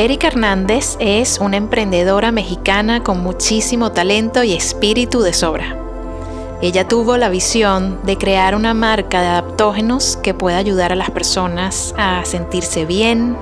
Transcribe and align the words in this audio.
Erika 0.00 0.28
Hernández 0.28 0.96
es 0.98 1.40
una 1.40 1.58
emprendedora 1.58 2.32
mexicana 2.32 3.02
con 3.02 3.22
muchísimo 3.22 3.92
talento 3.92 4.42
y 4.42 4.54
espíritu 4.54 5.20
de 5.20 5.34
sobra. 5.34 5.76
Ella 6.62 6.88
tuvo 6.88 7.18
la 7.18 7.28
visión 7.28 8.00
de 8.04 8.16
crear 8.16 8.54
una 8.54 8.72
marca 8.72 9.20
de 9.20 9.26
adaptógenos 9.26 10.16
que 10.16 10.32
pueda 10.32 10.56
ayudar 10.56 10.90
a 10.90 10.96
las 10.96 11.10
personas 11.10 11.94
a 11.98 12.24
sentirse 12.24 12.86
bien, 12.86 13.36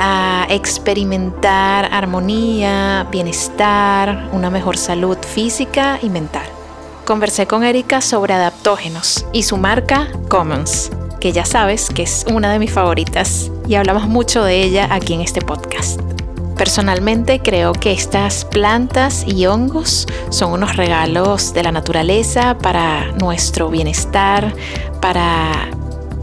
a 0.00 0.46
experimentar 0.48 1.90
armonía, 1.92 3.06
bienestar, 3.12 4.30
una 4.32 4.48
mejor 4.48 4.78
salud 4.78 5.18
física 5.18 5.98
y 6.00 6.08
mental. 6.08 6.46
Conversé 7.04 7.46
con 7.46 7.64
Erika 7.64 8.00
sobre 8.00 8.32
adaptógenos 8.32 9.26
y 9.34 9.42
su 9.42 9.58
marca 9.58 10.08
Commons 10.30 10.90
que 11.22 11.30
ya 11.30 11.44
sabes 11.44 11.88
que 11.88 12.02
es 12.02 12.26
una 12.28 12.52
de 12.52 12.58
mis 12.58 12.72
favoritas 12.72 13.48
y 13.68 13.76
hablamos 13.76 14.08
mucho 14.08 14.42
de 14.42 14.60
ella 14.60 14.88
aquí 14.90 15.14
en 15.14 15.20
este 15.20 15.40
podcast. 15.40 16.00
Personalmente 16.56 17.38
creo 17.38 17.74
que 17.74 17.92
estas 17.92 18.44
plantas 18.44 19.24
y 19.24 19.46
hongos 19.46 20.08
son 20.30 20.50
unos 20.50 20.74
regalos 20.74 21.54
de 21.54 21.62
la 21.62 21.70
naturaleza 21.70 22.58
para 22.58 23.12
nuestro 23.12 23.70
bienestar, 23.70 24.52
para 25.00 25.70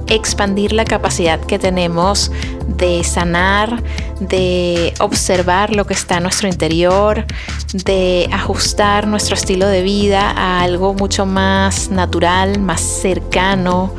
expandir 0.07 0.73
la 0.73 0.83
capacidad 0.83 1.39
que 1.39 1.57
tenemos 1.57 2.29
de 2.67 3.01
sanar, 3.05 3.81
de 4.19 4.93
observar 4.99 5.73
lo 5.73 5.85
que 5.85 5.93
está 5.93 6.17
en 6.17 6.23
nuestro 6.23 6.49
interior, 6.49 7.25
de 7.71 8.27
ajustar 8.33 9.07
nuestro 9.07 9.35
estilo 9.35 9.65
de 9.65 9.81
vida 9.81 10.31
a 10.31 10.61
algo 10.61 10.93
mucho 10.93 11.25
más 11.25 11.89
natural, 11.89 12.59
más 12.59 12.81
cercano, 12.81 13.93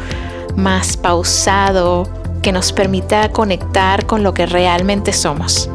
más 0.56 0.96
pausado, 0.96 2.08
que 2.42 2.52
nos 2.52 2.72
permita 2.72 3.30
conectar 3.30 4.06
con 4.06 4.22
lo 4.22 4.34
que 4.34 4.46
realmente 4.46 5.12
somos. 5.12 5.68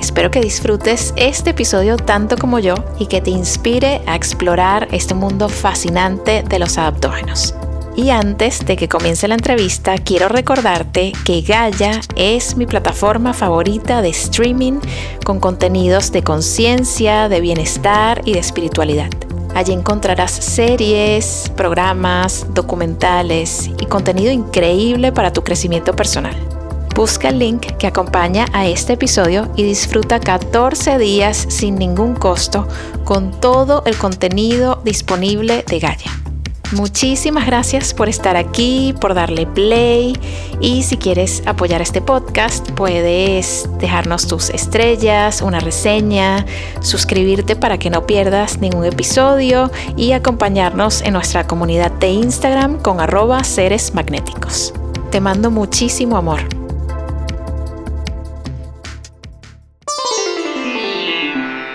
Espero 0.00 0.30
que 0.30 0.40
disfrutes 0.40 1.12
este 1.16 1.50
episodio 1.50 1.96
tanto 1.96 2.36
como 2.36 2.58
yo 2.58 2.74
y 2.98 3.06
que 3.06 3.20
te 3.20 3.30
inspire 3.30 4.00
a 4.06 4.16
explorar 4.16 4.88
este 4.92 5.14
mundo 5.14 5.48
fascinante 5.48 6.42
de 6.42 6.58
los 6.58 6.78
adaptógenos. 6.78 7.54
Y 7.96 8.10
antes 8.10 8.64
de 8.64 8.76
que 8.76 8.88
comience 8.88 9.28
la 9.28 9.34
entrevista, 9.34 9.98
quiero 9.98 10.28
recordarte 10.28 11.12
que 11.24 11.42
Gaia 11.42 12.00
es 12.16 12.56
mi 12.56 12.64
plataforma 12.64 13.34
favorita 13.34 14.00
de 14.00 14.08
streaming 14.08 14.80
con 15.24 15.38
contenidos 15.38 16.10
de 16.12 16.22
conciencia, 16.22 17.28
de 17.28 17.40
bienestar 17.40 18.22
y 18.24 18.32
de 18.32 18.38
espiritualidad. 18.38 19.10
Allí 19.54 19.72
encontrarás 19.72 20.30
series, 20.30 21.50
programas, 21.56 22.46
documentales 22.54 23.70
y 23.78 23.86
contenido 23.86 24.32
increíble 24.32 25.12
para 25.12 25.32
tu 25.32 25.42
crecimiento 25.42 25.94
personal. 25.94 26.36
Busca 26.94 27.28
el 27.28 27.38
link 27.38 27.66
que 27.78 27.86
acompaña 27.86 28.46
a 28.52 28.66
este 28.66 28.94
episodio 28.94 29.50
y 29.56 29.62
disfruta 29.62 30.20
14 30.20 30.98
días 30.98 31.46
sin 31.48 31.76
ningún 31.76 32.14
costo 32.14 32.66
con 33.04 33.40
todo 33.40 33.82
el 33.86 33.96
contenido 33.96 34.80
disponible 34.84 35.64
de 35.66 35.78
Gaia. 35.78 36.29
Muchísimas 36.72 37.46
gracias 37.46 37.92
por 37.92 38.08
estar 38.08 38.36
aquí, 38.36 38.94
por 39.00 39.14
darle 39.14 39.44
play 39.44 40.12
y 40.60 40.84
si 40.84 40.96
quieres 40.96 41.42
apoyar 41.46 41.82
este 41.82 42.00
podcast 42.00 42.70
puedes 42.72 43.68
dejarnos 43.78 44.28
tus 44.28 44.50
estrellas, 44.50 45.42
una 45.42 45.58
reseña, 45.58 46.46
suscribirte 46.80 47.56
para 47.56 47.76
que 47.78 47.90
no 47.90 48.06
pierdas 48.06 48.58
ningún 48.58 48.84
episodio 48.84 49.72
y 49.96 50.12
acompañarnos 50.12 51.02
en 51.02 51.14
nuestra 51.14 51.44
comunidad 51.48 51.90
de 51.90 52.10
Instagram 52.10 52.80
con 52.80 53.00
arroba 53.00 53.42
seres 53.42 53.92
magnéticos. 53.92 54.72
Te 55.10 55.20
mando 55.20 55.50
muchísimo 55.50 56.16
amor. 56.16 56.40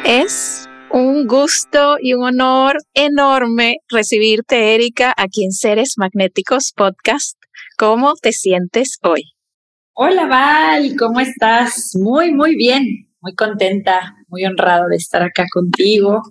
Es 0.05 0.54
un 0.95 1.27
gusto 1.27 1.97
y 2.01 2.13
un 2.13 2.23
honor 2.23 2.77
enorme 2.93 3.79
recibirte, 3.89 4.75
Erika, 4.75 5.13
aquí 5.17 5.43
en 5.43 5.51
Seres 5.51 5.95
Magnéticos 5.97 6.71
Podcast. 6.73 7.37
¿Cómo 7.77 8.13
te 8.15 8.31
sientes 8.31 8.97
hoy? 9.03 9.33
Hola, 9.93 10.25
Val, 10.25 10.95
¿cómo 10.97 11.19
estás? 11.19 11.97
Muy, 12.01 12.33
muy 12.33 12.55
bien, 12.55 12.85
muy 13.19 13.35
contenta, 13.35 14.15
muy 14.29 14.45
honrado 14.45 14.87
de 14.87 14.95
estar 14.95 15.21
acá 15.21 15.43
contigo 15.53 16.21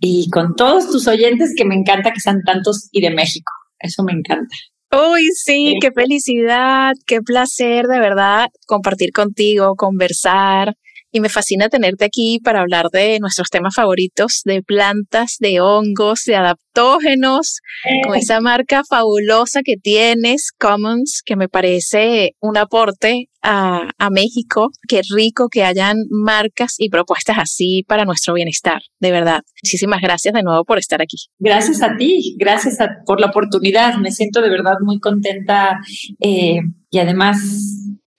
y 0.00 0.30
con 0.30 0.54
todos 0.56 0.90
tus 0.90 1.06
oyentes 1.06 1.52
que 1.54 1.66
me 1.66 1.74
encanta 1.74 2.12
que 2.12 2.20
sean 2.20 2.40
tantos 2.46 2.88
y 2.92 3.02
de 3.02 3.10
México. 3.10 3.52
Eso 3.78 4.04
me 4.04 4.12
encanta. 4.12 4.56
Uy, 4.90 5.28
sí, 5.34 5.74
qué 5.82 5.92
felicidad, 5.92 6.92
qué 7.06 7.20
placer 7.20 7.88
de 7.88 7.98
verdad 7.98 8.46
compartir 8.66 9.12
contigo, 9.12 9.74
conversar 9.76 10.76
y 11.12 11.20
me 11.20 11.28
fascina 11.28 11.68
tenerte 11.68 12.06
aquí 12.06 12.40
para 12.42 12.60
hablar 12.60 12.86
de 12.90 13.18
nuestros 13.20 13.50
temas 13.50 13.74
favoritos, 13.74 14.40
de 14.44 14.62
plantas, 14.62 15.36
de 15.38 15.60
hongos, 15.60 16.22
de 16.26 16.36
adaptógenos, 16.36 17.60
con 18.04 18.16
esa 18.16 18.40
marca 18.40 18.82
fabulosa 18.88 19.60
que 19.62 19.76
tienes, 19.76 20.50
Commons, 20.58 21.22
que 21.24 21.36
me 21.36 21.48
parece 21.48 22.34
un 22.40 22.56
aporte 22.56 23.28
a, 23.42 23.90
a, 23.98 24.10
México. 24.10 24.70
Qué 24.88 25.02
rico 25.14 25.48
que 25.50 25.64
hayan 25.64 25.96
marcas 26.10 26.76
y 26.78 26.88
propuestas 26.88 27.36
así 27.38 27.84
para 27.86 28.04
nuestro 28.04 28.34
bienestar, 28.34 28.80
de 29.00 29.10
verdad. 29.10 29.40
Muchísimas 29.62 30.00
gracias 30.00 30.32
de 30.32 30.42
nuevo 30.42 30.64
por 30.64 30.78
estar 30.78 31.02
aquí. 31.02 31.16
Gracias 31.38 31.82
a 31.82 31.96
ti, 31.96 32.36
gracias 32.38 32.78
por 33.04 33.20
la 33.20 33.26
oportunidad. 33.26 33.96
Me 33.98 34.12
siento 34.12 34.40
de 34.40 34.48
verdad 34.48 34.76
muy 34.80 34.98
contenta 34.98 35.80
eh, 36.20 36.60
y 36.90 36.98
además 36.98 37.38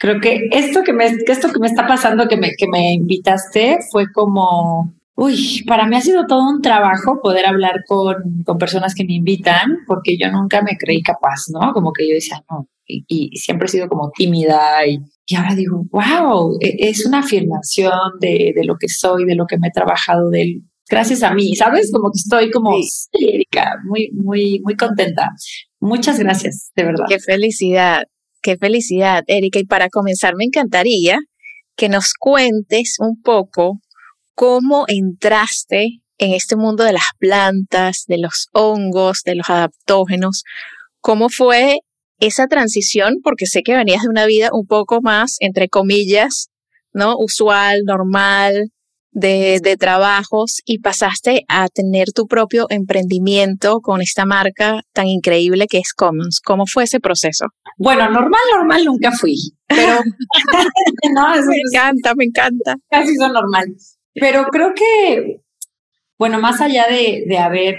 creo 0.04 0.20
que 0.20 0.50
esto 0.52 0.84
que 0.84 0.92
me, 0.92 1.06
esto 1.06 1.50
que 1.50 1.60
me 1.62 1.68
está 1.68 1.88
pasando, 1.88 2.28
que 2.28 2.36
me, 2.36 2.52
que 2.58 2.68
me 2.68 2.92
invitaste, 2.92 3.80
fue 3.90 4.12
como, 4.12 4.94
uy, 5.16 5.64
para 5.66 5.88
mí 5.88 5.96
ha 5.96 6.02
sido 6.02 6.26
todo 6.28 6.46
un 6.46 6.62
trabajo 6.62 7.22
poder 7.24 7.46
hablar 7.46 7.86
con, 7.88 8.44
con 8.44 8.58
personas 8.58 8.96
que 8.96 9.06
me 9.06 9.14
invitan, 9.14 9.78
porque 9.88 10.18
yo 10.20 10.30
nunca 10.30 10.62
me 10.62 10.76
creí 10.78 11.02
capaz, 11.02 11.46
¿no? 11.54 11.72
Como 11.72 11.94
que 11.94 12.06
yo 12.06 12.16
decía, 12.16 12.44
no, 12.52 12.68
y, 12.86 13.30
siempre 13.38 13.68
he 13.68 13.70
sido 13.70 13.88
como 13.88 14.12
tímida 14.14 14.86
y, 14.86 15.00
y 15.26 15.36
ahora 15.36 15.56
digo, 15.56 15.86
wow, 15.90 16.58
e, 16.60 16.90
es 16.90 17.06
una 17.06 17.20
afirmación 17.20 18.20
de, 18.20 18.52
de, 18.54 18.66
lo 18.66 18.76
que 18.78 18.90
soy, 18.90 19.24
de 19.24 19.36
lo 19.36 19.46
que 19.46 19.58
me 19.58 19.70
he 19.70 19.72
trabajado, 19.72 20.30
de, 20.32 20.64
gracias 20.90 21.24
a 21.24 21.34
mí, 21.34 21.56
¿sabes? 21.56 21.90
Como 21.94 22.12
que 22.12 22.18
estoy 22.18 22.52
como 22.52 22.74
sí. 22.82 23.48
muy, 23.86 24.12
muy, 24.12 24.60
muy 24.66 24.76
contenta. 24.76 25.30
Muchas 25.80 26.20
gracias, 26.20 26.74
de 26.76 26.84
verdad. 26.84 27.06
Qué 27.08 27.20
felicidad. 27.20 28.04
Qué 28.44 28.58
felicidad, 28.58 29.24
Erika. 29.28 29.58
Y 29.58 29.66
para 29.66 29.88
comenzar, 29.88 30.36
me 30.36 30.44
encantaría 30.44 31.18
que 31.78 31.88
nos 31.88 32.14
cuentes 32.14 32.98
un 33.00 33.22
poco 33.22 33.80
cómo 34.36 34.84
entraste 34.90 36.02
en 36.18 36.34
este 36.34 36.58
mundo 36.58 36.84
de 36.84 36.92
las 36.92 37.08
plantas, 37.18 38.04
de 38.06 38.18
los 38.18 38.50
hongos, 38.52 39.22
de 39.24 39.36
los 39.36 39.50
adaptógenos. 39.50 40.44
¿Cómo 41.00 41.30
fue 41.30 41.78
esa 42.20 42.48
transición? 42.48 43.20
Porque 43.24 43.46
sé 43.46 43.64
que 43.64 43.78
venías 43.78 44.02
de 44.02 44.10
una 44.10 44.26
vida 44.26 44.50
un 44.52 44.68
poco 44.68 45.00
más, 45.02 45.38
entre 45.40 45.70
comillas, 45.70 46.50
¿no? 46.92 47.16
Usual, 47.18 47.84
normal, 47.86 48.73
de, 49.14 49.60
de, 49.62 49.78
trabajos 49.78 50.62
y 50.66 50.80
pasaste 50.80 51.44
a 51.48 51.68
tener 51.70 52.12
tu 52.14 52.28
propio 52.28 52.68
emprendimiento 52.70 53.80
con 53.82 54.02
esta 54.02 54.26
marca 54.26 54.82
tan 54.94 55.08
increíble 55.08 55.68
que 55.68 55.78
es 55.78 55.94
Commons. 55.94 56.42
¿Cómo 56.44 56.66
fue 56.66 56.84
ese 56.84 57.00
proceso? 57.00 57.46
Bueno, 57.78 58.10
normal, 58.10 58.42
normal 58.56 58.86
nunca 58.86 59.12
fui, 59.12 59.36
pero 59.68 60.00
no, 61.14 61.36
me 61.46 61.56
encanta, 61.68 62.14
me 62.16 62.26
encanta. 62.26 62.76
Casi 62.90 63.16
son 63.16 63.34
normal. 63.34 63.76
Pero 64.14 64.46
creo 64.52 64.74
que, 64.76 65.42
bueno, 66.18 66.40
más 66.40 66.62
allá 66.62 66.86
de, 66.88 67.24
de 67.28 67.38
haber 67.38 67.78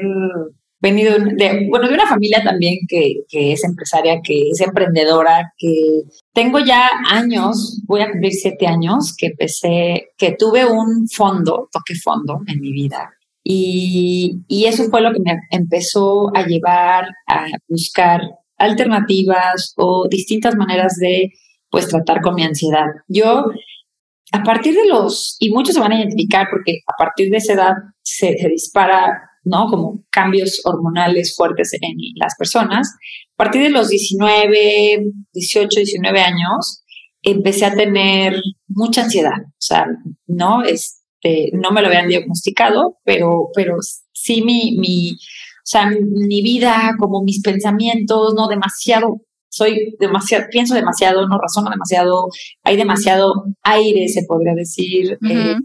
venido 0.84 1.16
de, 1.18 1.66
bueno, 1.70 1.88
de 1.88 1.94
una 1.94 2.06
familia 2.06 2.42
también 2.44 2.80
que, 2.86 3.22
que, 3.28 3.52
es 3.52 3.64
empresaria, 3.64 4.20
que 4.22 4.50
es 4.50 4.60
emprendedora, 4.60 5.52
que 5.56 6.02
tengo 6.34 6.58
ya 6.58 6.90
años, 7.10 7.80
voy 7.86 8.02
a 8.02 8.10
cumplir 8.10 8.32
siete 8.32 8.66
años, 8.66 9.14
que 9.16 9.28
empecé, 9.28 10.08
que 10.18 10.36
tuve 10.38 10.66
un 10.66 11.08
fondo, 11.08 11.70
toque 11.72 11.94
fondo 11.94 12.40
en 12.46 12.60
mi 12.60 12.70
vida. 12.70 13.10
Y, 13.42 14.42
y 14.46 14.66
eso 14.66 14.84
fue 14.84 15.00
lo 15.00 15.12
que 15.12 15.20
me 15.20 15.38
empezó 15.50 16.30
a 16.36 16.46
llevar 16.46 17.08
a 17.28 17.46
buscar 17.66 18.20
alternativas 18.58 19.72
o 19.76 20.06
distintas 20.08 20.54
maneras 20.54 20.96
de 21.00 21.30
pues 21.70 21.88
tratar 21.88 22.20
con 22.20 22.34
mi 22.34 22.44
ansiedad. 22.44 22.86
Yo, 23.08 23.46
a 24.32 24.42
partir 24.42 24.74
de 24.74 24.86
los, 24.86 25.36
y 25.40 25.50
muchos 25.50 25.74
se 25.74 25.80
van 25.80 25.92
a 25.92 25.98
identificar 25.98 26.46
porque 26.50 26.80
a 26.86 26.92
partir 27.02 27.30
de 27.30 27.38
esa 27.38 27.54
edad 27.54 27.72
se, 28.02 28.36
se 28.36 28.48
dispara, 28.48 29.30
¿no? 29.44 29.66
Como 29.66 30.04
cambios 30.10 30.60
hormonales 30.64 31.34
fuertes 31.36 31.72
en 31.74 31.96
las 32.16 32.34
personas. 32.36 32.88
A 33.34 33.36
partir 33.36 33.62
de 33.62 33.70
los 33.70 33.88
19, 33.88 35.04
18, 35.32 35.68
19 35.76 36.20
años, 36.20 36.82
empecé 37.22 37.64
a 37.66 37.74
tener 37.74 38.40
mucha 38.68 39.04
ansiedad. 39.04 39.40
O 39.42 39.60
sea, 39.60 39.86
no, 40.26 40.62
este, 40.62 41.50
no 41.52 41.70
me 41.70 41.80
lo 41.80 41.88
habían 41.88 42.08
diagnosticado, 42.08 42.98
pero, 43.04 43.48
pero 43.54 43.76
sí 44.12 44.42
mi, 44.42 44.76
mi, 44.78 45.12
o 45.12 45.66
sea, 45.66 45.90
mi 45.90 46.42
vida, 46.42 46.92
como 46.98 47.22
mis 47.22 47.40
pensamientos, 47.40 48.34
no 48.34 48.48
demasiado, 48.48 49.22
soy 49.54 49.94
demasiado, 50.00 50.46
pienso 50.50 50.74
demasiado, 50.74 51.28
no 51.28 51.38
razono 51.38 51.70
demasiado, 51.70 52.28
hay 52.64 52.76
demasiado 52.76 53.44
aire, 53.62 54.08
se 54.08 54.24
podría 54.26 54.52
decir. 54.54 55.16
Eh, 55.30 55.56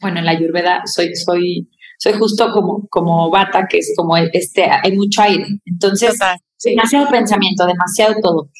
bueno, 0.00 0.20
en 0.20 0.24
la 0.24 0.30
Ayurveda 0.30 0.82
soy, 0.86 1.14
soy, 1.16 1.68
soy 2.02 2.14
justo 2.14 2.50
como, 2.52 2.88
como 2.88 3.30
bata, 3.30 3.68
que 3.70 3.78
es 3.78 3.94
como 3.96 4.16
este, 4.16 4.64
hay 4.64 4.96
mucho 4.96 5.22
aire. 5.22 5.46
Entonces, 5.64 6.18
demasiado 6.64 7.08
pensamiento, 7.08 7.64
demasiado 7.64 8.14
todo. 8.20 8.50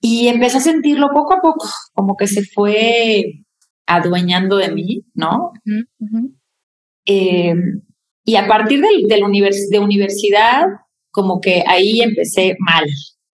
Y 0.00 0.28
empecé 0.28 0.58
a 0.58 0.60
sentirlo 0.60 1.08
poco 1.12 1.34
a 1.34 1.40
poco, 1.40 1.68
como 1.92 2.14
que 2.16 2.28
se 2.28 2.44
fue 2.44 3.24
adueñando 3.84 4.58
de 4.58 4.70
mí, 4.70 5.02
¿no? 5.12 5.50
Em, 7.04 7.82
y 8.24 8.36
a 8.36 8.46
partir 8.46 8.80
del, 8.80 9.02
del 9.08 9.22
de 9.70 9.78
universidad, 9.80 10.66
como 11.10 11.40
que 11.40 11.64
ahí 11.66 12.00
empecé 12.00 12.54
mal. 12.60 12.84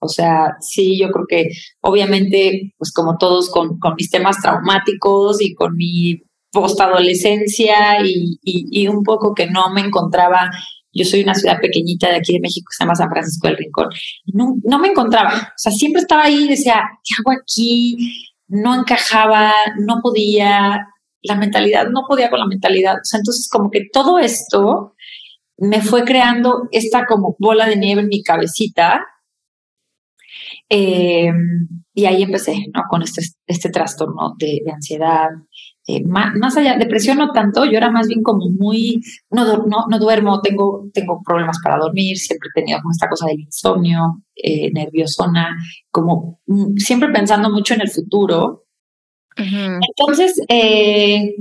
O 0.01 0.09
sea, 0.09 0.57
sí, 0.61 0.99
yo 0.99 1.11
creo 1.11 1.27
que 1.29 1.49
obviamente, 1.83 2.73
pues 2.79 2.93
como 2.95 3.19
todos 3.19 3.51
con, 3.51 3.79
con 3.79 3.95
mis 3.99 4.11
temas 4.11 4.41
traumáticos 4.41 5.43
y 5.43 5.55
con 5.55 5.77
mi 5.77 6.23
postadolescencia 6.53 8.05
y, 8.05 8.39
y, 8.43 8.89
un 8.89 9.03
poco 9.03 9.35
que 9.35 9.47
no 9.47 9.73
me 9.73 9.83
encontraba 9.83 10.51
yo 10.93 11.05
soy 11.05 11.23
una 11.23 11.35
ciudad 11.35 11.61
pequeñita 11.61 12.09
de 12.09 12.17
aquí 12.17 12.33
de 12.33 12.41
México 12.41 12.71
se 12.71 12.83
llama 12.83 12.95
San 12.95 13.11
Francisco 13.11 13.47
del 13.47 13.57
Rincón. 13.57 13.89
No, 14.27 14.57
no 14.65 14.79
me 14.79 14.89
encontraba. 14.89 15.31
O 15.35 15.53
sea, 15.57 15.73
siempre 15.73 16.03
estaba 16.03 16.25
ahí 16.25 16.49
decía, 16.49 16.83
¿qué 17.05 17.15
hago 17.19 17.39
aquí? 17.41 17.97
No 18.49 18.75
encajaba, 18.75 19.53
no 19.79 20.01
podía. 20.03 20.87
La 21.23 21.35
mentalidad, 21.35 21.87
no 21.91 22.05
podía 22.09 22.31
con 22.31 22.41
la 22.41 22.47
mentalidad. 22.47 22.95
O 22.95 23.05
sea, 23.05 23.19
entonces 23.19 23.49
como 23.51 23.71
que 23.71 23.83
todo 23.93 24.19
esto 24.19 24.95
me 25.59 25.83
fue 25.83 26.05
creando 26.05 26.67
esta 26.73 27.05
como 27.05 27.37
bola 27.39 27.67
de 27.67 27.77
nieve 27.77 28.01
en 28.01 28.09
mi 28.09 28.23
cabecita. 28.23 29.05
Eh, 30.69 31.31
y 31.93 32.05
ahí 32.07 32.23
empecé, 32.23 32.67
¿no? 32.73 32.85
Con 32.89 33.03
este, 33.03 33.23
este 33.47 33.69
trastorno 33.69 34.35
de 34.39 34.63
ansiedad, 34.73 35.29
eh, 35.97 36.05
más, 36.07 36.57
allá, 36.57 36.77
depresión 36.77 37.19
no 37.19 37.33
tanto, 37.33 37.65
yo 37.65 37.77
era 37.77 37.91
más 37.91 38.07
bien 38.07 38.23
como 38.23 38.49
muy, 38.51 39.01
no, 39.31 39.45
no, 39.67 39.87
no 39.89 39.99
duermo, 39.99 40.41
tengo, 40.41 40.89
tengo 40.93 41.21
problemas 41.25 41.59
para 41.63 41.79
dormir, 41.79 42.17
siempre 42.17 42.49
he 42.51 42.61
tenido 42.61 42.79
como 42.81 42.93
esta 42.93 43.09
cosa 43.09 43.27
del 43.27 43.41
insomnio, 43.41 44.23
eh, 44.37 44.71
nerviosona, 44.73 45.57
como 45.91 46.41
mm, 46.47 46.77
siempre 46.77 47.11
pensando 47.11 47.51
mucho 47.51 47.75
en 47.75 47.81
el 47.81 47.91
futuro. 47.91 48.65
Entonces, 49.37 50.41
eh, 50.49 51.35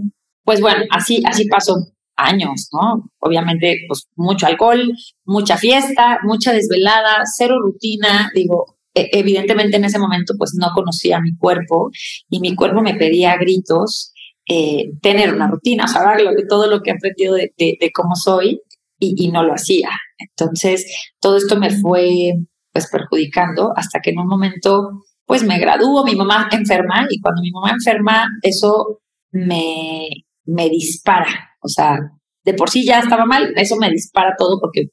pues 0.43 0.61
bueno, 0.61 0.85
así, 0.91 1.21
así 1.25 1.47
pasó 1.47 1.75
años, 2.15 2.69
¿no? 2.71 3.11
Obviamente, 3.19 3.79
pues 3.87 4.07
mucho 4.15 4.47
alcohol, 4.47 4.93
mucha 5.25 5.57
fiesta, 5.57 6.19
mucha 6.23 6.53
desvelada, 6.53 7.23
cero 7.25 7.57
rutina, 7.61 8.31
digo, 8.33 8.77
e, 8.93 9.09
evidentemente 9.13 9.77
en 9.77 9.85
ese 9.85 9.99
momento 9.99 10.33
pues 10.37 10.55
no 10.57 10.69
conocía 10.73 11.19
mi 11.21 11.35
cuerpo 11.35 11.91
y 12.29 12.39
mi 12.39 12.55
cuerpo 12.55 12.81
me 12.81 12.95
pedía 12.95 13.37
gritos 13.37 14.13
eh, 14.51 14.93
tener 14.99 15.31
una 15.31 15.47
rutina, 15.47 15.87
saber 15.87 16.23
lo 16.23 16.31
todo 16.49 16.65
lo 16.65 16.81
que 16.81 16.89
he 16.89 16.93
aprendido 16.93 17.35
de, 17.35 17.91
cómo 17.93 18.15
soy 18.15 18.59
y, 18.97 19.29
no 19.29 19.43
lo 19.43 19.53
hacía. 19.53 19.89
Entonces, 20.17 21.11
todo 21.21 21.37
esto 21.37 21.59
me 21.59 21.69
fue 21.69 22.33
pues 22.71 22.89
perjudicando 22.91 23.71
hasta 23.75 23.99
que 23.99 24.09
en 24.09 24.19
un 24.19 24.27
momento 24.27 25.03
pues 25.25 25.43
me 25.43 25.59
graduó, 25.59 26.03
mi 26.03 26.15
mamá 26.15 26.49
enferma 26.51 27.05
y 27.11 27.21
cuando 27.21 27.43
mi 27.43 27.51
mamá 27.51 27.71
enferma 27.73 28.27
eso 28.41 29.01
me, 29.31 30.07
me 30.45 30.67
dispara, 30.69 31.51
o 31.61 31.67
sea, 31.67 31.99
de 32.43 32.53
por 32.55 32.71
sí 32.71 32.83
ya 32.83 32.99
estaba 32.99 33.25
mal, 33.25 33.53
eso 33.55 33.75
me 33.75 33.91
dispara 33.91 34.33
todo 34.35 34.59
porque 34.59 34.87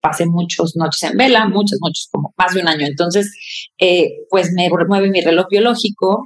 pasé 0.00 0.24
muchas 0.24 0.72
noches 0.74 1.02
en 1.02 1.18
vela, 1.18 1.46
muchas 1.48 1.78
noches, 1.82 2.08
como 2.10 2.32
más 2.38 2.54
de 2.54 2.62
un 2.62 2.68
año. 2.68 2.86
Entonces, 2.86 3.30
eh, 3.78 4.08
pues 4.30 4.52
me 4.52 4.70
remueve 4.74 5.10
mi 5.10 5.20
reloj 5.20 5.46
biológico 5.50 6.24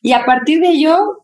y 0.00 0.12
a 0.12 0.24
partir 0.24 0.60
de 0.60 0.70
ello 0.70 1.21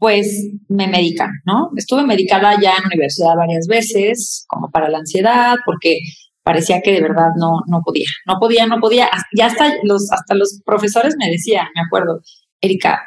pues 0.00 0.48
me 0.68 0.88
medican, 0.88 1.30
¿no? 1.44 1.70
Estuve 1.76 2.04
medicada 2.04 2.58
ya 2.58 2.72
en 2.78 2.86
universidad 2.86 3.36
varias 3.36 3.66
veces, 3.66 4.46
como 4.48 4.70
para 4.70 4.88
la 4.88 4.98
ansiedad, 4.98 5.56
porque 5.66 5.98
parecía 6.42 6.80
que 6.80 6.92
de 6.92 7.02
verdad 7.02 7.28
no, 7.38 7.60
no 7.66 7.82
podía, 7.84 8.08
no 8.26 8.38
podía, 8.40 8.66
no 8.66 8.80
podía. 8.80 9.10
Ya 9.36 9.46
hasta 9.46 9.74
los, 9.82 10.10
hasta 10.10 10.34
los 10.34 10.62
profesores 10.64 11.16
me 11.18 11.30
decían, 11.30 11.66
me 11.74 11.82
acuerdo, 11.82 12.22
Erika, 12.62 12.98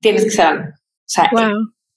tienes 0.00 0.22
que 0.22 0.28
hacer 0.28 0.46
algo. 0.46 0.68
O 0.68 1.04
sea, 1.04 1.30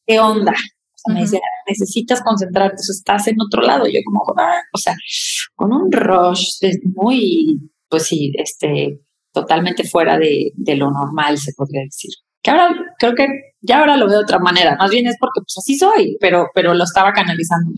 ¿qué 0.07 0.19
onda? 0.19 0.51
O 0.51 0.95
sea, 0.95 1.13
me 1.13 1.21
decían, 1.21 1.41
necesitas 1.67 2.21
concentrarte, 2.23 2.77
o 2.77 2.91
estás 2.91 3.27
en 3.27 3.35
otro 3.39 3.61
lado. 3.61 3.85
Yo 3.85 3.99
como, 4.03 4.23
ah", 4.35 4.61
o 4.73 4.77
sea, 4.79 4.95
con 5.53 5.71
un 5.73 5.91
rush 5.91 6.57
muy, 6.95 7.69
pues 7.87 8.07
sí, 8.07 8.33
este, 8.35 8.99
totalmente 9.31 9.83
fuera 9.83 10.17
de, 10.17 10.53
de 10.55 10.75
lo 10.75 10.89
normal, 10.89 11.37
se 11.37 11.53
podría 11.55 11.83
decir 11.83 12.09
que 12.43 12.51
ahora 12.51 12.75
creo 12.99 13.15
que 13.15 13.27
ya 13.61 13.79
ahora 13.79 13.97
lo 13.97 14.05
veo 14.07 14.17
de 14.17 14.23
otra 14.23 14.39
manera, 14.39 14.75
más 14.75 14.91
bien 14.91 15.07
es 15.07 15.15
porque 15.19 15.39
pues 15.39 15.57
así 15.57 15.77
soy, 15.77 16.17
pero, 16.19 16.47
pero 16.53 16.73
lo 16.73 16.83
estaba 16.83 17.13
canalizando. 17.13 17.71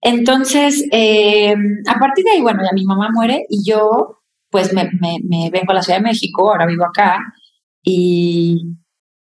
Entonces, 0.00 0.84
eh, 0.92 1.54
a 1.88 1.98
partir 1.98 2.24
de 2.24 2.30
ahí, 2.32 2.40
bueno, 2.40 2.62
ya 2.62 2.72
mi 2.72 2.84
mamá 2.84 3.08
muere 3.12 3.44
y 3.48 3.68
yo 3.68 4.20
pues 4.50 4.72
me, 4.72 4.88
me, 5.00 5.50
vengo 5.50 5.72
a 5.72 5.74
la 5.74 5.82
Ciudad 5.82 5.98
de 5.98 6.04
México, 6.04 6.50
ahora 6.50 6.66
vivo 6.66 6.84
acá 6.86 7.18
y, 7.82 8.76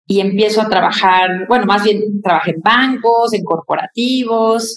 y 0.07 0.21
empiezo 0.21 0.61
a 0.61 0.69
trabajar, 0.69 1.47
bueno, 1.49 1.67
más 1.67 1.83
bien 1.83 2.23
trabajé 2.23 2.53
en 2.53 2.61
bancos, 2.61 3.33
en 3.33 3.43
corporativos 3.43 4.75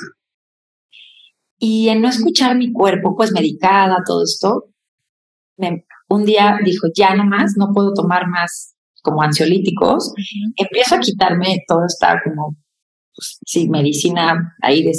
y 1.59 1.89
en 1.89 2.01
no 2.01 2.07
escuchar 2.07 2.55
mi 2.55 2.71
cuerpo, 2.71 3.15
pues 3.15 3.31
medicada, 3.31 3.97
todo 4.05 4.23
esto, 4.23 4.69
un 6.07 6.25
día 6.25 6.57
dijo, 6.63 6.87
ya 6.95 7.13
no 7.13 7.25
más, 7.25 7.55
no 7.57 7.71
puedo 7.73 7.93
tomar 7.93 8.27
más 8.27 8.75
como 9.01 9.21
ansiolíticos, 9.21 10.13
empiezo 10.55 10.95
a 10.95 10.99
quitarme 10.99 11.63
toda 11.67 11.85
esta 11.87 12.21
como, 12.23 12.55
pues, 13.15 13.39
sí, 13.45 13.69
medicina 13.69 14.55
ahí 14.61 14.83
de, 14.83 14.93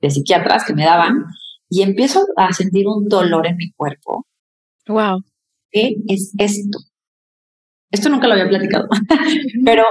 de, 0.00 0.10
psiquiatras 0.10 0.64
que 0.64 0.74
me 0.74 0.84
daban 0.84 1.24
y 1.68 1.82
empiezo 1.82 2.24
a 2.36 2.52
sentir 2.52 2.86
un 2.86 3.08
dolor 3.08 3.46
en 3.46 3.56
mi 3.56 3.70
cuerpo. 3.72 4.26
Wow. 4.88 5.22
¿Qué 5.70 5.94
es 6.08 6.34
esto? 6.38 6.78
Esto 7.90 8.08
nunca 8.08 8.28
lo 8.28 8.34
había 8.34 8.48
platicado, 8.48 8.88
pero 9.64 9.84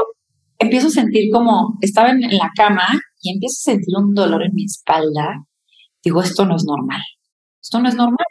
empiezo 0.57 0.87
a 0.87 0.91
sentir 0.91 1.29
como 1.31 1.77
estaba 1.81 2.11
en, 2.11 2.21
la 2.21 2.51
cama 2.55 2.87
y 3.21 3.33
empiezo 3.33 3.55
a 3.59 3.71
sentir 3.73 3.95
un 3.97 4.13
dolor 4.13 4.43
en 4.43 4.53
mi 4.53 4.65
espalda. 4.65 5.45
Digo, 6.03 6.21
esto 6.21 6.45
no 6.45 6.55
es 6.55 6.63
normal. 6.65 7.01
Esto 7.61 7.79
no 7.79 7.89
es 7.89 7.95
normal. 7.95 8.25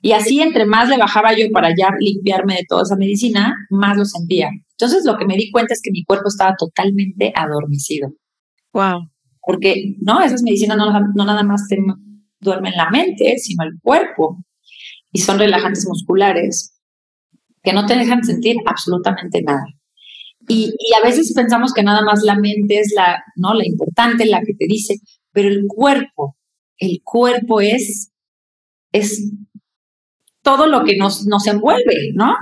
Y 0.00 0.12
así, 0.12 0.40
entre 0.40 0.64
más 0.64 0.88
le 0.88 0.96
bajaba 0.96 1.36
yo 1.36 1.50
para 1.52 1.70
ya 1.70 1.90
limpiarme 1.98 2.54
de 2.54 2.64
toda 2.68 2.82
esa 2.82 2.96
medicina, 2.96 3.54
más 3.70 3.96
lo 3.96 4.04
sentía. 4.04 4.50
Entonces, 4.72 5.04
lo 5.04 5.16
que 5.16 5.26
me 5.26 5.36
di 5.36 5.50
cuenta 5.50 5.74
es 5.74 5.80
que 5.82 5.90
mi 5.90 6.04
cuerpo 6.04 6.28
estaba 6.28 6.54
totalmente 6.56 7.32
adormecido. 7.34 8.10
Wow. 8.72 9.10
Porque, 9.40 9.96
¿no? 10.00 10.20
Esas 10.20 10.42
medicinas 10.42 10.76
no, 10.76 10.86
no 10.86 11.24
nada 11.24 11.42
más 11.42 11.66
te 11.68 11.78
duermen 12.40 12.74
la 12.76 12.90
mente, 12.90 13.38
sino 13.38 13.64
el 13.64 13.72
cuerpo. 13.82 14.38
Y 15.10 15.20
son 15.20 15.38
relajantes 15.38 15.86
musculares 15.88 16.78
que 17.62 17.72
no 17.72 17.86
te 17.86 17.96
dejan 17.96 18.22
sentir 18.22 18.56
absolutamente 18.66 19.42
nada. 19.42 19.64
Y, 20.48 20.72
y, 20.78 20.94
a 20.94 21.04
veces 21.04 21.32
pensamos 21.34 21.74
que 21.74 21.82
nada 21.82 22.02
más 22.02 22.22
la 22.22 22.36
mente 22.36 22.78
es 22.78 22.92
la, 22.96 23.22
¿no? 23.36 23.52
la 23.52 23.66
importante, 23.66 24.24
la 24.24 24.40
que 24.40 24.54
te 24.54 24.66
dice, 24.66 24.94
pero 25.32 25.48
el 25.48 25.64
cuerpo, 25.66 26.36
el 26.78 27.00
cuerpo 27.04 27.60
es, 27.60 28.12
es 28.92 29.30
todo 30.48 30.66
lo 30.66 30.82
que 30.82 30.96
nos, 30.96 31.26
nos 31.26 31.46
envuelve, 31.46 32.12
¿no? 32.14 32.34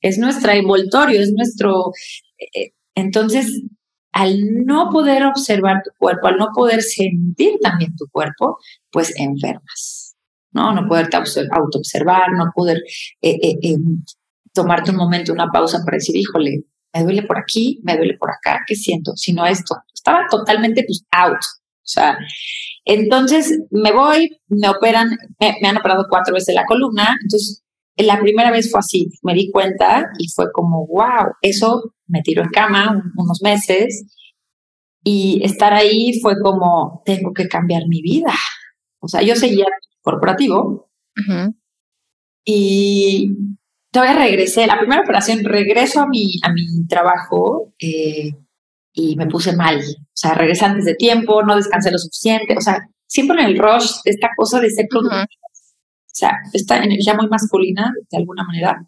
Es 0.00 0.18
nuestro 0.18 0.50
envoltorio, 0.50 1.20
es 1.20 1.32
nuestro... 1.32 1.92
Eh, 2.36 2.72
entonces, 2.96 3.62
al 4.10 4.36
no 4.66 4.90
poder 4.90 5.22
observar 5.24 5.80
tu 5.84 5.92
cuerpo, 5.96 6.26
al 6.26 6.38
no 6.38 6.48
poder 6.52 6.82
sentir 6.82 7.60
también 7.62 7.94
tu 7.94 8.06
cuerpo, 8.10 8.58
pues 8.90 9.14
enfermas, 9.16 10.16
¿no? 10.50 10.74
No 10.74 10.88
poderte 10.88 11.16
autoobservar, 11.16 12.32
no 12.32 12.46
poder 12.52 12.78
eh, 13.20 13.38
eh, 13.62 13.76
tomarte 14.52 14.90
un 14.90 14.96
momento, 14.96 15.32
una 15.32 15.52
pausa 15.52 15.84
para 15.84 15.98
decir, 15.98 16.16
híjole, 16.16 16.64
me 16.92 17.04
duele 17.04 17.22
por 17.22 17.38
aquí, 17.38 17.80
me 17.84 17.96
duele 17.96 18.16
por 18.18 18.30
acá, 18.32 18.64
¿qué 18.66 18.74
siento? 18.74 19.12
Si 19.14 19.32
no 19.32 19.46
esto, 19.46 19.76
estaba 19.94 20.26
totalmente 20.28 20.82
pues 20.84 21.04
out, 21.12 21.38
o 21.82 21.88
sea, 21.88 22.16
entonces 22.84 23.60
me 23.70 23.92
voy, 23.92 24.30
me 24.48 24.68
operan, 24.68 25.10
me, 25.40 25.68
han 25.68 25.76
operado 25.76 26.06
cuatro 26.08 26.34
veces 26.34 26.54
la 26.54 26.64
columna, 26.64 27.16
entonces 27.22 27.64
la 27.96 28.20
primera 28.20 28.52
vez 28.52 28.70
fue 28.70 28.78
así, 28.78 29.08
me 29.22 29.34
di 29.34 29.50
cuenta 29.50 30.06
y 30.18 30.28
fue 30.28 30.46
como, 30.52 30.86
wow, 30.86 31.32
eso 31.42 31.94
me 32.06 32.22
tiró 32.22 32.42
en 32.42 32.50
cama 32.50 33.02
unos 33.16 33.40
meses 33.42 34.04
y 35.04 35.40
estar 35.44 35.72
ahí 35.72 36.20
fue 36.20 36.34
como, 36.40 37.02
tengo 37.04 37.32
que 37.32 37.48
cambiar 37.48 37.82
mi 37.88 38.00
vida. 38.00 38.32
O 39.00 39.08
sea, 39.08 39.22
yo 39.22 39.34
seguía 39.34 39.66
corporativo 40.00 40.88
y 42.44 43.36
todavía 43.90 44.24
regresé, 44.24 44.66
la 44.66 44.78
primera 44.78 45.02
operación, 45.02 45.44
regreso 45.44 46.00
a 46.00 46.06
mi, 46.06 46.34
a 46.44 46.52
mi 46.52 46.86
trabajo 46.86 47.72
eh, 47.80 48.30
y 48.92 49.16
me 49.16 49.26
puse 49.26 49.56
mal. 49.56 49.78
O 49.78 50.14
sea, 50.14 50.34
regresé 50.34 50.64
antes 50.64 50.84
de 50.84 50.94
tiempo, 50.94 51.42
no 51.42 51.56
descansé 51.56 51.90
lo 51.90 51.98
suficiente. 51.98 52.56
O 52.56 52.60
sea, 52.60 52.88
siempre 53.06 53.40
en 53.40 53.46
el 53.46 53.58
rush 53.58 53.90
esta 54.04 54.30
cosa 54.36 54.60
de 54.60 54.70
ser 54.70 54.86
productiva. 54.88 55.24
O 55.24 56.14
sea, 56.14 56.32
esta 56.52 56.82
energía 56.82 57.14
muy 57.14 57.28
masculina, 57.28 57.92
de 58.10 58.18
alguna 58.18 58.44
manera. 58.44 58.86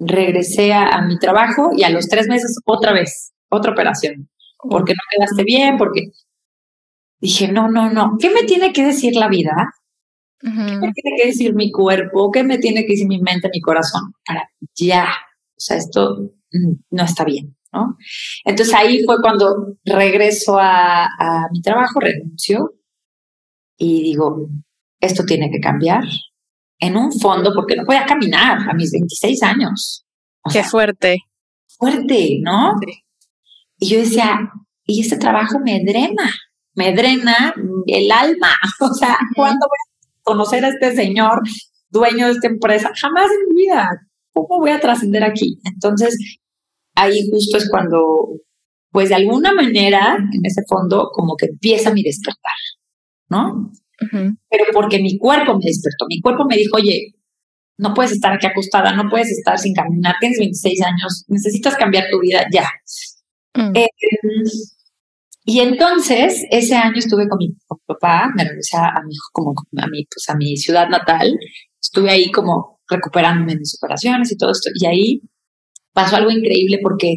Regresé 0.00 0.72
a, 0.72 1.02
mi 1.02 1.18
trabajo 1.18 1.70
y 1.76 1.82
a 1.82 1.90
los 1.90 2.08
tres 2.08 2.28
meses 2.28 2.56
otra 2.64 2.92
vez, 2.92 3.32
otra 3.50 3.72
operación. 3.72 4.30
Porque 4.58 4.92
no 4.92 5.00
quedaste 5.10 5.44
bien, 5.44 5.76
porque 5.76 6.10
dije, 7.20 7.50
no, 7.52 7.68
no, 7.68 7.90
no. 7.90 8.16
¿Qué 8.18 8.30
me 8.30 8.44
tiene 8.44 8.72
que 8.72 8.84
decir 8.84 9.14
la 9.16 9.28
vida? 9.28 9.74
¿Qué 10.40 10.48
me 10.50 10.92
tiene 10.92 11.16
que 11.16 11.26
decir 11.26 11.54
mi 11.54 11.72
cuerpo? 11.72 12.30
¿Qué 12.30 12.44
me 12.44 12.58
tiene 12.58 12.82
que 12.82 12.92
decir 12.92 13.08
mi 13.08 13.20
mente, 13.20 13.50
mi 13.52 13.60
corazón? 13.60 14.12
Para 14.24 14.48
ya. 14.74 15.04
O 15.04 15.60
sea, 15.60 15.76
esto 15.76 16.30
mm, 16.52 16.74
no 16.90 17.04
está 17.04 17.24
bien. 17.24 17.57
¿No? 17.72 17.96
Entonces 18.44 18.74
ahí 18.74 19.02
fue 19.04 19.16
cuando 19.20 19.76
regreso 19.84 20.58
a, 20.58 21.08
mi 21.52 21.60
trabajo, 21.60 22.00
renuncio 22.00 22.74
y 23.76 24.02
digo, 24.02 24.48
esto 25.00 25.24
tiene 25.24 25.50
que 25.50 25.60
cambiar 25.60 26.04
en 26.80 26.96
un 26.96 27.12
fondo 27.12 27.52
porque 27.54 27.76
no 27.76 27.84
podía 27.84 28.06
caminar 28.06 28.68
a 28.68 28.74
mis 28.74 28.90
26 28.92 29.42
años. 29.42 30.04
Qué 30.52 30.62
fuerte. 30.64 31.18
Fuerte, 31.66 32.38
¿no? 32.42 32.74
Y 33.78 33.88
yo 33.88 33.98
decía, 33.98 34.50
y 34.84 35.00
este 35.02 35.16
trabajo 35.16 35.60
me 35.60 35.80
drena, 35.84 36.34
me 36.74 36.92
drena 36.92 37.54
el 37.86 38.10
alma. 38.10 38.54
O 38.80 38.94
sea, 38.94 39.18
¿cuándo 39.34 39.66
voy 39.66 39.78
a 39.78 40.22
conocer 40.22 40.64
a 40.64 40.68
este 40.68 40.94
señor 40.94 41.42
dueño 41.90 42.26
de 42.26 42.32
esta 42.32 42.48
empresa? 42.48 42.90
Jamás 43.00 43.26
en 43.26 43.54
mi 43.54 43.62
vida. 43.62 43.90
¿Cómo 44.32 44.60
voy 44.60 44.70
a 44.70 44.80
trascender 44.80 45.24
aquí? 45.24 45.60
Entonces, 45.64 46.16
ahí 46.98 47.28
justo 47.30 47.58
es 47.58 47.68
cuando, 47.70 47.98
pues 48.90 49.08
de 49.08 49.14
alguna 49.14 49.52
manera, 49.54 50.16
en 50.16 50.44
ese 50.44 50.62
fondo, 50.68 51.10
como 51.12 51.36
que 51.36 51.46
empieza 51.46 51.92
mi 51.92 52.02
despertar, 52.02 52.54
¿no? 53.30 53.70
Pero 54.00 54.64
porque 54.72 55.00
mi 55.00 55.18
cuerpo 55.18 55.54
me 55.54 55.64
despertó, 55.64 56.06
mi 56.08 56.20
cuerpo 56.20 56.44
me 56.44 56.56
dijo, 56.56 56.76
oye, 56.76 57.14
no 57.78 57.94
puedes 57.94 58.12
estar 58.12 58.32
aquí 58.32 58.46
acostada, 58.46 58.92
no 58.92 59.08
puedes 59.08 59.30
estar 59.30 59.58
sin 59.58 59.74
caminar, 59.74 60.16
tienes 60.20 60.38
26 60.38 60.82
años, 60.82 61.24
necesitas 61.28 61.76
cambiar 61.76 62.04
tu 62.10 62.20
vida 62.20 62.44
ya. 62.52 62.68
Mm. 63.54 63.76
Eh, 63.76 63.88
y 65.44 65.60
entonces, 65.60 66.44
ese 66.50 66.74
año 66.74 66.96
estuve 66.96 67.28
con 67.28 67.38
mi, 67.38 67.54
papá, 67.86 68.30
me 68.36 68.44
regresé 68.44 68.76
a 68.76 69.00
mi, 69.06 69.14
como 69.32 69.54
a 69.78 69.86
mi, 69.86 70.04
pues 70.04 70.28
a 70.28 70.36
mi 70.36 70.56
ciudad 70.56 70.88
natal, 70.88 71.38
estuve 71.80 72.10
ahí 72.10 72.30
como 72.30 72.80
recuperándome 72.88 73.52
de 73.52 73.60
mis 73.60 73.78
operaciones 73.80 74.30
y 74.32 74.36
todo 74.36 74.50
esto, 74.50 74.70
y 74.74 74.86
ahí 74.86 75.22
pasó 75.92 76.16
algo 76.16 76.30
increíble 76.30 76.78
porque 76.82 77.14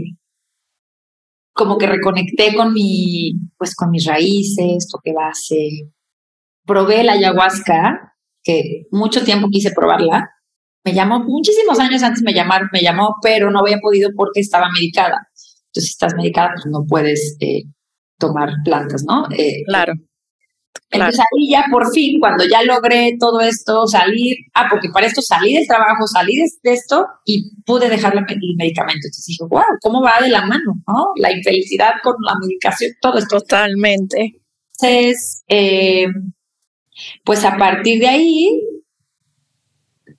como 1.53 1.77
que 1.77 1.87
reconecté 1.87 2.55
con 2.55 2.73
mi, 2.73 3.33
pues 3.57 3.75
con 3.75 3.91
mis 3.91 4.05
raíces, 4.05 4.87
toqué 4.89 5.13
base, 5.13 5.91
probé 6.65 7.03
la 7.03 7.13
ayahuasca, 7.13 8.15
que 8.43 8.87
mucho 8.91 9.23
tiempo 9.23 9.49
quise 9.51 9.71
probarla, 9.71 10.29
me 10.83 10.93
llamó 10.93 11.19
muchísimos 11.23 11.79
años 11.79 12.01
antes 12.01 12.23
me 12.23 12.33
llamaron, 12.33 12.69
me 12.71 12.81
llamó, 12.81 13.15
pero 13.21 13.51
no 13.51 13.59
había 13.59 13.77
podido 13.79 14.09
porque 14.15 14.39
estaba 14.39 14.69
medicada. 14.73 15.27
Entonces, 15.67 15.85
si 15.85 15.91
estás 15.91 16.15
medicada, 16.15 16.51
pues 16.55 16.65
no 16.65 16.85
puedes 16.87 17.37
eh, 17.39 17.63
tomar 18.17 18.49
plantas, 18.63 19.03
¿no? 19.03 19.25
Eh, 19.31 19.63
claro. 19.67 19.93
Entonces 20.91 21.19
ahí 21.19 21.49
ya 21.49 21.65
por 21.71 21.89
fin, 21.93 22.19
cuando 22.19 22.43
ya 22.45 22.63
logré 22.63 23.15
todo 23.17 23.39
esto, 23.39 23.87
salir, 23.87 24.35
ah, 24.53 24.67
porque 24.69 24.89
para 24.93 25.07
esto 25.07 25.21
salí 25.21 25.53
del 25.53 25.65
trabajo, 25.65 26.05
salí 26.05 26.35
de, 26.35 26.73
esto 26.73 27.07
y 27.25 27.55
pude 27.65 27.89
dejar 27.89 28.13
el 28.13 28.25
medicamento. 28.57 28.99
Entonces 29.05 29.25
dije, 29.25 29.43
wow, 29.49 29.63
¿cómo 29.81 30.01
va 30.01 30.19
de 30.21 30.29
la 30.29 30.45
mano? 30.45 30.73
¿no? 30.85 31.07
La 31.15 31.31
infelicidad 31.31 31.93
con 32.03 32.15
la 32.25 32.33
medicación, 32.41 32.91
todo 33.01 33.17
esto. 33.17 33.39
Totalmente. 33.39 34.41
Entonces, 34.81 35.43
eh, 35.47 36.07
pues 37.23 37.45
a 37.45 37.55
partir 37.55 38.01
de 38.01 38.07
ahí 38.09 38.61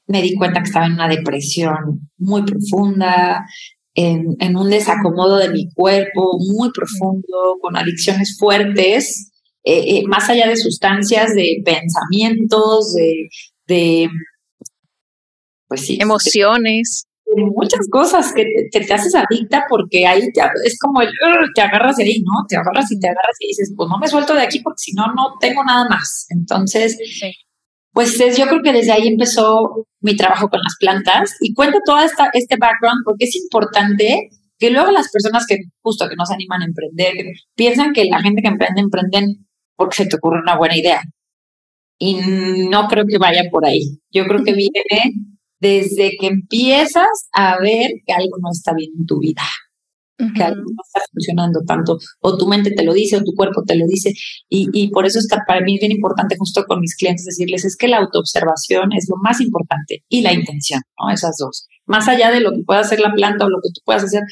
me 0.06 0.22
di 0.22 0.34
cuenta 0.34 0.60
que 0.60 0.68
estaba 0.68 0.86
en 0.86 0.94
una 0.94 1.08
depresión 1.08 2.08
muy 2.16 2.44
profunda, 2.44 3.44
en, 3.94 4.36
en 4.40 4.56
un 4.56 4.70
desacomodo 4.70 5.36
de 5.36 5.50
mi 5.50 5.68
cuerpo 5.74 6.38
muy 6.38 6.70
profundo, 6.72 7.58
con 7.60 7.76
adicciones 7.76 8.38
fuertes 8.38 9.31
eh, 9.64 9.98
eh, 9.98 10.02
más 10.06 10.28
allá 10.28 10.48
de 10.48 10.56
sustancias, 10.56 11.34
de 11.34 11.62
pensamientos, 11.64 12.94
de, 13.66 14.08
pues 15.68 15.86
sí, 15.86 15.98
emociones. 16.00 17.04
De, 17.24 17.42
muchas 17.54 17.88
cosas 17.90 18.32
que 18.34 18.44
te, 18.70 18.92
haces 18.92 19.14
adicta 19.14 19.64
porque 19.68 20.06
ahí 20.06 20.20
es 20.64 20.78
como 20.78 21.00
el, 21.00 21.08
te 21.54 21.62
agarras 21.62 21.96
de 21.96 22.04
ahí, 22.04 22.22
¿no? 22.22 22.44
Te 22.46 22.56
agarras 22.56 22.92
y 22.92 22.98
te 22.98 23.06
agarras 23.06 23.36
y 23.40 23.46
dices, 23.46 23.72
pues 23.74 23.88
no 23.88 23.98
me 23.98 24.06
suelto 24.06 24.34
de 24.34 24.42
aquí 24.42 24.60
porque 24.60 24.78
si 24.78 24.92
no, 24.92 25.06
no 25.14 25.36
tengo 25.40 25.64
nada 25.64 25.88
más. 25.88 26.26
Entonces, 26.28 26.98
pues 27.92 28.20
es, 28.20 28.36
yo 28.36 28.46
creo 28.46 28.62
que 28.62 28.72
desde 28.72 28.92
ahí 28.92 29.08
empezó 29.08 29.86
mi 30.00 30.16
trabajo 30.16 30.48
con 30.48 30.60
las 30.60 30.76
plantas 30.78 31.36
y 31.40 31.54
cuento 31.54 31.78
todo 31.86 32.00
esta, 32.00 32.30
este 32.34 32.56
background 32.56 33.00
porque 33.04 33.24
es 33.24 33.36
importante 33.36 34.28
que 34.58 34.70
luego 34.70 34.90
las 34.90 35.10
personas 35.10 35.46
que 35.46 35.56
justo 35.80 36.08
que 36.08 36.16
no 36.16 36.24
se 36.24 36.34
animan 36.34 36.62
a 36.62 36.66
emprender, 36.66 37.14
piensan 37.56 37.92
que 37.92 38.04
la 38.04 38.20
gente 38.20 38.42
que 38.42 38.48
emprende, 38.48 38.80
emprenden 38.80 39.46
porque 39.82 39.96
se 39.96 40.06
te 40.06 40.16
ocurre 40.16 40.40
una 40.40 40.56
buena 40.56 40.78
idea. 40.78 41.02
Y 41.98 42.14
no 42.70 42.86
creo 42.88 43.04
que 43.04 43.18
vaya 43.18 43.42
por 43.50 43.66
ahí. 43.66 43.98
Yo 44.12 44.24
creo 44.26 44.44
que 44.44 44.54
viene 44.54 45.14
desde 45.60 46.16
que 46.18 46.28
empiezas 46.28 47.28
a 47.32 47.58
ver 47.58 47.90
que 48.06 48.12
algo 48.12 48.36
no 48.40 48.50
está 48.52 48.72
bien 48.74 48.90
en 48.98 49.06
tu 49.06 49.18
vida, 49.18 49.42
que 50.36 50.42
algo 50.42 50.60
no 50.60 50.82
está 50.84 51.00
funcionando 51.12 51.60
tanto, 51.66 51.98
o 52.20 52.36
tu 52.36 52.46
mente 52.46 52.70
te 52.70 52.84
lo 52.84 52.92
dice, 52.92 53.16
o 53.16 53.24
tu 53.24 53.32
cuerpo 53.34 53.62
te 53.64 53.76
lo 53.76 53.86
dice. 53.88 54.12
Y, 54.48 54.68
y 54.72 54.90
por 54.90 55.04
eso 55.04 55.18
está 55.18 55.42
para 55.46 55.60
mí 55.62 55.78
bien 55.78 55.90
importante 55.92 56.36
justo 56.38 56.64
con 56.64 56.80
mis 56.80 56.96
clientes 56.96 57.24
decirles, 57.24 57.64
es 57.64 57.76
que 57.76 57.88
la 57.88 57.98
autoobservación 57.98 58.92
es 58.92 59.06
lo 59.08 59.16
más 59.20 59.40
importante 59.40 60.04
y 60.08 60.22
la 60.22 60.32
intención, 60.32 60.80
¿no? 60.98 61.12
Esas 61.12 61.36
dos. 61.38 61.66
Más 61.86 62.06
allá 62.06 62.30
de 62.30 62.40
lo 62.40 62.52
que 62.52 62.62
pueda 62.64 62.80
hacer 62.80 63.00
la 63.00 63.12
planta 63.12 63.46
o 63.46 63.48
lo 63.48 63.58
que 63.62 63.70
tú 63.74 63.80
puedas 63.84 64.04
hacer, 64.04 64.22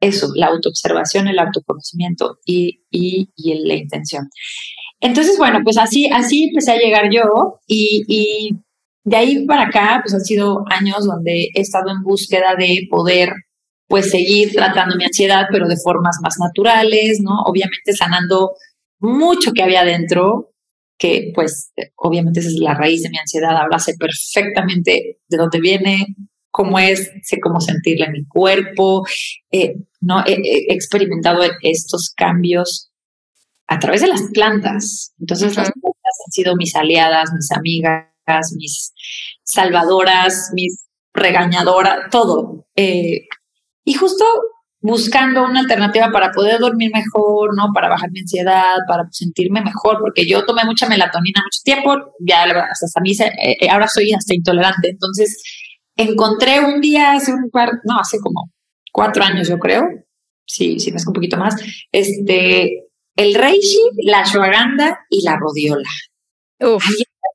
eso, 0.00 0.28
la 0.34 0.46
autoobservación, 0.46 1.28
el 1.28 1.38
autoconocimiento 1.38 2.38
y, 2.44 2.84
y, 2.90 3.28
y 3.36 3.54
la 3.66 3.74
intención. 3.74 4.28
Entonces, 5.00 5.38
bueno, 5.38 5.60
pues 5.64 5.78
así, 5.78 6.08
así 6.12 6.44
empecé 6.44 6.72
a 6.72 6.78
llegar 6.78 7.10
yo 7.10 7.60
y, 7.66 8.04
y 8.06 8.50
de 9.04 9.16
ahí 9.16 9.46
para 9.46 9.64
acá, 9.64 10.00
pues 10.02 10.14
han 10.14 10.20
sido 10.20 10.64
años 10.70 11.06
donde 11.06 11.48
he 11.54 11.60
estado 11.60 11.90
en 11.90 12.02
búsqueda 12.02 12.54
de 12.58 12.86
poder 12.90 13.32
pues 13.88 14.10
seguir 14.10 14.52
tratando 14.52 14.96
mi 14.96 15.04
ansiedad, 15.04 15.46
pero 15.50 15.66
de 15.66 15.76
formas 15.76 16.18
más 16.22 16.36
naturales, 16.38 17.18
¿no? 17.20 17.42
Obviamente 17.44 17.92
sanando 17.92 18.52
mucho 19.00 19.52
que 19.52 19.62
había 19.62 19.84
dentro, 19.84 20.52
que 20.96 21.32
pues 21.34 21.72
obviamente 21.96 22.40
esa 22.40 22.50
es 22.50 22.56
la 22.60 22.74
raíz 22.74 23.02
de 23.02 23.10
mi 23.10 23.18
ansiedad, 23.18 23.56
ahora 23.56 23.78
sé 23.78 23.94
perfectamente 23.98 25.18
de 25.26 25.36
dónde 25.36 25.60
viene, 25.60 26.06
cómo 26.52 26.78
es, 26.78 27.10
sé 27.24 27.40
cómo 27.40 27.60
sentirla 27.60 28.06
en 28.06 28.12
mi 28.12 28.26
cuerpo, 28.26 29.04
eh, 29.50 29.74
¿no? 30.00 30.22
he 30.26 30.72
experimentado 30.72 31.40
estos 31.62 32.12
cambios 32.14 32.89
a 33.70 33.78
través 33.78 34.00
de 34.00 34.08
las 34.08 34.22
plantas. 34.34 35.14
Entonces 35.20 35.56
las 35.56 35.70
plantas 35.70 36.14
han 36.26 36.32
sido 36.32 36.56
mis 36.56 36.74
aliadas, 36.74 37.32
mis 37.32 37.50
amigas, 37.52 38.52
mis 38.56 38.92
salvadoras, 39.44 40.50
mis 40.52 40.86
regañadoras, 41.14 42.10
todo. 42.10 42.66
Eh, 42.74 43.28
y 43.84 43.94
justo 43.94 44.24
buscando 44.80 45.44
una 45.44 45.60
alternativa 45.60 46.10
para 46.10 46.32
poder 46.32 46.58
dormir 46.58 46.90
mejor, 46.92 47.54
¿no? 47.56 47.68
Para 47.72 47.88
bajar 47.88 48.10
mi 48.10 48.20
ansiedad, 48.20 48.76
para 48.88 49.04
sentirme 49.12 49.60
mejor, 49.60 49.98
porque 50.00 50.26
yo 50.26 50.44
tomé 50.44 50.64
mucha 50.64 50.88
melatonina 50.88 51.40
mucho 51.40 51.60
tiempo, 51.62 52.14
ya 52.18 52.42
hasta 52.42 52.98
a 52.98 53.02
mí, 53.02 53.12
eh, 53.12 53.56
eh, 53.60 53.68
ahora 53.70 53.86
soy 53.86 54.12
hasta 54.12 54.34
intolerante. 54.34 54.88
Entonces, 54.88 55.40
encontré 55.96 56.58
un 56.58 56.80
día 56.80 57.12
hace 57.12 57.32
un 57.32 57.50
par, 57.50 57.70
no, 57.84 58.00
hace 58.00 58.18
como 58.18 58.50
cuatro 58.90 59.22
años 59.22 59.46
yo 59.46 59.58
creo, 59.58 59.84
sí, 60.44 60.80
sí, 60.80 60.90
es 60.92 61.06
un 61.06 61.12
poquito 61.12 61.36
más, 61.36 61.54
este, 61.92 62.89
el 63.20 63.34
reishi, 63.34 63.80
la 64.04 64.20
ashwagandha 64.20 65.00
y 65.10 65.22
la 65.22 65.36
rodiola. 65.36 65.88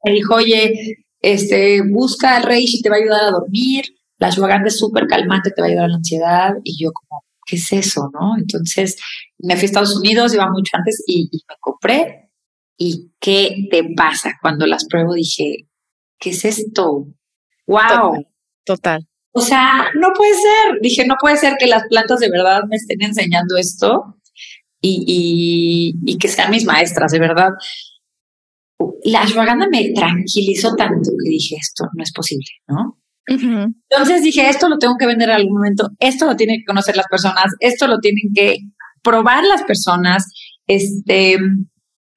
Me 0.03 0.11
dijo, 0.11 0.35
oye, 0.35 1.05
este, 1.21 1.81
busca 1.87 2.37
el 2.37 2.43
reishi, 2.43 2.81
te 2.81 2.89
va 2.89 2.95
a 2.95 2.99
ayudar 2.99 3.23
a 3.25 3.31
dormir, 3.31 3.85
la 4.17 4.27
ashwagandha 4.27 4.67
es 4.67 4.79
súper 4.79 5.05
calmante, 5.05 5.51
te 5.51 5.61
va 5.61 5.67
a 5.67 5.69
ayudar 5.69 5.85
a 5.85 5.89
la 5.89 5.95
ansiedad, 5.97 6.53
y 6.63 6.83
yo 6.83 6.91
como, 6.91 7.23
¿qué 7.45 7.57
es 7.57 7.71
eso, 7.71 8.09
no? 8.13 8.35
Entonces 8.35 8.97
me 9.37 9.55
fui 9.55 9.63
a 9.63 9.65
Estados 9.65 9.95
Unidos, 9.95 10.33
iba 10.33 10.49
mucho 10.49 10.71
antes, 10.73 11.03
y, 11.05 11.29
me 11.47 11.55
compré, 11.59 12.31
¿y 12.77 13.11
qué 13.19 13.67
te 13.69 13.83
pasa? 13.95 14.33
Cuando 14.41 14.65
las 14.65 14.85
pruebo 14.85 15.13
dije, 15.13 15.67
¿qué 16.19 16.31
es 16.31 16.45
esto? 16.45 17.05
¡Wow! 17.67 18.25
total. 18.65 19.07
O 19.33 19.41
sea, 19.41 19.91
no 19.99 20.07
puede 20.15 20.33
ser. 20.33 20.79
Dije, 20.81 21.05
no 21.05 21.15
puede 21.21 21.37
ser 21.37 21.55
que 21.59 21.67
las 21.67 21.83
plantas 21.87 22.19
de 22.19 22.31
verdad 22.31 22.61
me 22.67 22.77
estén 22.77 23.03
enseñando 23.03 23.57
esto 23.57 24.14
y, 24.81 25.95
y, 26.05 26.17
que 26.17 26.27
sean 26.27 26.51
mis 26.51 26.65
maestras, 26.65 27.11
de 27.11 27.19
verdad. 27.19 27.49
La 29.03 29.21
ashwagandha 29.21 29.67
me 29.67 29.91
tranquilizó 29.93 30.75
tanto 30.75 31.09
que 31.23 31.29
dije, 31.29 31.55
esto 31.59 31.85
no 31.93 32.03
es 32.03 32.11
posible, 32.11 32.49
¿no? 32.67 32.99
Entonces 33.27 34.21
dije, 34.21 34.47
esto 34.47 34.69
lo 34.69 34.77
tengo 34.77 34.95
que 34.99 35.07
vender 35.07 35.29
en 35.29 35.35
algún 35.35 35.53
momento, 35.53 35.89
esto 35.99 36.25
lo 36.27 36.35
tienen 36.35 36.59
que 36.59 36.65
conocer 36.65 36.95
las 36.95 37.07
personas, 37.07 37.53
esto 37.59 37.87
lo 37.87 37.99
tienen 37.99 38.31
que 38.35 38.57
probar 39.01 39.43
las 39.45 39.63
personas, 39.63 40.25
este, 40.67 41.37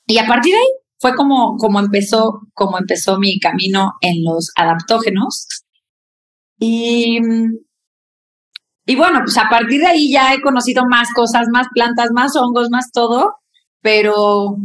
y 0.06 0.18
a 0.18 0.26
partir 0.26 0.52
de 0.52 0.58
ahí 0.58 0.66
fue 0.98 1.14
como, 1.14 1.56
como 1.56 1.80
empezó, 1.80 2.40
como 2.54 2.78
empezó 2.78 3.18
mi 3.18 3.38
camino 3.38 3.94
en 4.00 4.24
los 4.24 4.50
adaptógenos. 4.56 5.46
Y, 6.58 7.20
y 8.88 8.96
bueno, 8.96 9.20
pues 9.22 9.36
a 9.36 9.50
partir 9.50 9.82
de 9.82 9.86
ahí 9.86 10.10
ya 10.10 10.32
he 10.32 10.40
conocido 10.40 10.86
más 10.88 11.12
cosas, 11.12 11.46
más 11.52 11.66
plantas, 11.74 12.08
más 12.10 12.34
hongos, 12.36 12.70
más 12.70 12.90
todo, 12.90 13.34
pero, 13.82 14.56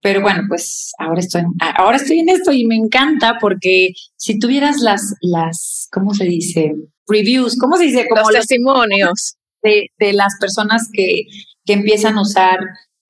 pero 0.00 0.20
bueno, 0.20 0.42
pues 0.48 0.90
ahora 0.98 1.20
estoy, 1.20 1.42
ahora 1.76 1.96
estoy 1.96 2.18
en 2.18 2.30
esto 2.30 2.50
y 2.50 2.66
me 2.66 2.74
encanta 2.74 3.38
porque 3.40 3.90
si 4.16 4.40
tuvieras 4.40 4.80
las, 4.80 5.14
las, 5.20 5.86
¿cómo 5.92 6.12
se 6.12 6.24
dice? 6.24 6.74
Reviews, 7.06 7.56
¿cómo 7.56 7.76
se 7.76 7.84
dice? 7.84 8.08
Como 8.08 8.22
los 8.22 8.32
testimonios. 8.32 9.36
De, 9.62 9.90
de 9.96 10.12
las 10.12 10.34
personas 10.40 10.88
que, 10.92 11.26
que 11.64 11.74
empiezan 11.74 12.18
a 12.18 12.22
usar 12.22 12.58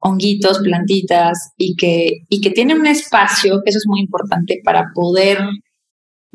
honguitos, 0.00 0.58
plantitas 0.58 1.52
y 1.56 1.76
que, 1.76 2.24
y 2.28 2.42
que 2.42 2.50
tienen 2.50 2.80
un 2.80 2.88
espacio, 2.88 3.62
que 3.64 3.70
eso 3.70 3.78
es 3.78 3.86
muy 3.86 4.00
importante 4.00 4.60
para 4.62 4.90
poder 4.94 5.38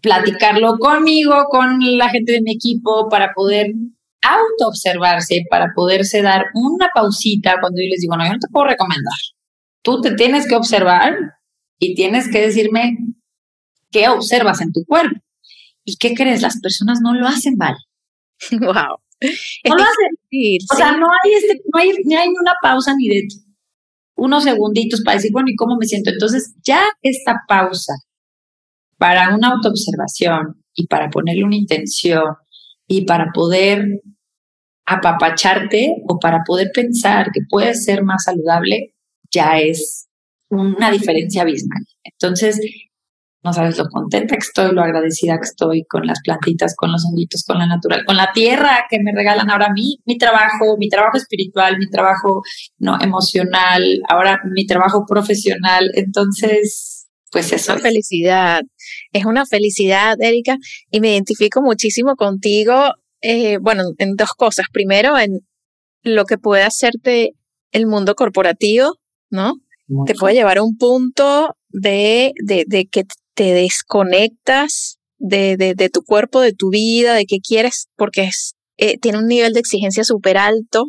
platicarlo 0.02 0.80
conmigo, 0.80 1.46
con 1.52 1.78
la 2.00 2.10
gente 2.10 2.32
de 2.32 2.42
mi 2.42 2.54
equipo, 2.54 3.10
para 3.10 3.34
poder 3.36 3.74
auto-observarse, 4.22 5.44
para 5.50 5.68
poderse 5.76 6.22
dar 6.22 6.46
una 6.54 6.90
pausita 6.94 7.58
cuando 7.60 7.82
yo 7.82 7.90
les 7.90 8.02
digo, 8.02 8.16
no, 8.16 8.26
yo 8.26 8.34
no 8.34 8.40
te 8.40 8.48
puedo 8.52 8.68
recomendar. 8.68 9.20
Tú 9.82 10.02
te 10.02 10.16
tienes 10.16 10.48
que 10.48 10.56
observar 10.56 11.14
y 11.80 11.96
tienes 11.96 12.30
que 12.30 12.42
decirme 12.42 12.98
qué 13.92 14.10
observas 14.10 14.62
en 14.62 14.72
tu 14.72 14.84
cuerpo. 14.86 15.20
¿Y 15.84 15.98
qué 15.98 16.14
crees? 16.14 16.42
Las 16.42 16.60
personas 16.60 17.00
no 17.02 17.14
lo 17.14 17.28
hacen 17.28 17.56
mal. 17.58 17.76
Wow. 18.52 18.98
No 19.68 19.76
lo 19.76 19.82
hacen. 19.82 20.58
O 20.72 20.76
sea, 20.76 20.92
no 20.96 21.08
hay, 21.08 21.34
este, 21.34 21.60
no 21.74 21.80
hay, 21.80 21.92
ni 22.06 22.16
hay 22.16 22.28
una 22.30 22.54
pausa 22.62 22.94
ni 22.96 23.08
de 23.08 23.28
unos 24.16 24.44
segunditos 24.44 25.02
para 25.02 25.18
decir, 25.18 25.32
bueno, 25.32 25.50
¿y 25.50 25.56
cómo 25.56 25.76
me 25.76 25.88
siento? 25.88 26.12
Entonces, 26.12 26.54
ya 26.64 26.84
esta 27.02 27.42
pausa 27.48 27.94
para 28.98 29.36
una 29.36 29.50
autoobservación 29.50 30.64
y 30.76 30.86
para 30.86 31.10
ponerle 31.10 31.46
una 31.46 31.56
intención 31.56 32.26
y 32.88 33.06
para 33.06 33.32
poder 33.34 33.86
apapacharte 34.86 35.96
o 36.08 36.18
para 36.20 36.44
poder 36.46 36.70
pensar 36.74 37.32
que 37.34 37.42
puede 37.50 37.76
ser 37.76 38.04
más 38.04 38.24
saludable, 38.24 38.94
ya 39.30 39.60
es 39.60 40.08
una 40.50 40.90
diferencia 40.90 41.42
abismal. 41.42 41.84
Entonces, 42.04 42.60
no 43.44 43.54
sabes 43.54 43.78
lo 43.78 43.88
contenta 43.90 44.36
que 44.36 44.40
estoy, 44.40 44.74
lo 44.74 44.82
agradecida 44.82 45.38
que 45.38 45.46
estoy 45.46 45.86
con 45.86 46.06
las 46.06 46.22
plantitas, 46.22 46.76
con 46.76 46.92
los 46.92 47.06
honguitos, 47.06 47.44
con 47.46 47.60
la 47.60 47.68
natural, 47.68 48.04
con 48.06 48.18
la 48.18 48.32
tierra 48.34 48.86
que 48.90 49.00
me 49.02 49.12
regalan 49.14 49.50
ahora 49.50 49.72
mí, 49.74 50.00
mi 50.06 50.18
trabajo, 50.18 50.78
mi 50.78 50.90
trabajo 50.90 51.18
espiritual, 51.18 51.78
mi 51.78 51.90
trabajo 51.90 52.42
no 52.80 52.98
emocional, 53.00 54.02
ahora 54.10 54.42
mi 54.46 54.66
trabajo 54.66 55.06
profesional. 55.06 55.90
Entonces, 55.94 56.97
pues 57.32 57.52
eso. 57.52 57.76
Es 57.76 57.82
felicidad. 57.82 58.62
Es 59.14 59.26
una 59.26 59.46
felicidad, 59.46 60.16
Erika, 60.20 60.58
y 60.92 61.00
me 61.00 61.12
identifico 61.14 61.62
muchísimo 61.62 62.16
contigo. 62.16 62.94
Eh, 63.22 63.58
bueno, 63.62 63.84
en 63.98 64.16
dos 64.16 64.32
cosas. 64.34 64.68
Primero, 64.72 65.18
en 65.18 65.40
lo 66.04 66.26
que 66.26 66.38
puede 66.38 66.64
hacerte 66.64 67.34
el 67.72 67.88
mundo 67.88 68.16
corporativo, 68.16 68.96
¿no? 69.30 69.56
Te 70.06 70.16
puede 70.16 70.36
llevar 70.36 70.58
a 70.58 70.64
un 70.64 70.78
punto 70.78 71.56
de, 71.70 72.34
de, 72.44 72.66
de 72.68 72.88
que 72.88 73.06
te 73.36 73.54
desconectas 73.54 74.98
de, 75.18 75.56
de, 75.58 75.90
tu 75.90 76.04
cuerpo, 76.04 76.42
de 76.42 76.54
tu 76.54 76.70
vida, 76.70 77.14
de 77.14 77.26
qué 77.26 77.38
quieres, 77.40 77.88
porque 77.96 78.24
es, 78.24 78.56
eh, 78.78 78.98
tiene 78.98 79.20
un 79.20 79.28
nivel 79.28 79.54
de 79.54 79.60
exigencia 79.60 80.04
súper 80.04 80.38
alto 80.38 80.86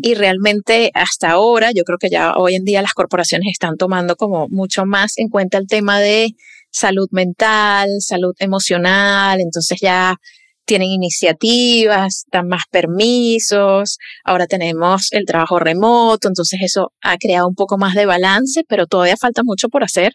y 0.00 0.14
realmente 0.14 0.90
hasta 0.94 1.30
ahora, 1.30 1.70
yo 1.74 1.84
creo 1.84 1.98
que 1.98 2.08
ya 2.08 2.34
hoy 2.36 2.54
en 2.54 2.64
día 2.64 2.82
las 2.82 2.94
corporaciones 2.94 3.48
están 3.52 3.76
tomando 3.76 4.16
como 4.16 4.48
mucho 4.48 4.86
más 4.86 5.18
en 5.18 5.28
cuenta 5.28 5.58
el 5.58 5.66
tema 5.66 6.00
de 6.00 6.34
salud 6.70 7.08
mental, 7.10 7.88
salud 8.00 8.34
emocional, 8.38 9.40
entonces 9.40 9.78
ya 9.80 10.16
tienen 10.64 10.88
iniciativas, 10.88 12.24
dan 12.32 12.48
más 12.48 12.62
permisos, 12.70 13.98
ahora 14.24 14.46
tenemos 14.46 15.12
el 15.12 15.26
trabajo 15.26 15.58
remoto, 15.58 16.28
entonces 16.28 16.60
eso 16.62 16.92
ha 17.02 17.18
creado 17.18 17.48
un 17.48 17.54
poco 17.54 17.76
más 17.76 17.94
de 17.94 18.06
balance, 18.06 18.62
pero 18.68 18.86
todavía 18.86 19.16
falta 19.16 19.42
mucho 19.44 19.68
por 19.68 19.84
hacer 19.84 20.14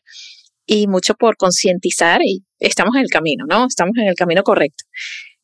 y 0.65 0.87
mucho 0.87 1.13
por 1.15 1.37
concientizar 1.37 2.21
y 2.23 2.43
estamos 2.59 2.95
en 2.95 3.01
el 3.01 3.09
camino, 3.09 3.45
¿no? 3.47 3.67
Estamos 3.67 3.93
en 3.97 4.07
el 4.07 4.15
camino 4.15 4.43
correcto. 4.43 4.85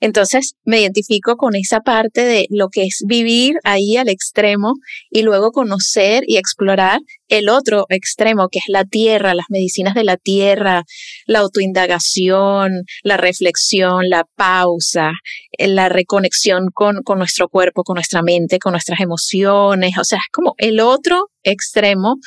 Entonces 0.04 0.56
me 0.66 0.82
identifico 0.82 1.38
con 1.38 1.56
esa 1.56 1.80
parte 1.80 2.26
de 2.26 2.46
lo 2.50 2.68
que 2.68 2.84
es 2.84 3.04
vivir 3.08 3.56
ahí 3.64 3.96
al 3.96 4.10
extremo 4.10 4.74
y 5.10 5.22
luego 5.22 5.52
conocer 5.54 6.26
y 6.28 6.36
explorar 6.36 7.00
el 7.30 7.48
otro 7.48 7.86
extremo, 7.88 8.50
que 8.50 8.60
es 8.60 8.66
la 8.68 8.84
tierra, 8.84 9.34
las 9.34 9.46
medicinas 9.48 9.94
de 9.94 10.04
la 10.04 10.18
tierra, 10.18 10.84
la 11.26 11.40
autoindagación, 11.40 12.84
la 13.02 13.16
reflexión, 13.16 14.10
la 14.10 14.26
pausa, 14.36 15.14
eh, 15.58 15.70
la 15.70 15.88
reconexión 15.88 16.68
con, 16.74 17.02
con 17.04 17.18
nuestro 17.18 17.48
cuerpo, 17.48 17.84
con 17.84 17.96
nuestra 17.96 18.22
mente, 18.22 18.60
con 18.60 18.74
nuestras 18.74 19.00
emociones. 19.00 19.98
O 19.98 20.04
sea, 20.04 20.18
es 20.18 20.32
como 20.34 20.54
el 20.58 20.82
otro 20.82 21.30
extremo. 21.44 22.18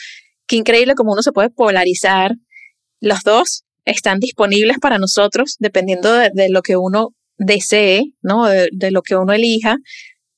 Qué 0.46 0.56
increíble 0.56 0.94
como 0.94 1.12
uno 1.12 1.22
se 1.22 1.32
puede 1.32 1.50
polarizar 1.50 2.32
los 3.00 3.20
dos 3.22 3.64
están 3.84 4.18
disponibles 4.18 4.78
para 4.80 4.98
nosotros 4.98 5.56
dependiendo 5.58 6.10
de, 6.10 6.48
lo 6.48 6.62
que 6.62 6.78
uno 6.78 7.10
desee, 7.38 8.12
¿no? 8.22 8.46
De, 8.46 8.90
lo 8.90 9.02
que 9.02 9.16
uno 9.16 9.32
elija, 9.32 9.76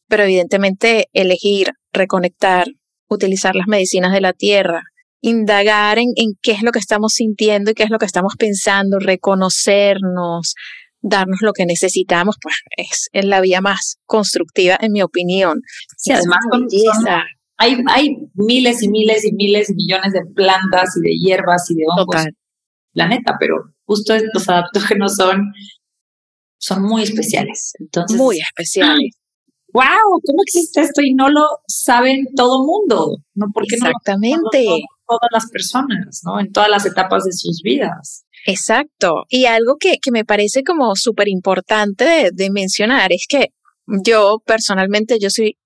pero 0.09 0.25
evidentemente 0.25 1.09
elegir, 1.13 1.73
reconectar, 1.93 2.67
utilizar 3.09 3.55
las 3.55 3.69
medicinas 3.69 4.13
de 4.13 4.21
la 4.21 4.33
tierra, 4.33 4.83
indagar 5.21 5.99
en, 5.99 6.13
en 6.17 6.33
qué 6.43 6.53
es 6.53 6.63
lo 6.63 6.73
que 6.73 6.79
estamos 6.79 7.15
sintiendo 7.15 7.71
y 7.71 7.75
qué 7.75 7.83
es 7.83 7.91
lo 7.91 7.99
que 7.99 8.07
estamos 8.07 8.35
pensando, 8.39 8.99
reconocernos, 8.99 10.55
darnos 11.01 11.41
lo 11.43 11.53
que 11.53 11.67
necesitamos, 11.67 12.37
pues 12.41 12.57
es, 12.77 13.09
es 13.13 13.25
la 13.25 13.41
vía 13.41 13.61
más 13.61 13.99
constructiva, 14.07 14.77
en 14.81 14.93
mi 14.93 15.03
opinión. 15.03 15.61
Sí, 15.97 16.13
además, 16.13 16.39
hay, 17.57 17.77
hay 17.89 18.17
miles 18.35 18.83
y 18.83 18.89
miles 18.89 19.25
y 19.25 19.33
miles 19.33 19.71
y 19.71 19.75
millones 19.75 20.13
de 20.13 20.21
plantas 20.35 20.97
y 20.97 21.09
de 21.09 21.17
hierbas 21.17 21.71
y 21.71 21.75
de 21.75 21.85
hongos 21.89 22.25
planeta, 22.93 23.37
pero 23.39 23.57
justo 23.85 24.15
estos 24.15 24.49
adaptógenos 24.49 25.15
son, 25.17 25.53
son 26.59 26.83
muy 26.83 27.03
especiales. 27.03 27.73
Entonces, 27.79 28.17
muy 28.17 28.39
especiales. 28.39 29.17
¡Wow! 29.73 30.21
¿Cómo 30.25 30.43
existe 30.47 30.81
esto 30.81 31.03
y 31.03 31.15
no 31.15 31.29
lo 31.29 31.47
saben 31.67 32.27
todo 32.35 32.65
mundo? 32.65 33.19
¿No? 33.35 33.47
Porque 33.53 33.77
Exactamente. 33.77 34.65
No 34.65 34.79
todas 35.07 35.29
las 35.33 35.51
personas, 35.51 36.21
¿no? 36.25 36.39
En 36.39 36.53
todas 36.53 36.69
las 36.69 36.85
etapas 36.85 37.25
de 37.25 37.33
sus 37.33 37.63
vidas. 37.63 38.25
Exacto. 38.47 39.25
Y 39.29 39.47
algo 39.47 39.77
que, 39.79 39.97
que 40.03 40.11
me 40.11 40.25
parece 40.25 40.63
como 40.63 40.95
súper 40.97 41.29
importante 41.29 42.31
de 42.33 42.51
mencionar 42.51 43.13
es 43.13 43.27
que 43.29 43.49
yo 44.05 44.43
personalmente, 44.45 45.19
yo 45.19 45.31
soy 45.31 45.57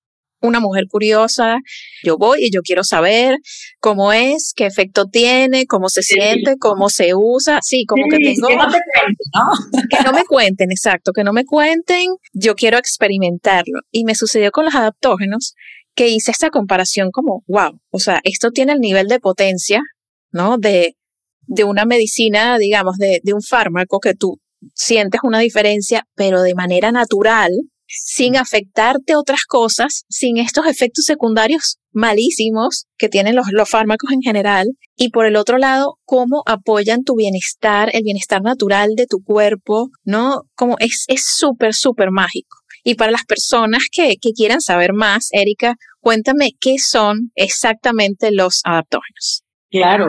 una 0.43 0.61
mujer 0.61 0.85
curiosa, 0.89 1.57
yo 2.05 2.19
voy 2.19 2.45
y 2.45 2.51
yo 2.53 2.63
quiero 2.63 2.85
saber 2.85 3.37
cómo 3.81 4.13
es, 4.13 4.53
qué 4.55 4.67
efecto 4.67 5.07
tiene, 5.07 5.67
cómo 5.67 5.89
se 5.89 6.03
siente, 6.03 6.57
cómo 6.59 6.89
se 6.89 7.15
usa, 7.15 7.61
sí, 7.63 7.85
como 7.87 8.03
que 8.11 8.19
tengo... 8.19 8.49
Que 8.49 8.57
no 8.57 8.71
te 8.71 8.81
cuenten, 8.93 9.27
¿no? 9.35 9.89
Que 9.89 10.05
no 10.05 10.13
me 10.13 10.25
cuenten, 10.25 10.71
exacto, 10.71 11.13
que 11.13 11.25
no 11.25 11.33
me 11.33 11.45
cuenten, 11.45 12.09
yo 12.33 12.55
quiero 12.55 12.79
experimentarlo. 12.79 13.81
Y 13.91 14.05
me 14.05 14.15
sucedió 14.15 14.51
con 14.51 14.65
los 14.65 14.75
adaptógenos 14.75 15.55
que 15.95 16.09
hice 16.09 16.31
esta 16.31 16.51
comparación 16.51 17.11
como, 17.11 17.45
wow, 17.47 17.79
o 17.91 17.99
sea, 17.99 18.21
esto 18.25 18.51
tiene 18.51 18.73
el 18.73 18.81
nivel 18.81 19.09
de 19.09 19.21
potencia, 19.21 19.83
¿no? 20.31 20.59
De, 20.59 20.97
de 21.43 21.65
una 21.65 21.85
medicina, 21.85 22.59
digamos, 22.59 22.97
de, 22.97 23.21
de 23.23 23.35
un 23.35 23.43
fármaco 23.43 24.01
que 24.01 24.15
tú 24.15 24.39
sientes 24.75 25.21
una 25.25 25.41
diferencia, 25.41 26.07
pero 26.15 26.43
de 26.43 26.55
manera 26.55 26.93
natural, 26.93 27.51
sin 27.93 28.37
afectarte 28.37 29.17
otras 29.17 29.45
cosas, 29.47 30.05
sin 30.09 30.39
estos 30.39 30.67
efectos 30.67 31.05
secundarios 31.05 31.79
malísimos 31.93 32.87
que 32.97 33.09
tienen 33.09 33.37
los, 33.37 33.47
los 33.53 33.69
fármacos 33.69 34.11
en 34.13 34.23
general. 34.23 34.69
Y 34.97 35.11
por 35.11 35.27
el 35.27 35.37
otro 35.37 35.59
lado, 35.59 35.99
cómo 36.05 36.43
apoyan 36.47 37.05
tu 37.05 37.17
bienestar, 37.17 37.91
el 37.93 38.03
bienestar 38.03 38.43
natural 38.43 38.91
de 38.97 39.07
tu 39.07 39.23
cuerpo, 39.23 39.91
¿no? 40.05 40.43
Como 40.55 40.77
es 40.79 41.05
súper, 41.17 41.75
súper 41.75 42.11
mágico. 42.11 42.59
Y 42.85 42.95
para 42.95 43.13
las 43.13 43.25
personas 43.25 43.85
que, 43.93 44.17
que 44.21 44.33
quieran 44.33 44.61
saber 44.61 44.93
más, 44.93 45.29
Erika, 45.31 45.77
cuéntame 46.01 46.51
qué 46.61 46.77
son 46.79 47.31
exactamente 47.37 48.33
los 48.33 48.61
adaptógenos. 48.65 49.45
Claro. 49.71 50.07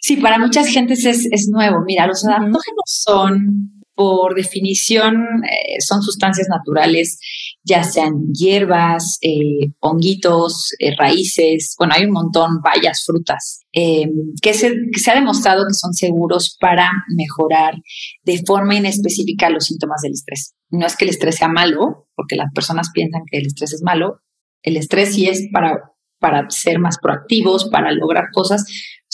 Sí, 0.00 0.16
para 0.18 0.38
muchas 0.38 0.68
gentes 0.68 1.04
es, 1.04 1.26
es 1.32 1.48
nuevo. 1.50 1.78
Mira, 1.84 2.06
los 2.06 2.24
adaptógenos 2.24 2.84
son 2.86 3.72
por 3.94 4.34
definición 4.34 5.14
eh, 5.44 5.80
son 5.80 6.02
sustancias 6.02 6.48
naturales, 6.48 7.18
ya 7.62 7.82
sean 7.84 8.32
hierbas, 8.32 9.18
eh, 9.22 9.72
honguitos, 9.80 10.70
eh, 10.78 10.94
raíces, 10.98 11.74
bueno, 11.78 11.94
hay 11.96 12.04
un 12.04 12.12
montón, 12.12 12.60
bayas, 12.62 13.04
frutas, 13.06 13.60
que 13.72 14.54
se, 14.54 14.74
que, 14.92 15.00
se, 15.00 15.10
ha 15.10 15.14
demostrado 15.14 15.64
que 15.66 15.74
son 15.74 15.92
seguros 15.94 16.56
para 16.60 16.90
mejorar 17.16 17.74
de 18.22 18.42
forma 18.46 18.74
inespecífica 18.74 19.50
los 19.50 19.64
síntomas 19.64 20.00
del 20.02 20.12
estrés. 20.12 20.54
No 20.70 20.86
es 20.86 20.96
que 20.96 21.04
el 21.04 21.10
estrés 21.10 21.36
sea 21.36 21.48
malo, 21.48 22.08
porque 22.14 22.36
las 22.36 22.52
personas 22.52 22.90
piensan 22.92 23.22
que 23.30 23.38
el 23.38 23.46
estrés 23.46 23.72
es 23.72 23.82
malo, 23.82 24.20
el 24.62 24.76
estrés 24.76 25.14
sí 25.14 25.26
es 25.26 25.48
para, 25.52 25.92
para 26.18 26.48
ser 26.50 26.78
más 26.78 26.98
proactivos, 26.98 27.68
para 27.68 27.92
lograr 27.92 28.26
cosas, 28.32 28.64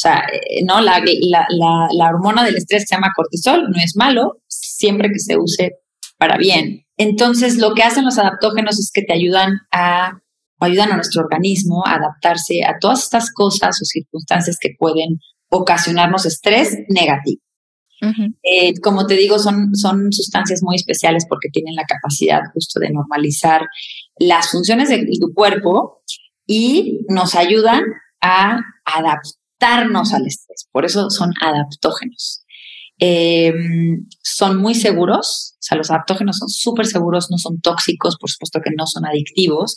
sea, 0.00 0.22
no, 0.64 0.80
la, 0.80 0.98
la, 0.98 1.46
la, 1.48 1.88
la 1.92 2.08
hormona 2.08 2.44
del 2.44 2.56
estrés 2.56 2.84
se 2.86 2.94
llama 2.94 3.12
cortisol, 3.14 3.70
no 3.70 3.82
es 3.82 3.96
malo, 3.96 4.42
siempre 4.48 5.08
que 5.08 5.18
se 5.18 5.38
use 5.38 5.72
para 6.18 6.36
bien. 6.36 6.84
Entonces, 6.96 7.58
lo 7.58 7.74
que 7.74 7.82
hacen 7.82 8.04
los 8.04 8.18
adaptógenos 8.18 8.78
es 8.78 8.90
que 8.92 9.02
te 9.02 9.12
ayudan 9.12 9.60
a 9.72 10.20
ayudan 10.66 10.92
a 10.92 10.96
nuestro 10.96 11.22
organismo 11.22 11.84
a 11.86 11.94
adaptarse 11.94 12.64
a 12.66 12.78
todas 12.78 13.04
estas 13.04 13.32
cosas 13.32 13.80
o 13.80 13.84
circunstancias 13.84 14.58
que 14.60 14.74
pueden 14.78 15.18
ocasionarnos 15.48 16.26
estrés 16.26 16.76
negativo. 16.88 17.42
Eh, 18.42 18.80
como 18.80 19.06
te 19.06 19.14
digo, 19.14 19.38
son, 19.38 19.74
son 19.74 20.10
sustancias 20.10 20.62
muy 20.62 20.76
especiales 20.76 21.26
porque 21.28 21.50
tienen 21.50 21.74
la 21.74 21.84
capacidad 21.84 22.40
justo 22.54 22.80
de 22.80 22.90
normalizar 22.90 23.66
las 24.18 24.50
funciones 24.50 24.88
de 24.88 25.06
tu 25.20 25.34
cuerpo 25.34 26.02
y 26.46 27.00
nos 27.08 27.34
ayudan 27.34 27.82
a 28.22 28.60
adaptarnos 29.60 30.12
al 30.12 30.26
estrés. 30.26 30.68
Por 30.72 30.84
eso 30.84 31.10
son 31.10 31.32
adaptógenos. 31.40 32.44
Eh, 33.02 33.52
son 34.22 34.58
muy 34.58 34.74
seguros, 34.74 35.54
o 35.54 35.62
sea, 35.62 35.78
los 35.78 35.90
adaptógenos 35.90 36.36
son 36.36 36.50
súper 36.50 36.86
seguros, 36.86 37.28
no 37.30 37.38
son 37.38 37.58
tóxicos, 37.60 38.16
por 38.20 38.28
supuesto 38.28 38.60
que 38.62 38.72
no 38.76 38.86
son 38.86 39.06
adictivos, 39.06 39.76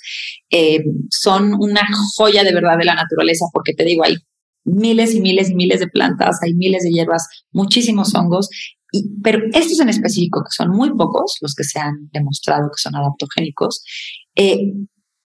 eh, 0.49 0.83
son 1.09 1.53
una 1.57 1.87
joya 2.17 2.43
de 2.43 2.53
verdad 2.53 2.77
de 2.77 2.83
la 2.83 2.95
naturaleza, 2.95 3.45
porque 3.53 3.73
te 3.73 3.85
digo, 3.85 4.03
hay 4.03 4.17
miles 4.65 5.15
y 5.15 5.21
miles 5.21 5.49
y 5.49 5.55
miles 5.55 5.79
de 5.79 5.87
plantas, 5.87 6.39
hay 6.41 6.53
miles 6.53 6.83
de 6.83 6.91
hierbas, 6.91 7.45
muchísimos 7.53 8.13
hongos, 8.13 8.49
pero 9.23 9.39
estos 9.53 9.79
en 9.79 9.87
específico, 9.87 10.43
que 10.43 10.53
son 10.53 10.71
muy 10.71 10.93
pocos, 10.93 11.37
los 11.39 11.55
que 11.55 11.63
se 11.63 11.79
han 11.79 12.09
demostrado 12.11 12.69
que 12.75 12.81
son 12.81 12.93
adaptogénicos, 12.97 13.85
eh, 14.35 14.57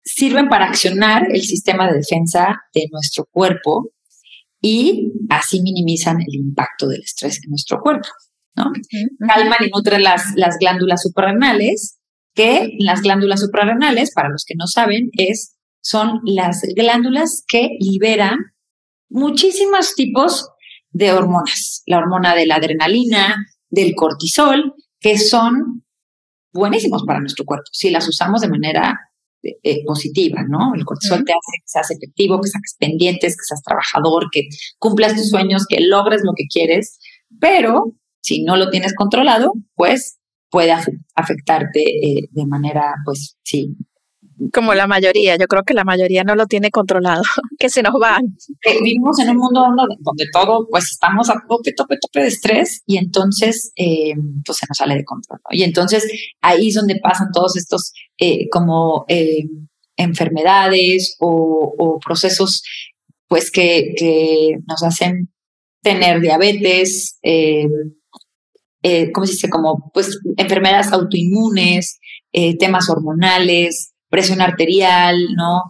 sirven 0.05 0.49
para 0.49 0.66
accionar 0.66 1.29
el 1.33 1.42
sistema 1.42 1.88
de 1.88 1.97
defensa 1.97 2.57
de 2.75 2.88
nuestro 2.92 3.25
cuerpo 3.31 3.90
y 4.61 5.12
así 5.29 5.61
minimizan 5.62 6.21
el 6.21 6.35
impacto 6.35 6.88
del 6.88 7.03
estrés 7.03 7.40
en 7.45 7.51
nuestro 7.51 7.81
cuerpo. 7.81 8.09
¿no? 8.57 8.73
Calman 9.27 9.59
y 9.66 9.71
nutren 9.71 10.03
las, 10.03 10.33
las 10.35 10.59
glándulas 10.59 11.03
suprarrenales, 11.03 11.99
que 12.35 12.71
las 12.79 13.03
glándulas 13.03 13.40
suprarrenales, 13.40 14.12
para 14.14 14.29
los 14.29 14.45
que 14.47 14.55
no 14.57 14.66
saben, 14.66 15.11
es, 15.12 15.57
son 15.83 16.21
las 16.25 16.62
glándulas 16.75 17.45
que 17.47 17.71
liberan 17.81 18.38
muchísimos 19.09 19.95
tipos 19.95 20.49
de 20.90 21.12
hormonas. 21.12 21.83
La 21.87 21.99
hormona 21.99 22.35
de 22.35 22.47
la 22.47 22.57
adrenalina, 22.57 23.37
del 23.69 23.95
cortisol, 23.95 24.75
que 25.01 25.19
son 25.19 25.85
buenísimos 26.53 27.05
para 27.07 27.21
nuestro 27.21 27.45
cuerpo 27.45 27.66
si 27.73 27.90
las 27.90 28.09
usamos 28.09 28.40
de 28.40 28.49
manera 28.49 28.99
eh, 29.63 29.85
positiva, 29.85 30.43
¿no? 30.49 30.75
El 30.75 30.85
cortisol 30.85 31.25
te 31.25 31.33
hace 31.33 31.53
que 31.61 31.67
seas 31.67 31.91
efectivo, 31.91 32.41
que 32.41 32.49
saques 32.49 32.77
pendientes, 32.79 33.37
que 33.37 33.45
seas 33.45 33.63
trabajador, 33.63 34.29
que 34.31 34.49
cumplas 34.79 35.15
tus 35.15 35.31
sueños, 35.31 35.67
que 35.69 35.81
logres 35.81 36.23
lo 36.25 36.33
que 36.37 36.45
quieres, 36.51 36.99
pero 37.41 37.93
si 38.21 38.43
no 38.43 38.57
lo 38.57 38.71
tienes 38.71 38.95
controlado, 38.95 39.53
pues 39.75 40.19
puede 40.51 40.73
afectarte 41.15 41.81
eh, 41.81 42.29
de 42.31 42.47
manera, 42.47 42.95
pues 43.05 43.37
sí, 43.43 43.77
como 44.53 44.75
la 44.75 44.87
mayoría, 44.87 45.37
yo 45.37 45.46
creo 45.46 45.62
que 45.64 45.75
la 45.75 45.85
mayoría 45.85 46.22
no 46.22 46.35
lo 46.35 46.46
tiene 46.46 46.70
controlado, 46.70 47.22
que 47.59 47.68
se 47.68 47.83
nos 47.83 47.94
van. 47.99 48.37
vivimos 48.83 49.18
en 49.18 49.31
un 49.31 49.37
mundo 49.38 49.66
donde, 50.01 50.25
todo, 50.33 50.66
pues 50.70 50.90
estamos 50.90 51.31
a 51.31 51.42
tope, 51.49 51.72
tope, 51.72 51.96
tope 52.01 52.20
de 52.20 52.29
estrés 52.29 52.83
y 52.87 52.99
entonces, 52.99 53.72
eh, 53.77 54.14
pues 54.44 54.59
se 54.59 54.66
nos 54.68 54.77
sale 54.77 54.94
de 54.96 55.05
control. 55.05 55.40
Y 55.51 55.62
entonces 55.62 56.07
ahí 56.40 56.68
es 56.68 56.75
donde 56.75 57.01
pasan 57.03 57.29
todos 57.33 57.57
estos 57.57 57.92
eh, 58.18 58.49
como 58.51 59.05
eh, 59.09 59.44
enfermedades 59.96 61.16
o, 61.18 61.99
procesos, 62.05 62.62
pues 63.29 63.51
que, 63.51 63.94
que, 63.96 64.59
nos 64.66 64.83
hacen 64.83 65.33
tener 65.83 66.20
diabetes, 66.20 67.18
¿cómo 69.12 69.27
se 69.27 69.33
dice? 69.33 69.49
Como 69.49 69.90
pues 69.94 70.18
enfermedades 70.37 70.92
autoinmunes, 70.92 71.99
temas 72.59 72.90
hormonales, 72.90 73.94
presión 74.09 74.40
arterial, 74.40 75.16
¿no? 75.37 75.62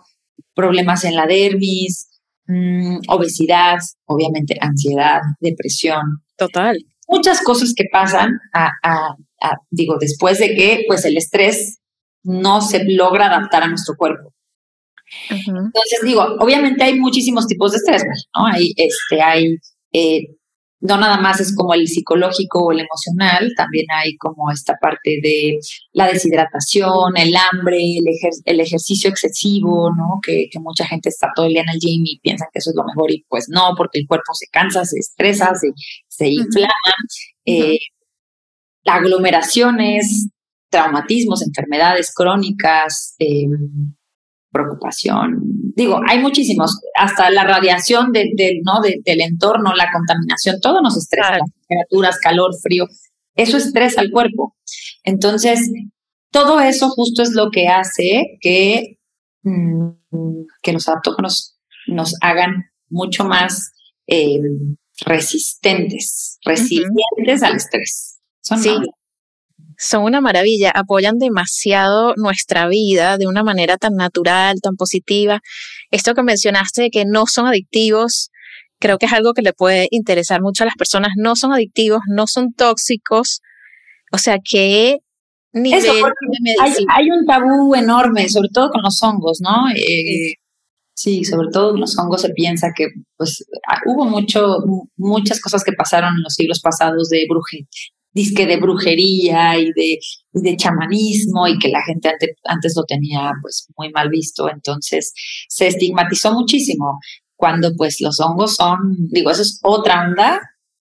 Problemas 0.55 1.05
en 1.05 1.15
la 1.15 1.27
dermis, 1.27 2.09
mm, 2.47 2.99
obesidad, 3.09 3.79
obviamente 4.07 4.57
ansiedad, 4.61 5.21
depresión. 5.41 6.23
Total. 6.37 6.77
Muchas 7.09 7.43
cosas 7.43 7.73
que 7.77 7.85
pasan 7.91 8.33
a, 8.53 8.71
digo, 9.71 9.97
después 9.99 10.39
de 10.39 10.55
que 10.55 10.85
pues 10.89 11.05
el 11.05 11.17
estrés 11.17 11.79
no 12.25 12.61
se 12.61 12.85
logra 12.85 13.27
adaptar 13.27 13.63
a 13.63 13.69
nuestro 13.69 13.95
cuerpo. 13.97 14.33
Entonces, 15.31 16.01
digo, 16.05 16.23
obviamente 16.41 16.83
hay 16.83 16.99
muchísimos 16.99 17.47
tipos 17.47 17.71
de 17.71 17.79
estrés, 17.79 18.03
¿no? 18.05 18.47
Hay, 18.47 18.73
este, 18.77 19.23
hay 19.23 19.57
eh, 19.93 20.27
no 20.81 20.99
nada 20.99 21.19
más 21.19 21.41
es 21.41 21.55
como 21.55 21.75
el 21.75 21.87
psicológico 21.87 22.65
o 22.65 22.73
el 22.73 22.81
emocional, 22.81 23.53
también 23.57 23.87
hay 23.91 24.17
como 24.17 24.51
esta 24.51 24.77
parte 24.81 25.19
de 25.23 25.59
la 25.93 26.07
deshidratación, 26.07 27.17
el 27.17 27.35
hambre, 27.35 27.79
el, 28.45 28.61
ejercicio 28.61 29.11
excesivo, 29.11 29.91
¿no? 29.91 30.21
Que, 30.25 30.49
mucha 30.61 30.87
gente 30.87 31.09
está 31.09 31.29
todo 31.35 31.47
el 31.47 31.53
día 31.53 31.63
en 31.63 31.71
el 31.71 31.79
gym 31.79 32.03
y 32.05 32.19
piensa 32.21 32.47
que 32.53 32.59
eso 32.59 32.71
es 32.71 32.77
lo 32.77 32.85
mejor 32.85 33.11
y 33.11 33.25
pues 33.29 33.47
no, 33.49 33.75
porque 33.77 34.01
el 34.01 34.07
cuerpo 34.07 34.35
se 34.35 34.47
cansa, 34.51 34.85
se 34.85 34.99
estresa, 34.99 35.55
se, 35.55 35.71
se 36.09 36.29
inflama. 36.29 36.71
Eh, 37.45 37.79
aglomeraciones, 38.85 40.29
traumatismos, 40.71 41.43
enfermedades 41.43 42.13
crónicas, 42.15 43.15
eh, 43.19 43.47
preocupación. 44.57 45.41
Digo, 45.75 46.01
hay 46.07 46.21
muchísimos, 46.21 46.81
hasta 46.95 47.31
la 47.31 47.45
radiación 47.45 48.13
del, 48.13 48.31
¿no? 48.65 48.81
del 48.81 49.21
entorno, 49.21 49.75
la 49.75 49.91
contaminación, 49.93 50.61
todo 50.61 50.81
nos 50.81 50.97
estresa, 50.97 51.39
las 51.39 51.51
temperaturas, 51.53 52.19
calor, 52.19 52.51
frío, 52.63 52.87
eso 53.35 53.57
estresa 53.59 54.01
al 54.01 54.11
cuerpo. 54.11 54.57
Entonces, 55.05 55.71
todo 56.31 56.61
eso 56.61 56.89
justo 56.91 57.23
es 57.23 57.33
lo 57.33 57.51
que 57.51 57.69
hace 57.69 58.39
que, 58.41 58.99
mm, 59.43 59.91
que 60.63 60.73
los 60.73 60.89
adaptógenos 60.89 61.59
nos 61.87 62.15
hagan 62.23 62.71
mucho 62.89 63.25
más 63.25 63.73
eh, 64.07 64.41
resistentes, 65.05 66.39
resilientes 66.45 67.43
al 67.43 67.57
estrés. 67.57 68.19
Son 68.41 68.59
sí 68.59 68.71
son 69.79 70.05
una 70.05 70.21
maravilla, 70.21 70.71
apoyan 70.71 71.19
demasiado 71.19 72.15
nuestra 72.17 72.69
vida 72.69 73.19
de 73.19 73.27
una 73.27 73.43
manera 73.43 73.77
tan 73.77 73.95
natural, 73.95 74.61
tan 74.61 74.77
positiva. 74.77 75.41
Esto 75.91 76.15
que 76.15 76.23
mencionaste 76.23 76.83
de 76.83 76.91
que 76.91 77.05
no 77.05 77.27
son 77.27 77.47
adictivos, 77.47 78.31
creo 78.79 78.99
que 78.99 79.07
es 79.07 79.13
algo 79.13 79.33
que 79.35 79.43
le 79.43 79.53
puede 79.53 79.89
interesar 79.91 80.43
mucho 80.43 80.65
a 80.65 80.67
las 80.67 80.77
personas. 80.77 81.13
No 81.17 81.37
son 81.37 81.53
adictivos, 81.53 82.01
no 82.09 82.27
son 82.27 82.53
tóxicos. 82.53 83.41
O 84.13 84.19
sea, 84.19 84.39
que 84.43 84.99
nivel 85.53 85.85
hay, 86.61 86.73
hay, 86.89 87.11
un 87.11 87.27
tabú 87.27 87.75
enorme, 87.75 88.29
sobre 88.29 88.49
todo 88.53 88.71
con 88.71 88.83
los 88.83 89.03
hongos, 89.03 89.39
¿no? 89.41 89.69
Eh, 89.71 90.35
sí, 90.95 91.25
sobre 91.25 91.49
todo 91.51 91.73
con 91.73 91.81
los 91.81 91.99
hongos 91.99 92.23
se 92.23 92.31
piensa 92.31 92.69
que 92.75 92.89
pues 93.17 93.45
ah, 93.69 93.81
hubo 93.87 94.05
mucho, 94.05 94.59
muchas 94.97 95.41
cosas 95.41 95.65
que 95.65 95.73
pasaron 95.73 96.15
en 96.17 96.23
los 96.23 96.35
siglos 96.35 96.61
pasados 96.61 97.09
de 97.09 97.25
bruje, 97.29 97.67
disque 98.17 98.47
de 98.47 98.57
brujería 98.57 99.59
y 99.59 99.67
de, 99.73 99.99
de 100.33 100.57
chamanismo 100.57 101.47
y 101.47 101.59
que 101.59 101.69
la 101.69 101.83
gente 101.85 102.09
antes, 102.09 102.31
antes 102.45 102.75
lo 102.75 102.85
tenía 102.85 103.31
pues 103.43 103.69
muy 103.77 103.91
mal 103.93 104.09
visto, 104.09 104.49
entonces 104.51 105.13
se 105.49 105.67
estigmatizó 105.67 106.33
muchísimo 106.33 106.99
cuando 107.37 107.73
pues 107.77 108.01
los 108.01 108.19
hongos 108.21 108.57
son, 108.57 108.79
digo, 109.11 109.31
eso 109.31 109.43
es 109.43 109.61
otra 109.63 110.09
onda. 110.09 110.41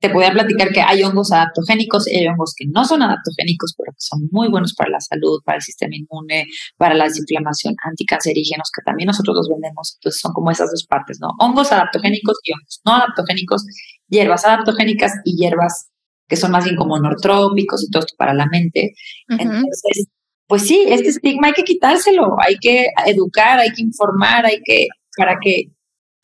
Te 0.01 0.11
podría 0.11 0.33
platicar 0.33 0.71
que 0.71 0.81
hay 0.81 1.05
hongos 1.05 1.31
adaptogénicos 1.31 2.09
y 2.09 2.17
hay 2.17 2.27
hongos 2.27 2.55
que 2.57 2.65
no 2.67 2.85
son 2.85 3.03
adaptogénicos, 3.03 3.73
pero 3.79 3.93
que 3.93 4.01
son 4.01 4.29
muy 4.33 4.49
buenos 4.49 4.75
para 4.75 4.91
la 4.91 4.99
salud, 5.01 5.39
para 5.45 5.59
el 5.59 5.63
sistema 5.63 5.95
inmune, 5.95 6.49
para 6.77 6.97
la 6.97 7.05
desinflamación, 7.05 7.77
anticancerígenos, 7.85 8.69
que 8.75 8.83
también 8.85 9.07
nosotros 9.07 9.37
los 9.37 9.49
vendemos. 9.49 9.95
Entonces 9.95 10.21
son 10.21 10.33
como 10.33 10.51
esas 10.51 10.73
dos 10.73 10.85
partes, 10.89 11.19
¿no? 11.21 11.29
Hongos 11.39 11.71
adaptogénicos 11.71 12.37
y 12.43 12.53
hongos 12.53 12.81
no 12.85 12.95
adaptogénicos, 12.95 13.65
hierbas 14.09 14.45
adaptogénicas 14.45 15.13
y 15.25 15.37
hierbas 15.37 15.92
que 16.29 16.37
son 16.37 16.51
más 16.51 16.65
bien 16.65 16.77
como 16.77 16.99
nortrópicos 16.99 17.83
y 17.83 17.91
todo 17.91 18.01
esto 18.01 18.15
para 18.17 18.35
la 18.35 18.47
mente. 18.47 18.95
Entonces, 19.29 20.09
pues 20.47 20.67
sí, 20.67 20.85
este 20.89 21.09
estigma 21.09 21.49
hay 21.49 21.53
que 21.55 21.65
quitárselo, 21.65 22.37
hay 22.39 22.57
que 22.61 22.87
educar, 23.07 23.59
hay 23.59 23.71
que 23.71 23.83
informar, 23.83 24.47
hay 24.47 24.61
que, 24.65 24.87
para 25.17 25.39
que 25.43 25.73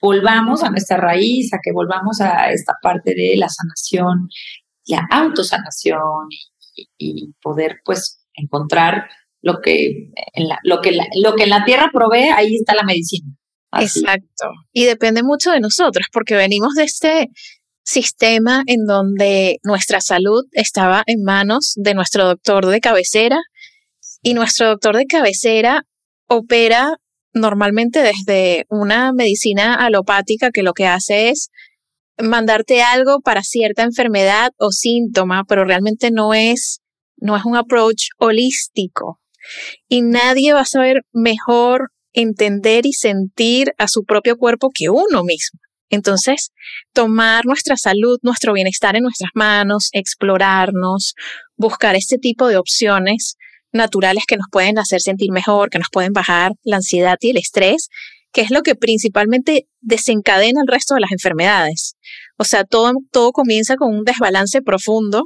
volvamos 0.00 0.62
a 0.62 0.70
nuestra 0.70 0.96
raíz, 0.96 1.52
a 1.52 1.58
que 1.62 1.72
volvamos 1.72 2.20
a 2.20 2.50
esta 2.50 2.74
parte 2.82 3.14
de 3.14 3.37
la 3.37 3.48
sanación, 3.48 4.28
la 4.87 5.06
autosanación 5.11 6.28
y, 6.96 7.32
poder 7.42 7.80
pues 7.84 8.24
encontrar 8.34 9.08
lo 9.42 9.61
que, 9.61 10.11
en 10.34 10.48
la, 10.48 10.58
lo, 10.62 10.80
que 10.80 10.96
lo 11.22 11.34
que 11.34 11.44
en 11.44 11.50
la 11.50 11.64
tierra 11.64 11.90
provee, 11.92 12.30
ahí 12.34 12.56
está 12.56 12.74
la 12.74 12.84
medicina. 12.84 13.32
Exacto. 13.72 14.50
Y 14.72 14.84
depende 14.84 15.22
mucho 15.22 15.50
de 15.50 15.61
nosotros, 15.61 16.06
porque 16.12 16.34
venimos 16.37 16.74
de 16.74 16.84
este 16.84 17.30
sistema 17.88 18.62
en 18.66 18.85
donde 18.85 19.61
nuestra 19.62 20.03
salud 20.03 20.44
estaba 20.53 21.03
en 21.07 21.22
manos 21.22 21.72
de 21.77 21.94
nuestro 21.94 22.27
doctor 22.27 22.66
de 22.66 22.81
cabecera 22.81 23.38
y 24.20 24.35
nuestro 24.35 24.68
doctor 24.68 24.94
de 24.94 25.07
cabecera 25.07 25.85
opera 26.27 26.98
normalmente 27.33 28.03
desde 28.03 28.66
una 28.68 29.12
medicina 29.14 29.74
alopática 29.74 30.51
que 30.51 30.62
lo 30.62 30.74
que 30.74 30.87
hace 30.87 31.31
es 31.31 31.48
mandarte 32.22 32.83
algo 32.83 33.20
para 33.20 33.42
cierta 33.42 33.85
enfermedad 33.85 34.51
o 34.59 34.70
síntoma, 34.70 35.44
pero 35.48 35.64
realmente 35.64 36.11
no 36.11 36.35
es, 36.35 36.81
no 37.16 37.38
es 37.38 37.44
un 37.46 37.57
approach 37.57 38.09
holístico. 38.18 39.18
Y 39.88 40.03
nadie 40.03 40.53
va 40.53 40.61
a 40.61 40.66
saber 40.66 41.05
mejor 41.12 41.88
entender 42.12 42.85
y 42.85 42.92
sentir 42.92 43.72
a 43.79 43.88
su 43.88 44.05
propio 44.05 44.37
cuerpo 44.37 44.68
que 44.74 44.90
uno 44.90 45.24
mismo. 45.24 45.61
Entonces, 45.90 46.51
tomar 46.92 47.46
nuestra 47.46 47.77
salud, 47.77 48.18
nuestro 48.22 48.53
bienestar 48.53 48.96
en 48.96 49.05
nuestras 49.05 49.31
manos, 49.35 49.88
explorarnos, 49.92 51.14
buscar 51.57 51.96
este 51.96 52.18
tipo 52.18 52.48
de 52.48 52.57
opciones 52.57 53.37
naturales 53.72 54.24
que 54.27 54.37
nos 54.37 54.46
pueden 54.51 54.79
hacer 54.79 55.01
sentir 55.01 55.31
mejor, 55.31 55.70
que 55.70 55.79
nos 55.79 55.88
pueden 55.90 56.12
bajar 56.12 56.53
la 56.62 56.77
ansiedad 56.77 57.16
y 57.20 57.31
el 57.31 57.37
estrés, 57.37 57.88
que 58.33 58.42
es 58.42 58.51
lo 58.51 58.62
que 58.62 58.74
principalmente 58.74 59.66
desencadena 59.81 60.61
el 60.61 60.68
resto 60.68 60.94
de 60.94 61.01
las 61.01 61.12
enfermedades. 61.12 61.94
O 62.37 62.44
sea, 62.44 62.64
todo, 62.64 62.92
todo 63.11 63.33
comienza 63.33 63.77
con 63.77 63.94
un 63.94 64.05
desbalance 64.05 64.62
profundo 64.62 65.24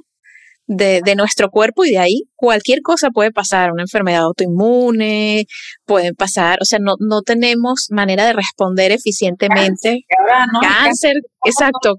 de, 0.66 1.14
nuestro 1.16 1.50
cuerpo 1.50 1.84
y 1.84 1.90
de 1.90 1.98
ahí 1.98 2.22
cualquier 2.34 2.80
cosa 2.82 3.10
puede 3.10 3.32
pasar, 3.32 3.72
una 3.72 3.82
enfermedad 3.82 4.22
autoinmune, 4.22 5.46
pueden 5.84 6.14
pasar, 6.14 6.58
o 6.60 6.64
sea, 6.64 6.78
no, 6.80 6.94
no 6.98 7.22
tenemos 7.22 7.88
manera 7.90 8.26
de 8.26 8.32
responder 8.32 8.92
eficientemente. 8.92 10.04
Cáncer, 10.60 11.14
exacto. 11.44 11.96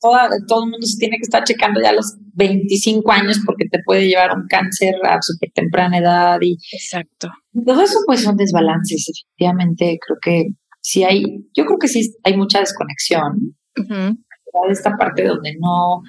todo 0.00 0.64
el 0.64 0.70
mundo 0.70 0.86
se 0.86 0.98
tiene 0.98 1.16
que 1.16 1.24
estar 1.24 1.44
checando 1.44 1.80
ya 1.80 1.90
a 1.90 1.94
los 1.94 2.16
25 2.34 3.10
años 3.12 3.40
porque 3.44 3.66
te 3.70 3.78
puede 3.84 4.08
llevar 4.08 4.36
un 4.36 4.46
cáncer 4.48 4.94
a 5.04 5.20
súper 5.20 5.50
temprana 5.52 5.98
edad. 5.98 6.38
Y 6.40 6.56
exacto. 6.72 7.28
Todo 7.66 7.82
eso 7.82 7.98
pues 8.06 8.22
son 8.22 8.36
desbalances, 8.36 9.08
efectivamente, 9.08 9.98
creo 10.06 10.18
que 10.22 10.46
sí 10.80 11.04
hay, 11.04 11.22
yo 11.54 11.64
creo 11.64 11.78
que 11.78 11.88
sí 11.88 12.14
hay 12.24 12.36
mucha 12.36 12.60
desconexión. 12.60 13.56
Esta 14.70 14.96
parte 14.96 15.24
donde 15.24 15.56
no 15.58 16.02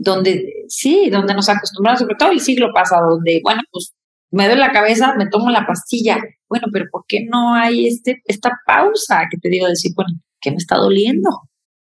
donde 0.00 0.64
sí, 0.68 1.10
donde 1.10 1.34
nos 1.34 1.48
acostumbramos, 1.48 2.00
sobre 2.00 2.14
todo 2.16 2.30
el 2.30 2.40
siglo 2.40 2.68
pasado, 2.74 3.10
donde, 3.10 3.40
bueno, 3.44 3.60
pues 3.70 3.92
me 4.30 4.48
doy 4.48 4.56
la 4.56 4.72
cabeza, 4.72 5.14
me 5.16 5.28
tomo 5.28 5.50
la 5.50 5.66
pastilla. 5.66 6.18
Bueno, 6.48 6.68
pero 6.72 6.86
¿por 6.90 7.04
qué 7.06 7.26
no 7.30 7.54
hay 7.54 7.86
este, 7.86 8.22
esta 8.24 8.50
pausa 8.66 9.24
que 9.30 9.36
te 9.36 9.50
digo 9.50 9.66
decir, 9.66 9.92
bueno, 9.94 10.10
¿qué 10.40 10.50
me 10.50 10.56
está 10.56 10.76
doliendo? 10.76 11.28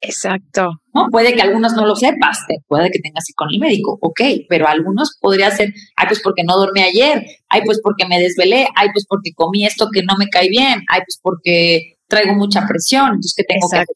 Exacto. 0.01 0.69
¿No? 0.93 1.07
Puede 1.11 1.33
que 1.33 1.41
algunos 1.41 1.73
no 1.73 1.85
lo 1.85 1.95
sepas, 1.95 2.39
puede 2.67 2.91
que 2.91 2.99
tengas 2.99 3.23
que 3.25 3.31
ir 3.31 3.35
con 3.35 3.49
el 3.51 3.59
médico, 3.59 3.97
ok, 4.01 4.21
pero 4.49 4.67
algunos 4.67 5.17
podría 5.21 5.49
ser, 5.51 5.73
ay, 5.95 6.07
pues 6.07 6.21
porque 6.21 6.43
no 6.43 6.57
dormí 6.57 6.81
ayer, 6.81 7.23
ay, 7.47 7.61
pues 7.65 7.79
porque 7.81 8.05
me 8.05 8.19
desvelé, 8.19 8.67
ay, 8.75 8.89
pues 8.93 9.05
porque 9.07 9.31
comí 9.33 9.65
esto 9.65 9.87
que 9.93 10.03
no 10.03 10.17
me 10.17 10.27
cae 10.27 10.49
bien, 10.49 10.83
ay, 10.89 11.01
pues 11.05 11.19
porque 11.21 11.95
traigo 12.07 12.33
mucha 12.35 12.65
presión, 12.67 13.07
entonces 13.07 13.33
que 13.35 13.43
tengo 13.43 13.67
que 13.69 13.77
hacer 13.77 13.95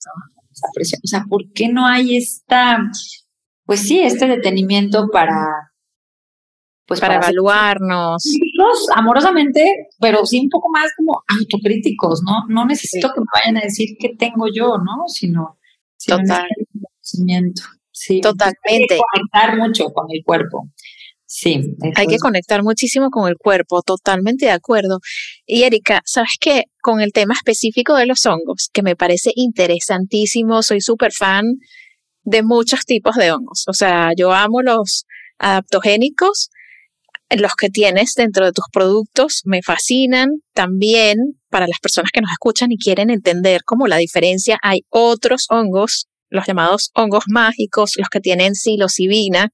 esa 0.51 0.67
presión. 0.73 1.01
O 1.03 1.07
sea, 1.07 1.25
¿por 1.27 1.51
qué 1.53 1.67
no 1.67 1.85
hay 1.85 2.15
esta 2.17 2.79
pues 3.65 3.81
sí, 3.81 3.99
este 3.99 4.27
detenimiento 4.27 5.07
para... 5.11 5.71
Pues 6.85 6.99
para, 6.99 7.15
evaluarnos. 7.15 8.21
amorosamente, 8.93 9.63
pero 10.01 10.25
sí 10.25 10.41
un 10.41 10.49
poco 10.49 10.69
más 10.69 10.91
como 10.97 11.23
autocríticos, 11.39 12.23
¿no? 12.25 12.43
No 12.49 12.65
necesito 12.65 13.07
que 13.13 13.21
me 13.21 13.25
vayan 13.33 13.57
a 13.57 13.61
decir 13.61 13.95
qué 13.97 14.09
tengo 14.19 14.47
yo, 14.53 14.77
¿no? 14.77 15.07
Sino, 15.07 15.57
Total. 16.05 16.45
conocimiento. 16.73 17.61
Sí. 17.89 18.19
Totalmente. 18.19 18.65
Hay 18.69 18.87
que 18.87 18.97
conectar 18.97 19.57
mucho 19.57 19.85
con 19.93 20.07
el 20.09 20.23
cuerpo. 20.25 20.67
Sí. 21.25 21.61
Hay 21.95 22.05
que 22.05 22.17
conectar 22.17 22.61
muchísimo 22.63 23.09
con 23.09 23.27
el 23.27 23.37
cuerpo, 23.37 23.81
totalmente 23.81 24.45
de 24.45 24.51
acuerdo. 24.51 24.99
Y 25.47 25.63
Erika, 25.63 26.01
¿sabes 26.05 26.35
qué? 26.39 26.65
Con 26.81 27.01
el 27.01 27.11
tema 27.11 27.33
específico 27.33 27.95
de 27.95 28.05
los 28.05 28.25
hongos, 28.25 28.69
que 28.71 28.83
me 28.83 28.95
parece 28.95 29.31
interesantísimo, 29.35 30.61
soy 30.61 30.81
súper 30.81 31.11
fan 31.11 31.45
de 32.23 32.43
muchos 32.43 32.85
tipos 32.85 33.15
de 33.15 33.31
hongos. 33.31 33.63
O 33.67 33.73
sea, 33.73 34.11
yo 34.15 34.33
amo 34.33 34.61
los 34.61 35.05
adaptogénicos, 35.37 36.49
los 37.29 37.55
que 37.55 37.69
tienes 37.69 38.13
dentro 38.15 38.45
de 38.45 38.51
tus 38.51 38.65
productos 38.71 39.41
me 39.45 39.61
fascinan. 39.61 40.29
También 40.53 41.17
para 41.49 41.67
las 41.67 41.79
personas 41.79 42.11
que 42.11 42.21
nos 42.21 42.31
escuchan 42.31 42.71
y 42.71 42.77
quieren 42.77 43.09
entender 43.09 43.61
cómo 43.65 43.87
la 43.87 43.97
diferencia, 43.97 44.57
hay 44.61 44.81
otros 44.89 45.45
hongos, 45.49 46.07
los 46.29 46.45
llamados 46.45 46.91
hongos 46.95 47.25
mágicos, 47.27 47.93
los 47.97 48.09
que 48.09 48.19
tienen 48.19 48.55
psilocibina, 48.55 49.49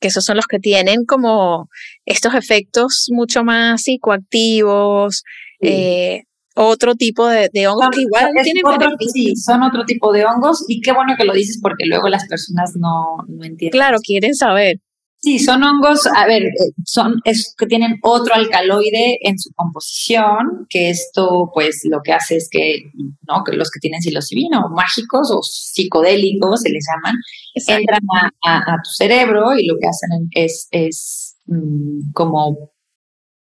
que 0.00 0.08
esos 0.08 0.24
son 0.24 0.36
los 0.36 0.46
que 0.46 0.58
tienen 0.58 1.04
como 1.04 1.68
estos 2.04 2.34
efectos 2.34 3.06
mucho 3.10 3.44
más 3.44 3.82
psicoactivos, 3.82 5.24
eh, 5.60 6.22
otro 6.54 6.94
tipo 6.94 7.26
de, 7.28 7.48
hongos 7.68 7.90
que 7.94 8.02
igual 8.02 8.30
tienen 8.42 8.62
Sí, 9.12 9.36
son 9.36 9.62
otro 9.62 9.84
tipo 9.84 10.12
de 10.12 10.24
hongos 10.24 10.64
y 10.68 10.80
qué 10.80 10.92
bueno 10.92 11.14
que 11.16 11.24
lo 11.24 11.32
dices 11.32 11.58
porque 11.62 11.84
luego 11.86 12.08
las 12.08 12.26
personas 12.26 12.72
no, 12.76 13.18
no 13.28 13.44
entienden. 13.44 13.70
Claro, 13.70 13.98
quieren 14.02 14.34
saber. 14.34 14.80
Sí, 15.22 15.38
son 15.38 15.62
hongos, 15.62 16.06
a 16.06 16.26
ver, 16.26 16.44
eh, 16.44 16.72
son 16.86 17.20
es 17.24 17.54
que 17.58 17.66
tienen 17.66 17.98
otro 18.02 18.34
alcaloide 18.34 19.18
en 19.20 19.38
su 19.38 19.50
composición, 19.54 20.66
que 20.70 20.88
esto 20.88 21.50
pues 21.52 21.82
lo 21.84 22.00
que 22.02 22.14
hace 22.14 22.36
es 22.36 22.48
que, 22.50 22.84
¿no? 23.28 23.44
que 23.44 23.54
los 23.54 23.70
que 23.70 23.80
tienen 23.80 24.00
psilocibina 24.00 24.64
o 24.64 24.70
mágicos 24.70 25.30
o 25.30 25.42
psicodélicos 25.42 26.62
se 26.62 26.70
les 26.70 26.86
llaman, 26.88 27.16
entran 27.54 28.00
a, 28.46 28.76
tu 28.82 28.90
cerebro 28.90 29.54
y 29.58 29.66
lo 29.66 29.74
que 29.78 29.88
hacen 29.88 30.30
es, 30.34 30.68
es 30.70 31.36
mm, 31.44 32.12
como 32.14 32.70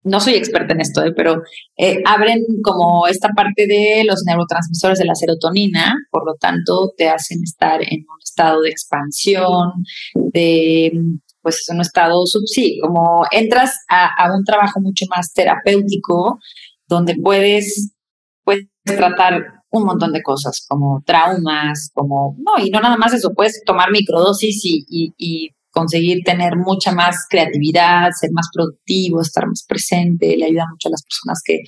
no 0.05 0.21
soy 0.21 0.35
experta 0.35 0.75
en 0.75 0.81
esto, 0.81 1.03
¿eh? 1.05 1.13
pero 1.15 1.43
eh, 1.77 1.99
abren 2.07 2.43
como 2.63 3.07
esta 3.07 3.29
parte 3.31 3.67
de 3.67 4.05
los 4.07 4.23
neurotransmisores 4.27 4.99
de 4.99 5.05
la 5.05 5.15
serotonina, 5.15 5.97
por 6.11 6.25
lo 6.27 6.35
tanto 6.35 6.93
te 6.97 7.09
hacen 7.09 7.41
estar 7.43 7.83
en 7.83 8.01
un 8.01 8.19
estado 8.23 8.63
de 8.63 8.71
expansión, 8.71 9.73
de 10.15 10.93
pues 11.43 11.61
es 11.61 11.69
un 11.71 11.81
estado 11.81 12.27
sub, 12.27 12.43
sí, 12.47 12.79
como 12.83 13.25
entras 13.31 13.73
a, 13.89 14.33
un 14.37 14.45
trabajo 14.45 14.81
mucho 14.81 15.07
más 15.15 15.33
terapéutico, 15.33 16.39
donde 16.87 17.15
puedes, 17.15 17.95
puedes 18.45 18.67
tratar 18.85 19.45
un 19.71 19.85
montón 19.85 20.13
de 20.13 20.23
cosas, 20.23 20.65
como 20.69 21.03
traumas, 21.07 21.91
como, 21.95 22.37
no, 22.39 22.63
y 22.63 22.71
no 22.71 22.81
nada 22.81 22.97
más 22.97 23.15
eso, 23.15 23.33
puedes 23.35 23.63
tomar 23.65 23.91
microdosis 23.91 24.61
y 24.65 25.55
conseguir 25.71 26.23
tener 26.25 26.57
mucha 26.57 26.93
más 26.93 27.27
creatividad, 27.29 28.11
ser 28.19 28.31
más 28.33 28.49
productivo, 28.53 29.21
estar 29.21 29.47
más 29.47 29.65
presente, 29.67 30.37
le 30.37 30.47
ayuda 30.47 30.67
mucho 30.71 30.89
a 30.89 30.93
las 30.93 31.03
personas 31.03 31.43
que, 31.45 31.59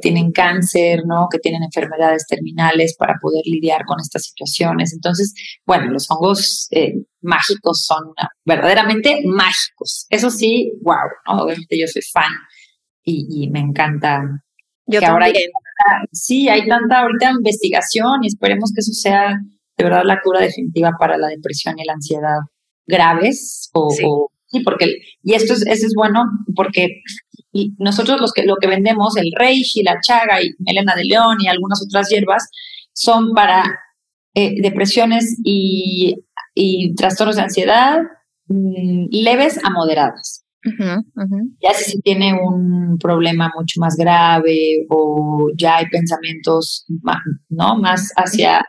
tienen 0.00 0.32
cáncer, 0.32 1.00
¿no? 1.06 1.28
que 1.30 1.38
tienen 1.38 1.62
enfermedades 1.62 2.26
terminales 2.28 2.94
para 2.98 3.14
poder 3.20 3.42
lidiar 3.46 3.84
con 3.86 3.98
estas 4.00 4.24
situaciones. 4.24 4.92
Entonces, 4.92 5.34
bueno, 5.66 5.90
los 5.90 6.06
hongos 6.10 6.68
eh, 6.70 6.94
mágicos 7.20 7.84
son 7.84 8.12
verdaderamente 8.44 9.22
mágicos. 9.24 10.06
Eso 10.10 10.30
sí, 10.30 10.72
wow, 10.82 11.40
obviamente 11.40 11.78
yo 11.78 11.86
soy 11.86 12.02
fan 12.12 12.32
y, 13.02 13.48
me 13.50 13.60
encanta. 13.60 14.20
Yo 14.86 15.00
también. 15.00 15.34
sí, 16.12 16.48
hay 16.48 16.66
tanta 16.66 17.00
ahorita 17.00 17.30
investigación 17.30 18.22
y 18.22 18.28
esperemos 18.28 18.72
que 18.74 18.80
eso 18.80 18.92
sea 18.92 19.34
de 19.76 19.84
verdad 19.84 20.02
la 20.04 20.20
cura 20.20 20.40
definitiva 20.40 20.92
para 20.98 21.16
la 21.16 21.28
depresión 21.28 21.78
y 21.78 21.84
la 21.84 21.94
ansiedad 21.94 22.38
graves 22.88 23.70
o, 23.74 23.90
sí. 23.90 24.60
porque 24.64 24.96
y 25.22 25.34
esto 25.34 25.52
es, 25.52 25.64
eso 25.66 25.86
es 25.86 25.92
bueno 25.94 26.24
porque 26.56 26.88
nosotros 27.78 28.20
los 28.20 28.32
que 28.32 28.44
lo 28.44 28.56
que 28.56 28.66
vendemos 28.66 29.16
el 29.16 29.30
reishi 29.38 29.82
la 29.82 30.00
chaga 30.00 30.42
y 30.42 30.50
melena 30.58 30.94
de 30.96 31.04
león 31.04 31.36
y 31.40 31.48
algunas 31.48 31.82
otras 31.86 32.08
hierbas 32.08 32.48
son 32.92 33.32
para 33.34 33.64
eh, 34.34 34.60
depresiones 34.60 35.38
y, 35.44 36.16
trastornos 36.96 37.36
de 37.36 37.42
ansiedad 37.42 38.00
mm, 38.48 39.06
leves 39.10 39.58
a 39.64 39.70
moderadas. 39.70 40.44
Ya 41.60 41.72
si 41.74 41.92
se 41.92 42.00
tiene 42.02 42.34
un 42.34 42.98
problema 42.98 43.50
mucho 43.56 43.80
más 43.80 43.96
grave 43.96 44.86
o 44.90 45.48
ya 45.56 45.76
hay 45.76 45.86
pensamientos 45.86 46.84
más, 47.02 47.18
no 47.48 47.78
más 47.78 48.12
hacia 48.16 48.64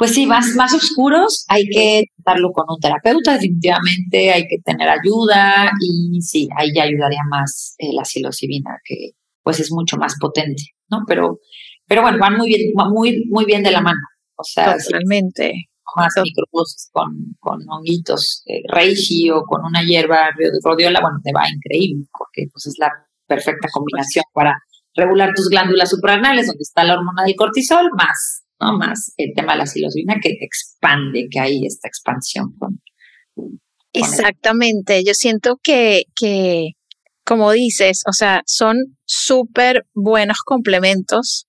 pues 0.00 0.14
sí, 0.14 0.24
más, 0.24 0.54
más 0.56 0.72
oscuros, 0.72 1.44
hay 1.48 1.66
que 1.68 2.04
tratarlo 2.16 2.52
con 2.52 2.64
un 2.70 2.80
terapeuta, 2.80 3.34
definitivamente, 3.34 4.32
hay 4.32 4.44
que 4.48 4.56
tener 4.64 4.88
ayuda 4.88 5.70
y 5.78 6.22
sí, 6.22 6.48
ahí 6.56 6.72
ya 6.74 6.84
ayudaría 6.84 7.20
más 7.28 7.74
eh, 7.76 7.92
la 7.92 8.02
psilocibina, 8.06 8.78
que 8.82 9.10
pues 9.42 9.60
es 9.60 9.70
mucho 9.70 9.98
más 9.98 10.14
potente, 10.18 10.62
¿no? 10.88 11.00
Pero, 11.06 11.40
pero 11.86 12.00
bueno, 12.00 12.16
van 12.18 12.38
muy 12.38 12.48
bien, 12.48 12.72
muy, 12.74 13.26
muy 13.28 13.44
bien 13.44 13.62
de 13.62 13.72
la 13.72 13.82
mano. 13.82 14.00
O 14.36 14.42
sea, 14.42 14.74
Totalmente. 14.78 15.68
más 15.94 16.14
microdosis 16.16 16.88
con, 16.90 17.36
con 17.38 17.58
honguitos 17.68 18.42
eh, 18.46 18.62
reishi 18.72 19.28
o 19.30 19.42
con 19.42 19.66
una 19.66 19.82
hierba 19.82 20.30
rodiola, 20.64 21.02
bueno, 21.02 21.18
te 21.22 21.32
va 21.34 21.42
increíble 21.46 22.06
porque 22.18 22.46
pues 22.50 22.68
es 22.68 22.76
la 22.78 22.90
perfecta 23.26 23.68
combinación 23.70 24.24
para 24.32 24.56
regular 24.94 25.34
tus 25.36 25.50
glándulas 25.50 25.90
suprarrenales, 25.90 26.46
donde 26.46 26.62
está 26.62 26.84
la 26.84 26.94
hormona 26.94 27.22
del 27.22 27.36
cortisol, 27.36 27.90
más, 27.98 28.39
¿no? 28.60 28.78
Más 28.78 29.12
el 29.16 29.32
tema 29.34 29.52
de 29.52 29.58
la 29.58 29.66
psilocibina 29.66 30.16
que 30.22 30.36
expande, 30.40 31.28
que 31.30 31.40
hay 31.40 31.66
esta 31.66 31.88
expansión 31.88 32.54
con, 32.58 32.80
Exactamente, 33.92 35.02
yo 35.04 35.14
siento 35.14 35.58
que, 35.62 36.04
que, 36.14 36.72
como 37.24 37.50
dices, 37.50 38.02
o 38.06 38.12
sea, 38.12 38.42
son 38.46 38.76
súper 39.04 39.86
buenos 39.94 40.38
complementos 40.44 41.48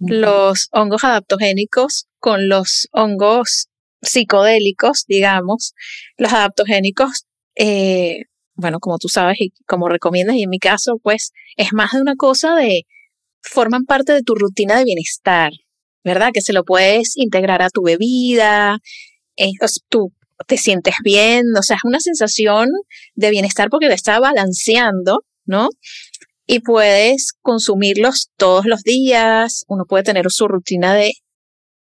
los 0.00 0.68
hongos 0.72 1.04
adaptogénicos 1.04 2.06
con 2.18 2.48
los 2.48 2.88
hongos 2.92 3.68
psicodélicos, 4.02 5.04
digamos. 5.06 5.74
Los 6.16 6.32
adaptogénicos, 6.32 7.26
eh, 7.54 8.22
bueno, 8.54 8.78
como 8.80 8.98
tú 8.98 9.08
sabes 9.08 9.36
y 9.40 9.52
como 9.66 9.88
recomiendas, 9.88 10.36
y 10.36 10.44
en 10.44 10.50
mi 10.50 10.58
caso, 10.58 10.98
pues 11.02 11.32
es 11.56 11.72
más 11.72 11.92
de 11.92 12.00
una 12.00 12.16
cosa 12.16 12.54
de, 12.54 12.84
forman 13.42 13.84
parte 13.84 14.12
de 14.12 14.22
tu 14.22 14.34
rutina 14.34 14.78
de 14.78 14.84
bienestar, 14.84 15.52
¿verdad? 16.04 16.30
Que 16.32 16.40
se 16.40 16.52
lo 16.52 16.64
puedes 16.64 17.16
integrar 17.16 17.62
a 17.62 17.70
tu 17.70 17.82
bebida, 17.82 18.78
eh, 19.36 19.52
tú 19.88 20.12
te 20.46 20.56
sientes 20.56 20.94
bien, 21.04 21.44
o 21.58 21.62
sea, 21.62 21.76
es 21.76 21.84
una 21.84 22.00
sensación 22.00 22.68
de 23.14 23.30
bienestar 23.30 23.68
porque 23.70 23.88
te 23.88 23.94
está 23.94 24.18
balanceando, 24.20 25.24
¿no? 25.44 25.68
Y 26.46 26.60
puedes 26.60 27.32
consumirlos 27.42 28.30
todos 28.36 28.66
los 28.66 28.82
días, 28.82 29.64
uno 29.68 29.84
puede 29.86 30.04
tener 30.04 30.26
su 30.30 30.48
rutina 30.48 30.94
de 30.94 31.12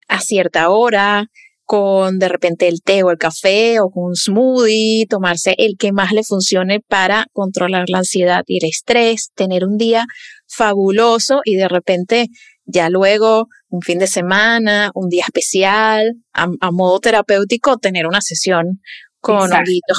a 0.08 0.22
cierta 0.22 0.70
hora, 0.70 1.28
con 1.70 2.18
de 2.18 2.30
repente 2.30 2.68
el 2.68 2.82
té 2.82 3.04
o 3.04 3.12
el 3.12 3.20
café 3.20 3.80
o 3.80 3.92
con 3.92 4.06
un 4.06 4.16
smoothie, 4.16 5.06
tomarse 5.08 5.54
el 5.60 5.76
que 5.78 5.92
más 5.92 6.12
le 6.12 6.24
funcione 6.24 6.80
para 6.80 7.28
controlar 7.32 7.86
la 7.90 8.00
ansiedad 8.00 8.44
y 8.48 8.58
el 8.58 8.68
estrés, 8.68 9.30
tener 9.36 9.64
un 9.66 9.78
día 9.78 10.06
fabuloso 10.48 11.42
y 11.46 11.58
de 11.58 11.68
repente 11.68 12.28
ya 12.72 12.90
luego 12.90 13.48
un 13.70 13.82
fin 13.82 14.00
de 14.00 14.08
semana, 14.08 14.92
un 14.94 15.10
día 15.10 15.24
especial, 15.26 16.16
a, 16.34 16.72
modo 16.72 17.00
terapéutico, 17.00 17.78
tener 17.78 18.08
una 18.08 18.22
sesión 18.22 18.82
con 19.20 19.50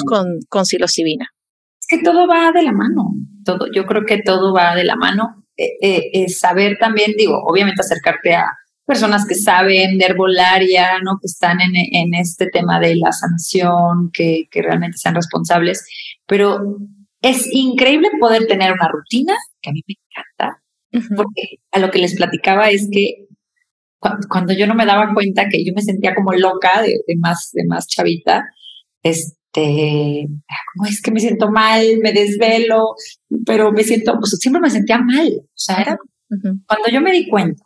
con, 0.07 0.39
con 0.49 0.65
psilocibina. 0.65 1.27
Es 1.79 1.87
que 1.87 2.03
todo 2.03 2.27
va 2.27 2.51
de 2.51 2.63
la 2.63 2.71
mano, 2.71 3.11
todo, 3.45 3.67
yo 3.73 3.85
creo 3.85 4.05
que 4.05 4.21
todo 4.21 4.53
va 4.53 4.75
de 4.75 4.83
la 4.83 4.95
mano. 4.95 5.45
Eh, 5.57 6.09
eh, 6.13 6.29
saber 6.29 6.77
también, 6.79 7.13
digo, 7.17 7.37
obviamente 7.45 7.81
acercarte 7.81 8.33
a 8.33 8.45
personas 8.85 9.25
que 9.27 9.35
saben 9.35 9.97
de 9.97 10.05
herbolaria, 10.05 10.99
¿no? 11.03 11.17
que 11.21 11.27
están 11.27 11.61
en, 11.61 11.71
en 11.75 12.13
este 12.13 12.47
tema 12.47 12.79
de 12.79 12.95
la 12.95 13.11
sanación, 13.11 14.09
que, 14.11 14.45
que 14.49 14.61
realmente 14.61 14.97
sean 14.97 15.15
responsables, 15.15 15.85
pero 16.25 16.77
es 17.21 17.47
increíble 17.51 18.09
poder 18.19 18.47
tener 18.47 18.73
una 18.73 18.87
rutina, 18.87 19.35
que 19.61 19.69
a 19.69 19.73
mí 19.73 19.81
me 19.87 19.95
encanta, 20.09 20.61
porque 21.15 21.59
a 21.71 21.79
lo 21.79 21.91
que 21.91 21.99
les 21.99 22.15
platicaba 22.15 22.69
es 22.69 22.87
que 22.91 23.27
cuando, 24.29 24.53
yo 24.53 24.65
no 24.65 24.73
me 24.73 24.85
daba 24.85 25.13
cuenta 25.13 25.47
que 25.47 25.63
yo 25.63 25.73
me 25.75 25.81
sentía 25.81 26.15
como 26.15 26.33
loca 26.33 26.81
de, 26.81 26.97
más, 27.19 27.51
de 27.53 27.65
más 27.67 27.87
chavita, 27.87 28.43
este, 29.03 30.27
como 30.73 30.89
es 30.89 31.01
que 31.01 31.11
me 31.11 31.19
siento 31.19 31.51
mal, 31.51 31.83
me 32.01 32.11
desvelo, 32.11 32.95
pero 33.45 33.71
me 33.71 33.83
siento, 33.83 34.13
pues 34.19 34.31
siempre 34.39 34.61
me 34.61 34.71
sentía 34.71 34.97
mal. 34.97 35.27
O 35.43 35.49
sea, 35.53 35.77
era 35.77 35.97
cuando 36.65 36.89
yo 36.91 37.01
me 37.01 37.11
di 37.11 37.27
cuenta 37.27 37.61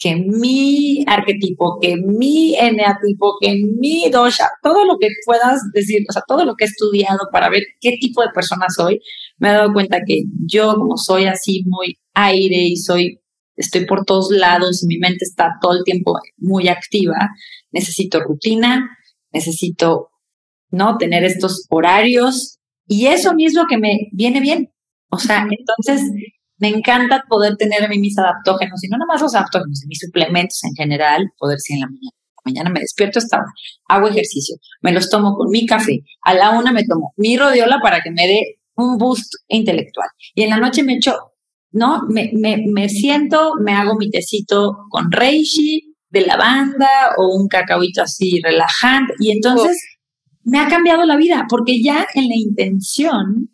que 0.00 0.16
mi 0.16 1.04
arquetipo, 1.06 1.78
que 1.78 1.94
mi 1.96 2.54
eneatipo, 2.56 3.36
que 3.38 3.54
mi 3.78 4.08
dosha, 4.10 4.48
todo 4.62 4.86
lo 4.86 4.96
que 4.98 5.08
puedas 5.26 5.60
decir, 5.74 5.98
o 6.08 6.12
sea, 6.12 6.22
todo 6.26 6.46
lo 6.46 6.54
que 6.56 6.64
he 6.64 6.68
estudiado 6.68 7.28
para 7.30 7.50
ver 7.50 7.62
qué 7.80 7.98
tipo 8.00 8.22
de 8.22 8.30
persona 8.34 8.64
soy, 8.74 8.98
me 9.36 9.50
he 9.50 9.52
dado 9.52 9.74
cuenta 9.74 9.98
que 10.06 10.22
yo 10.46 10.74
como 10.74 10.96
soy 10.96 11.26
así 11.26 11.64
muy 11.66 11.98
aire 12.14 12.62
y 12.62 12.76
soy, 12.76 13.20
estoy 13.56 13.84
por 13.84 14.06
todos 14.06 14.30
lados, 14.30 14.84
mi 14.88 14.96
mente 14.96 15.26
está 15.26 15.58
todo 15.60 15.76
el 15.76 15.84
tiempo 15.84 16.14
muy 16.38 16.68
activa, 16.68 17.28
necesito 17.70 18.20
rutina, 18.20 18.88
necesito, 19.32 20.08
¿no? 20.70 20.96
Tener 20.96 21.24
estos 21.24 21.66
horarios 21.68 22.58
y 22.86 23.06
eso 23.06 23.34
mismo 23.34 23.64
que 23.68 23.76
me 23.76 24.08
viene 24.12 24.40
bien. 24.40 24.72
O 25.10 25.18
sea, 25.18 25.46
entonces 25.50 26.10
me 26.60 26.68
encanta 26.68 27.24
poder 27.28 27.56
tener 27.56 27.88
mis 27.88 28.16
adaptógenos, 28.18 28.84
y 28.84 28.88
no 28.88 28.98
nada 28.98 29.06
más 29.06 29.22
los 29.22 29.34
adaptógenos, 29.34 29.82
mis 29.88 29.98
suplementos 29.98 30.62
en 30.64 30.74
general, 30.74 31.24
poder 31.38 31.58
si 31.58 31.74
en 31.74 31.80
la 31.80 31.86
mañana. 31.86 32.10
Mañana 32.44 32.70
me 32.70 32.80
despierto 32.80 33.18
hora, 33.18 33.44
hago 33.88 34.08
ejercicio, 34.08 34.56
me 34.80 34.92
los 34.92 35.10
tomo 35.10 35.34
con 35.34 35.50
mi 35.50 35.66
café. 35.66 36.00
A 36.22 36.32
la 36.34 36.50
una 36.50 36.72
me 36.72 36.84
tomo 36.84 37.12
mi 37.16 37.36
rodiola 37.36 37.80
para 37.82 38.00
que 38.00 38.10
me 38.10 38.26
dé 38.26 38.60
un 38.76 38.96
boost 38.96 39.34
intelectual. 39.48 40.08
Y 40.34 40.44
en 40.44 40.50
la 40.50 40.56
noche 40.56 40.82
me 40.82 40.94
echo, 40.94 41.16
¿no? 41.72 42.02
Me, 42.08 42.30
me, 42.32 42.64
me 42.66 42.88
siento, 42.88 43.52
me 43.62 43.72
hago 43.72 43.96
mi 43.96 44.10
tecito 44.10 44.86
con 44.88 45.12
reishi, 45.12 45.94
de 46.08 46.22
lavanda 46.22 47.10
o 47.18 47.36
un 47.36 47.46
cacahuito 47.46 48.02
así 48.02 48.40
relajante. 48.42 49.12
Y 49.18 49.32
entonces 49.32 49.78
me 50.42 50.58
ha 50.60 50.68
cambiado 50.68 51.04
la 51.04 51.16
vida 51.16 51.46
porque 51.48 51.82
ya 51.82 52.06
en 52.14 52.28
la 52.28 52.36
intención 52.36 53.50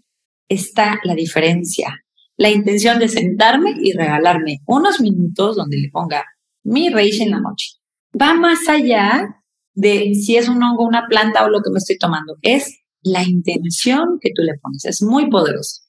está 0.49 1.01
la 1.03 1.17
diferencia 1.17 2.06
la 2.37 2.51
intención 2.51 2.99
de 2.99 3.09
sentarme 3.09 3.75
y 3.81 3.93
regalarme 3.93 4.59
unos 4.67 5.01
minutos 5.01 5.57
donde 5.57 5.79
le 5.79 5.89
ponga 5.91 6.25
mi 6.65 6.89
raíz 6.89 7.21
en 7.21 7.31
la 7.31 7.41
noche. 7.41 7.77
Va 8.21 8.35
más 8.35 8.69
allá 8.69 9.43
de 9.75 10.15
si 10.15 10.37
es 10.37 10.49
un 10.49 10.63
hongo, 10.63 10.85
una 10.85 11.07
planta 11.09 11.45
o 11.45 11.51
lo 11.51 11.61
que 11.61 11.71
me 11.71 11.79
estoy 11.79 11.99
tomando. 11.99 12.37
Es 12.43 12.81
la 13.03 13.23
intención 13.23 14.19
que 14.21 14.31
tú 14.35 14.43
le 14.43 14.59
pones. 14.61 14.85
Es 14.85 15.03
muy 15.03 15.31
poderoso. 15.31 15.83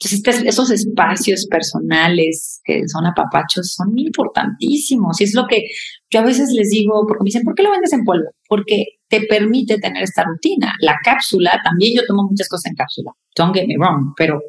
Entonces, 0.00 0.44
esos 0.44 0.70
espacios 0.70 1.46
personales 1.46 2.60
que 2.64 2.82
son 2.88 3.06
apapachos 3.06 3.72
son 3.72 3.96
importantísimos. 3.96 5.20
Y 5.20 5.24
es 5.24 5.34
lo 5.34 5.46
que 5.46 5.62
yo 6.10 6.20
a 6.20 6.24
veces 6.24 6.50
les 6.52 6.70
digo, 6.70 7.04
porque 7.06 7.22
me 7.22 7.28
dicen, 7.28 7.44
¿por 7.44 7.54
qué 7.54 7.62
lo 7.62 7.70
vendes 7.70 7.92
en 7.92 8.04
polvo? 8.04 8.30
Porque 8.48 8.84
te 9.08 9.22
permite 9.22 9.78
tener 9.78 10.02
esta 10.02 10.24
rutina. 10.24 10.74
La 10.80 10.96
cápsula, 11.02 11.60
también 11.64 11.96
yo 11.96 12.02
tomo 12.06 12.26
muchas 12.28 12.48
cosas 12.48 12.66
en 12.66 12.76
cápsula. 12.76 13.12
Don't 13.36 13.54
get 13.54 13.66
me 13.66 13.76
wrong, 13.78 14.12
pero 14.16 14.40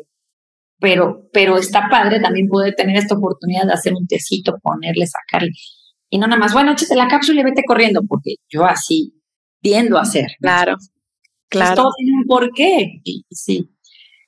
pero, 0.81 1.29
pero 1.31 1.57
está 1.57 1.87
padre 1.89 2.19
también 2.19 2.47
poder 2.47 2.73
tener 2.73 2.97
esta 2.97 3.15
oportunidad 3.15 3.67
de 3.67 3.73
hacer 3.73 3.93
un 3.93 4.07
tecito, 4.07 4.57
ponerle, 4.61 5.05
sacarle. 5.05 5.51
Y 6.09 6.17
no 6.17 6.25
nada 6.25 6.39
más, 6.39 6.53
bueno, 6.53 6.71
échate 6.71 6.95
la 6.95 7.07
cápsula 7.07 7.41
y 7.41 7.43
vete 7.43 7.61
corriendo, 7.65 8.01
porque 8.07 8.35
yo 8.49 8.65
así 8.65 9.13
tiendo 9.61 9.99
a 9.99 10.01
hacer. 10.01 10.31
Claro, 10.39 10.75
claro. 11.49 11.75
todo 11.75 11.91
tiene 11.95 12.17
un 12.17 12.25
porqué. 12.25 12.99
Y, 13.03 13.23
sí. 13.29 13.69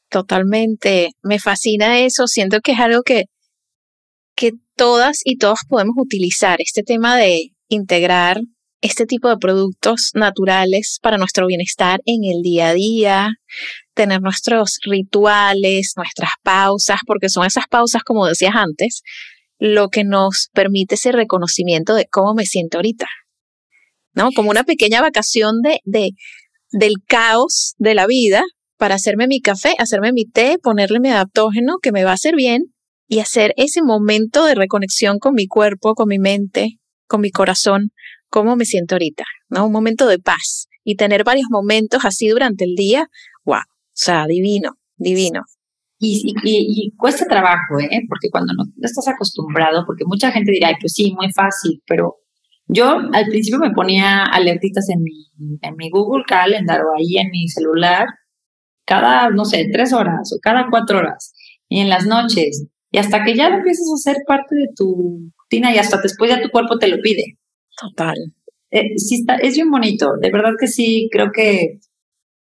Totalmente. 0.10 1.10
Me 1.24 1.40
fascina 1.40 2.00
eso. 2.00 2.28
Siento 2.28 2.60
que 2.62 2.74
es 2.74 2.80
algo 2.80 3.02
que, 3.02 3.24
que 4.36 4.52
todas 4.76 5.22
y 5.26 5.38
todos 5.40 5.62
podemos 5.68 5.96
utilizar. 5.98 6.62
Este 6.62 6.84
tema 6.84 7.18
de 7.18 7.50
integrar 7.68 8.42
este 8.84 9.06
tipo 9.06 9.30
de 9.30 9.38
productos 9.38 10.12
naturales 10.14 11.00
para 11.02 11.18
nuestro 11.18 11.48
bienestar 11.48 12.02
en 12.06 12.26
el 12.26 12.42
día 12.42 12.68
a 12.68 12.74
día, 12.74 13.30
tener 13.94 14.22
nuestros 14.22 14.80
rituales, 14.84 15.94
nuestras 15.96 16.32
pausas, 16.44 17.00
porque 17.08 17.30
son 17.30 17.46
esas 17.46 17.66
pausas, 17.70 18.04
como 18.04 18.28
decías 18.28 18.56
antes, 18.56 19.02
lo 19.58 19.88
que 19.88 20.04
nos 20.04 20.50
permite 20.54 20.96
ese 20.96 21.14
reconocimiento 21.14 21.96
de 21.96 22.08
cómo 22.12 22.34
me 22.34 22.46
siento 22.46 22.78
ahorita. 22.78 23.08
¿No? 24.16 24.32
Como 24.36 24.50
una 24.52 24.66
pequeña 24.66 25.02
vacación 25.02 25.62
de, 25.64 25.80
de 25.86 26.12
del 26.72 26.96
caos 27.08 27.76
de 27.78 27.96
la 27.96 28.06
vida 28.06 28.44
para 28.78 28.96
hacerme 28.96 29.28
mi 29.28 29.40
café, 29.40 29.76
hacerme 29.78 30.12
mi 30.12 30.26
té, 30.26 30.58
ponerle 30.62 31.00
mi 31.00 31.10
adaptógeno 31.10 31.76
que 31.82 31.94
me 31.94 32.04
va 32.04 32.12
a 32.12 32.16
hacer 32.16 32.36
bien 32.36 32.64
y 33.08 33.20
hacer 33.20 33.54
ese 33.56 33.82
momento 33.82 34.44
de 34.44 34.56
reconexión 34.56 35.20
con 35.20 35.36
mi 35.36 35.48
cuerpo, 35.48 35.94
con 35.94 36.10
mi 36.10 36.20
mente, 36.20 36.80
con 37.08 37.22
mi 37.22 37.32
corazón, 37.32 37.93
cómo 38.34 38.56
me 38.56 38.66
siento 38.66 38.96
ahorita, 38.96 39.26
¿no? 39.50 39.68
Un 39.68 39.72
momento 39.72 40.08
de 40.08 40.18
paz 40.18 40.68
y 40.84 40.96
tener 40.96 41.24
varios 41.24 41.46
momentos 41.52 42.04
así 42.04 42.30
durante 42.30 42.64
el 42.64 42.74
día, 42.74 43.08
wow, 43.46 43.60
o 43.60 43.92
sea, 43.94 44.26
divino, 44.26 44.72
divino. 44.98 45.42
Y, 46.00 46.34
y, 46.44 46.92
cuesta 46.98 47.28
trabajo, 47.28 47.80
¿eh? 47.80 48.02
Porque 48.10 48.30
cuando 48.32 48.54
no, 48.56 48.64
estás 48.82 49.08
acostumbrado, 49.08 49.84
porque 49.86 50.04
mucha 50.08 50.32
gente 50.32 50.52
dirá, 50.52 50.76
pues 50.82 50.94
sí, 50.94 51.14
muy 51.14 51.32
fácil, 51.32 51.84
pero 51.86 52.16
yo 52.68 52.98
al 53.14 53.26
principio 53.28 53.60
me 53.60 53.70
ponía 53.70 54.24
alertitas 54.24 54.90
en 54.90 55.04
mi, 55.04 55.60
en 55.62 55.76
mi 55.78 55.92
Google 55.92 56.24
Calendar 56.28 56.82
o 56.82 56.98
ahí 56.98 57.18
en 57.18 57.30
mi 57.30 57.48
celular, 57.48 58.08
cada, 58.84 59.30
no 59.30 59.46
sé, 59.46 59.70
tres 59.72 59.94
horas 59.94 60.34
o 60.34 60.40
cada 60.42 60.70
cuatro 60.72 60.98
horas, 60.98 61.36
y 61.70 61.82
en 61.82 61.90
las 61.90 62.08
noches, 62.08 62.66
y 62.90 62.98
hasta 62.98 63.24
que 63.24 63.36
ya 63.36 63.50
lo 63.50 63.58
empiezas 63.58 63.86
a 63.92 63.96
hacer 63.96 64.24
parte 64.26 64.56
de 64.56 64.70
tu 64.76 65.32
rutina 65.38 65.72
y 65.72 65.78
hasta 65.78 66.02
después 66.02 66.32
ya 66.32 66.42
tu 66.42 66.50
cuerpo 66.50 66.80
te 66.80 66.88
lo 66.88 66.98
pide. 66.98 67.38
Total. 67.80 68.16
Eh, 68.72 68.98
sí 68.98 69.16
está, 69.16 69.36
es 69.36 69.56
bien 69.56 69.70
bonito, 69.70 70.14
de 70.20 70.32
verdad 70.32 70.54
que 70.60 70.68
sí, 70.68 71.08
creo 71.12 71.32
que, 71.32 71.80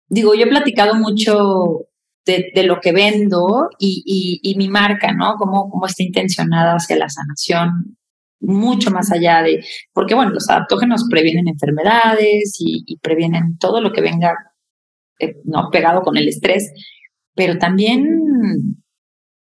digo, 0.07 0.33
yo 0.33 0.45
he 0.45 0.49
platicado 0.49 0.95
mucho 0.95 1.87
de, 2.25 2.63
lo 2.63 2.79
que 2.79 2.91
vendo 2.91 3.69
y, 3.77 4.55
mi 4.57 4.67
marca, 4.67 5.13
¿no? 5.13 5.35
Cómo, 5.37 5.69
cómo 5.69 5.85
está 5.85 6.03
intencionada 6.03 6.73
hacia 6.73 6.95
la 6.97 7.09
sanación 7.09 7.97
mucho 8.43 8.91
más 8.91 9.11
allá 9.11 9.41
de, 9.41 9.63
porque 9.93 10.15
bueno, 10.15 10.31
los 10.31 10.49
adaptógenos 10.49 11.05
previenen 11.09 11.47
enfermedades 11.47 12.57
y, 12.59 12.97
previenen 12.97 13.57
todo 13.57 13.81
lo 13.81 13.91
que 13.91 14.01
venga 14.01 14.33
eh, 15.19 15.37
no 15.45 15.69
pegado 15.71 16.01
con 16.01 16.17
el 16.17 16.27
estrés, 16.27 16.71
pero 17.35 17.57
también, 17.57 18.83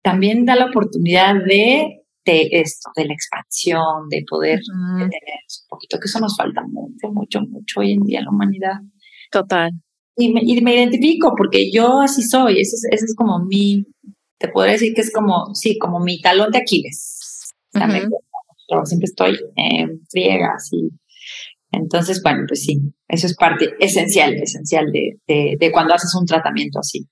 también 0.02 0.44
da 0.44 0.56
la 0.56 0.66
oportunidad 0.66 1.34
de, 1.44 2.01
de 2.24 2.48
esto, 2.52 2.90
de 2.96 3.06
la 3.06 3.14
expansión, 3.14 4.08
de 4.08 4.24
poder 4.28 4.60
tener 4.60 5.08
un 5.08 5.68
poquito, 5.68 5.98
que 5.98 6.06
eso 6.06 6.20
nos 6.20 6.36
falta 6.36 6.62
mucho, 6.62 7.12
mucho, 7.12 7.40
mucho 7.40 7.80
hoy 7.80 7.92
en 7.92 8.02
día 8.02 8.20
en 8.20 8.24
la 8.26 8.30
humanidad. 8.30 8.74
Total. 9.30 9.72
Y 10.16 10.32
me, 10.32 10.40
y 10.44 10.60
me 10.60 10.74
identifico 10.74 11.34
porque 11.36 11.70
yo 11.72 12.00
así 12.00 12.22
soy, 12.22 12.60
ese 12.60 12.76
es, 12.76 12.84
ese 12.90 13.04
es 13.06 13.14
como 13.16 13.44
mi, 13.44 13.86
te 14.38 14.48
podría 14.48 14.74
decir 14.74 14.92
que 14.94 15.00
es 15.00 15.12
como, 15.12 15.54
sí, 15.54 15.78
como 15.78 16.00
mi 16.00 16.20
talón 16.20 16.50
de 16.50 16.58
Aquiles. 16.58 17.52
siempre 18.84 19.04
estoy 19.04 19.38
en 19.56 20.00
friegas 20.10 20.68
y 20.72 20.90
entonces, 21.72 22.22
bueno, 22.22 22.44
pues 22.46 22.64
sí, 22.64 22.78
eso 23.08 23.26
es 23.26 23.34
parte 23.34 23.70
esencial, 23.80 24.34
esencial 24.34 24.92
de, 24.92 25.18
de, 25.26 25.56
de, 25.58 25.72
cuando 25.72 25.94
haces 25.94 26.14
un 26.14 26.26
tratamiento 26.26 26.78
así. 26.78 27.06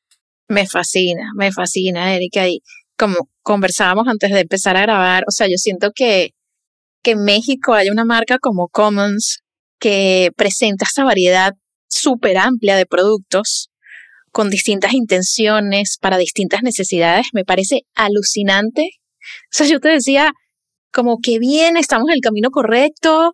Me 0.49 0.67
fascina, 0.67 1.33
me 1.35 1.51
fascina, 1.51 2.15
Erika. 2.15 2.47
Y 2.47 2.61
como 3.01 3.31
conversábamos 3.41 4.07
antes 4.09 4.31
de 4.31 4.41
empezar 4.41 4.77
a 4.77 4.83
grabar, 4.83 5.25
o 5.27 5.31
sea, 5.31 5.47
yo 5.47 5.57
siento 5.57 5.91
que, 5.95 6.33
que 7.03 7.13
en 7.13 7.25
México 7.25 7.73
hay 7.73 7.89
una 7.89 8.05
marca 8.05 8.39
como 8.39 8.69
Commons 8.69 9.39
que 9.79 10.33
presenta 10.37 10.85
esta 10.85 11.05
variedad 11.05 11.53
súper 11.89 12.37
amplia 12.37 12.77
de 12.77 12.85
productos 12.85 13.71
con 14.33 14.51
distintas 14.51 14.93
intenciones 14.93 15.97
para 15.99 16.19
distintas 16.19 16.63
necesidades, 16.63 17.29
me 17.33 17.47
parece 17.47 17.85
alucinante. 17.95 18.91
O 19.23 19.53
sea, 19.53 19.67
yo 19.67 19.81
te 19.81 19.89
decía, 19.89 20.33
como 20.93 21.21
que 21.23 21.39
bien, 21.39 21.79
estamos 21.79 22.11
en 22.11 22.17
el 22.17 22.21
camino 22.21 22.51
correcto. 22.51 23.33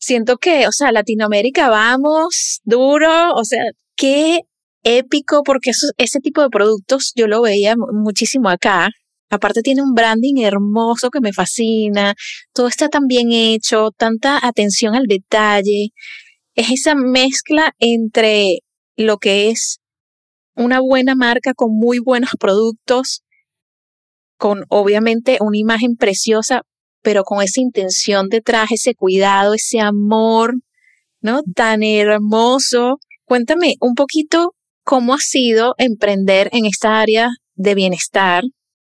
Siento 0.00 0.38
que, 0.38 0.66
o 0.66 0.72
sea, 0.72 0.90
Latinoamérica 0.90 1.68
vamos 1.68 2.60
duro, 2.64 3.32
o 3.34 3.44
sea, 3.44 3.62
qué 3.96 4.40
épico, 4.82 5.42
porque 5.44 5.70
eso, 5.70 5.86
ese 5.98 6.18
tipo 6.18 6.42
de 6.42 6.50
productos 6.50 7.12
yo 7.14 7.28
lo 7.28 7.42
veía 7.42 7.76
muchísimo 7.76 8.48
acá. 8.48 8.88
Aparte 9.34 9.62
tiene 9.62 9.82
un 9.82 9.94
branding 9.94 10.42
hermoso 10.42 11.10
que 11.10 11.20
me 11.20 11.32
fascina, 11.32 12.14
todo 12.52 12.68
está 12.68 12.88
tan 12.88 13.06
bien 13.06 13.32
hecho, 13.32 13.90
tanta 13.96 14.38
atención 14.46 14.94
al 14.94 15.06
detalle 15.06 15.92
es 16.54 16.70
esa 16.70 16.94
mezcla 16.94 17.74
entre 17.78 18.60
lo 18.96 19.18
que 19.18 19.50
es 19.50 19.80
una 20.54 20.80
buena 20.80 21.14
marca 21.14 21.52
con 21.54 21.76
muy 21.76 21.98
buenos 21.98 22.30
productos, 22.38 23.22
con 24.36 24.64
obviamente 24.68 25.38
una 25.40 25.58
imagen 25.58 25.96
preciosa, 25.96 26.62
pero 27.02 27.24
con 27.24 27.42
esa 27.42 27.60
intención 27.60 28.28
detrás, 28.28 28.72
ese 28.72 28.94
cuidado, 28.94 29.54
ese 29.54 29.80
amor, 29.80 30.54
¿no? 31.20 31.42
Tan 31.54 31.82
hermoso. 31.82 32.98
Cuéntame 33.24 33.74
un 33.80 33.94
poquito 33.94 34.54
cómo 34.84 35.14
ha 35.14 35.18
sido 35.18 35.74
emprender 35.78 36.50
en 36.52 36.66
esta 36.66 37.00
área 37.00 37.28
de 37.54 37.74
bienestar 37.74 38.44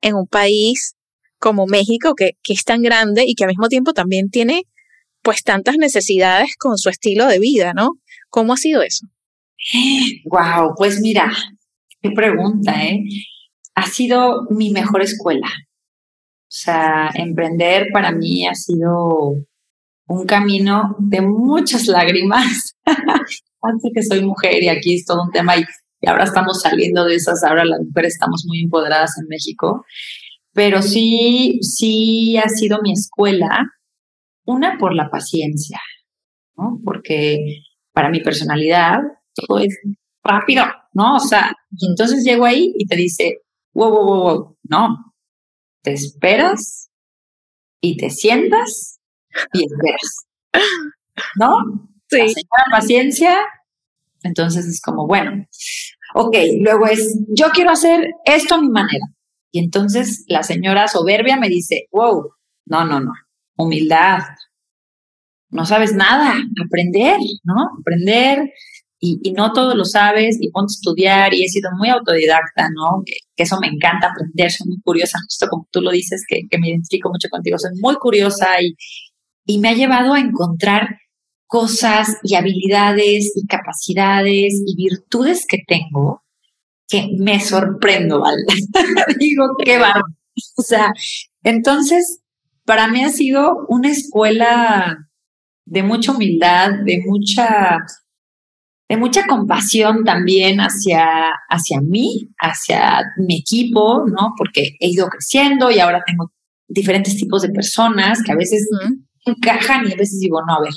en 0.01 0.15
un 0.15 0.27
país 0.27 0.95
como 1.39 1.67
México, 1.67 2.13
que, 2.15 2.31
que 2.43 2.53
es 2.53 2.63
tan 2.63 2.81
grande 2.81 3.23
y 3.27 3.35
que 3.35 3.43
al 3.43 3.49
mismo 3.49 3.67
tiempo 3.67 3.93
también 3.93 4.29
tiene 4.29 4.63
pues 5.21 5.43
tantas 5.43 5.77
necesidades 5.77 6.55
con 6.57 6.77
su 6.77 6.89
estilo 6.89 7.27
de 7.27 7.39
vida, 7.39 7.73
¿no? 7.73 7.89
¿Cómo 8.29 8.53
ha 8.53 8.57
sido 8.57 8.81
eso? 8.81 9.07
Wow, 10.25 10.73
pues 10.77 10.99
mira, 11.01 11.31
qué 12.01 12.11
pregunta, 12.11 12.83
¿eh? 12.85 13.03
Ha 13.75 13.85
sido 13.87 14.43
mi 14.49 14.71
mejor 14.71 15.01
escuela. 15.01 15.47
O 15.47 16.49
sea, 16.49 17.11
emprender 17.13 17.87
para 17.91 18.11
mí 18.11 18.47
ha 18.47 18.55
sido 18.55 19.45
un 20.07 20.25
camino 20.25 20.95
de 20.99 21.21
muchas 21.21 21.87
lágrimas. 21.87 22.75
Antes 23.61 23.91
que 23.93 24.03
soy 24.03 24.23
mujer 24.23 24.63
y 24.63 24.69
aquí 24.69 24.95
es 24.95 25.05
todo 25.05 25.23
un 25.23 25.31
tema 25.31 25.55
y 26.01 26.09
ahora 26.09 26.23
estamos 26.23 26.61
saliendo 26.61 27.05
de 27.05 27.15
esas, 27.15 27.43
ahora 27.43 27.65
las 27.65 27.79
mujeres 27.79 28.13
estamos 28.13 28.43
muy 28.47 28.61
empoderadas 28.63 29.17
en 29.19 29.27
México, 29.27 29.85
pero 30.53 30.81
sí, 30.81 31.59
sí 31.61 32.37
ha 32.37 32.49
sido 32.49 32.79
mi 32.81 32.93
escuela 32.93 33.65
una, 34.45 34.77
por 34.77 34.95
la 34.95 35.09
paciencia, 35.09 35.79
¿no? 36.55 36.79
Porque 36.83 37.63
para 37.93 38.09
mi 38.09 38.21
personalidad 38.21 38.99
todo 39.33 39.59
es 39.59 39.77
rápido, 40.23 40.63
¿no? 40.93 41.15
O 41.15 41.19
sea, 41.19 41.53
y 41.71 41.87
entonces 41.89 42.23
llego 42.23 42.45
ahí 42.45 42.73
y 42.77 42.85
te 42.87 42.95
dice, 42.95 43.41
wow, 43.73 43.89
wow, 43.91 44.05
wow, 44.05 44.15
wow, 44.15 44.57
no, 44.63 45.13
te 45.83 45.93
esperas 45.93 46.89
y 47.81 47.97
te 47.97 48.09
sientas 48.09 48.99
y 49.53 49.65
esperas, 49.65 50.27
¿no? 51.35 51.89
Sí. 52.09 52.19
La 52.19 52.77
paciencia, 52.79 53.37
entonces 54.23 54.65
es 54.65 54.81
como, 54.81 55.07
bueno, 55.07 55.45
ok, 56.13 56.35
luego 56.59 56.87
es, 56.87 57.17
yo 57.29 57.49
quiero 57.51 57.71
hacer 57.71 58.11
esto 58.25 58.55
a 58.55 58.61
mi 58.61 58.69
manera. 58.69 59.05
Y 59.51 59.59
entonces 59.59 60.25
la 60.27 60.43
señora 60.43 60.87
soberbia 60.87 61.37
me 61.37 61.49
dice, 61.49 61.87
wow, 61.91 62.31
no, 62.65 62.85
no, 62.85 62.99
no, 62.99 63.11
humildad. 63.57 64.19
No 65.49 65.65
sabes 65.65 65.93
nada, 65.93 66.35
aprender, 66.63 67.17
¿no? 67.43 67.55
Aprender 67.79 68.51
y, 68.99 69.31
no 69.31 69.53
todo 69.53 69.75
lo 69.75 69.85
sabes 69.85 70.37
y 70.41 70.51
ponte 70.51 70.71
a 70.71 70.75
estudiar 70.75 71.33
y 71.33 71.43
he 71.43 71.47
sido 71.47 71.69
muy 71.77 71.89
autodidacta, 71.89 72.69
¿no? 72.75 73.03
Que, 73.05 73.13
eso 73.35 73.59
me 73.59 73.67
encanta 73.67 74.09
aprender, 74.09 74.51
soy 74.51 74.67
muy 74.67 74.81
curiosa, 74.81 75.19
justo 75.25 75.47
como 75.47 75.67
tú 75.71 75.81
lo 75.81 75.91
dices, 75.91 76.25
que, 76.27 76.57
me 76.57 76.69
identifico 76.69 77.09
mucho 77.09 77.29
contigo, 77.29 77.57
soy 77.57 77.71
muy 77.79 77.95
curiosa 77.95 78.47
y, 78.61 78.75
y 79.45 79.59
me 79.59 79.69
ha 79.69 79.73
llevado 79.73 80.13
a 80.13 80.19
encontrar 80.19 80.97
cosas 81.47 82.17
y 82.23 82.35
habilidades 82.35 83.33
y 83.35 83.47
capacidades 83.47 84.61
y 84.65 84.75
virtudes 84.75 85.45
que 85.47 85.59
tengo 85.65 86.21
que 86.87 87.09
me 87.17 87.39
sorprendo, 87.39 88.21
¿vale? 88.21 88.43
Digo, 89.19 89.55
qué 89.63 89.77
barro. 89.77 90.05
O 90.55 90.61
sea, 90.61 90.93
entonces, 91.43 92.21
para 92.65 92.87
mí 92.87 93.03
ha 93.03 93.09
sido 93.09 93.65
una 93.67 93.89
escuela 93.89 94.97
de 95.65 95.83
mucha 95.83 96.13
humildad, 96.13 96.71
de 96.85 97.03
mucha, 97.05 97.79
de 98.87 98.97
mucha 98.97 99.25
compasión 99.27 100.05
también 100.05 100.59
hacia, 100.59 101.33
hacia 101.49 101.81
mí, 101.81 102.29
hacia 102.39 103.03
mi 103.17 103.39
equipo, 103.39 104.05
¿no? 104.07 104.33
Porque 104.37 104.77
he 104.79 104.89
ido 104.89 105.07
creciendo 105.07 105.69
y 105.71 105.79
ahora 105.79 106.03
tengo 106.05 106.31
diferentes 106.67 107.17
tipos 107.17 107.41
de 107.41 107.49
personas 107.49 108.21
que 108.23 108.31
a 108.31 108.35
veces 108.35 108.67
encajan 109.25 109.87
y 109.87 109.93
a 109.93 109.97
veces 109.97 110.19
digo, 110.19 110.39
no, 110.45 110.55
a 110.55 110.61
ver, 110.61 110.73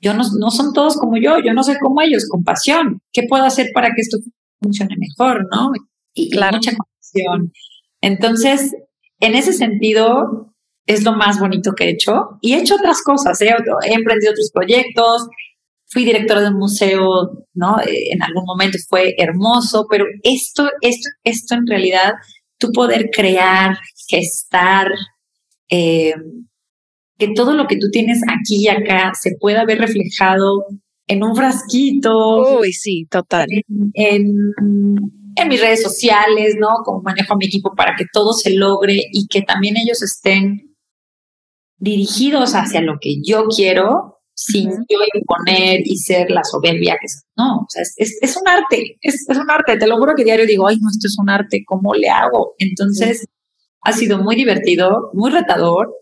yo 0.00 0.14
no, 0.14 0.22
no 0.38 0.50
son 0.50 0.72
todos 0.72 0.96
como 0.96 1.16
yo, 1.18 1.36
yo 1.44 1.52
no 1.52 1.62
soy 1.62 1.76
como 1.78 2.00
ellos, 2.02 2.26
compasión. 2.28 3.00
¿Qué 3.12 3.22
puedo 3.28 3.44
hacer 3.44 3.68
para 3.74 3.88
que 3.88 4.00
esto 4.00 4.18
funcione 4.60 4.96
mejor, 4.98 5.46
no? 5.52 5.72
Y, 6.14 6.30
claro. 6.30 6.56
mucha 6.56 6.72
compasión. 6.76 7.52
Entonces, 8.00 8.74
en 9.20 9.34
ese 9.34 9.52
sentido, 9.52 10.54
es 10.86 11.04
lo 11.04 11.12
más 11.12 11.38
bonito 11.38 11.72
que 11.72 11.84
he 11.84 11.90
hecho. 11.90 12.38
Y 12.40 12.54
he 12.54 12.60
hecho 12.60 12.76
otras 12.76 13.02
cosas, 13.02 13.40
¿eh? 13.42 13.54
he 13.86 13.92
emprendido 13.92 14.32
otros 14.32 14.50
proyectos, 14.52 15.28
fui 15.86 16.04
directora 16.04 16.40
de 16.40 16.48
un 16.48 16.58
museo, 16.58 17.46
¿no? 17.54 17.80
Eh, 17.80 18.12
en 18.12 18.22
algún 18.22 18.44
momento 18.44 18.78
fue 18.88 19.14
hermoso, 19.18 19.86
pero 19.90 20.04
esto, 20.22 20.68
esto, 20.80 21.08
esto 21.24 21.54
en 21.54 21.66
realidad, 21.66 22.12
tú 22.58 22.72
poder 22.72 23.10
crear, 23.12 23.76
gestar, 24.08 24.88
eh, 25.68 26.14
que 27.20 27.28
todo 27.34 27.54
lo 27.54 27.66
que 27.66 27.76
tú 27.76 27.88
tienes 27.92 28.20
aquí 28.26 28.64
y 28.64 28.68
acá 28.68 29.12
se 29.14 29.36
pueda 29.38 29.64
ver 29.64 29.78
reflejado 29.78 30.64
en 31.06 31.22
un 31.22 31.36
frasquito. 31.36 32.58
Uy, 32.58 32.72
sí, 32.72 33.06
total. 33.10 33.46
En, 33.94 34.34
en, 35.36 35.48
mis 35.48 35.60
redes 35.60 35.82
sociales, 35.82 36.56
¿no? 36.58 36.68
Como 36.84 37.02
manejo 37.02 37.34
a 37.34 37.36
mi 37.36 37.46
equipo 37.46 37.74
para 37.76 37.94
que 37.96 38.06
todo 38.12 38.32
se 38.32 38.54
logre 38.54 38.98
y 39.12 39.26
que 39.28 39.42
también 39.42 39.76
ellos 39.76 40.02
estén 40.02 40.74
dirigidos 41.78 42.54
hacia 42.54 42.80
lo 42.80 42.98
que 43.00 43.16
yo 43.22 43.46
quiero, 43.46 44.22
sin 44.34 44.70
yo 44.70 44.98
imponer 45.14 45.82
y 45.84 45.98
ser 45.98 46.30
la 46.30 46.42
soberbia 46.42 46.96
que 46.98 47.06
es. 47.06 47.24
No, 47.36 47.58
o 47.58 47.66
sea, 47.68 47.82
es, 47.82 48.18
es, 48.20 48.36
un 48.36 48.48
arte, 48.48 48.96
es, 49.02 49.26
es, 49.28 49.36
un 49.36 49.50
arte. 49.50 49.76
Te 49.76 49.86
lo 49.86 49.98
juro 49.98 50.14
que 50.16 50.24
diario 50.24 50.46
digo, 50.46 50.66
ay, 50.66 50.76
no, 50.80 50.88
esto 50.88 51.06
es 51.06 51.16
un 51.18 51.28
arte, 51.28 51.64
¿cómo 51.66 51.92
le 51.94 52.08
hago? 52.08 52.54
Entonces, 52.58 53.26
ha 53.82 53.92
sido 53.92 54.18
muy 54.18 54.36
divertido, 54.36 55.10
muy 55.12 55.30
retador, 55.30 55.92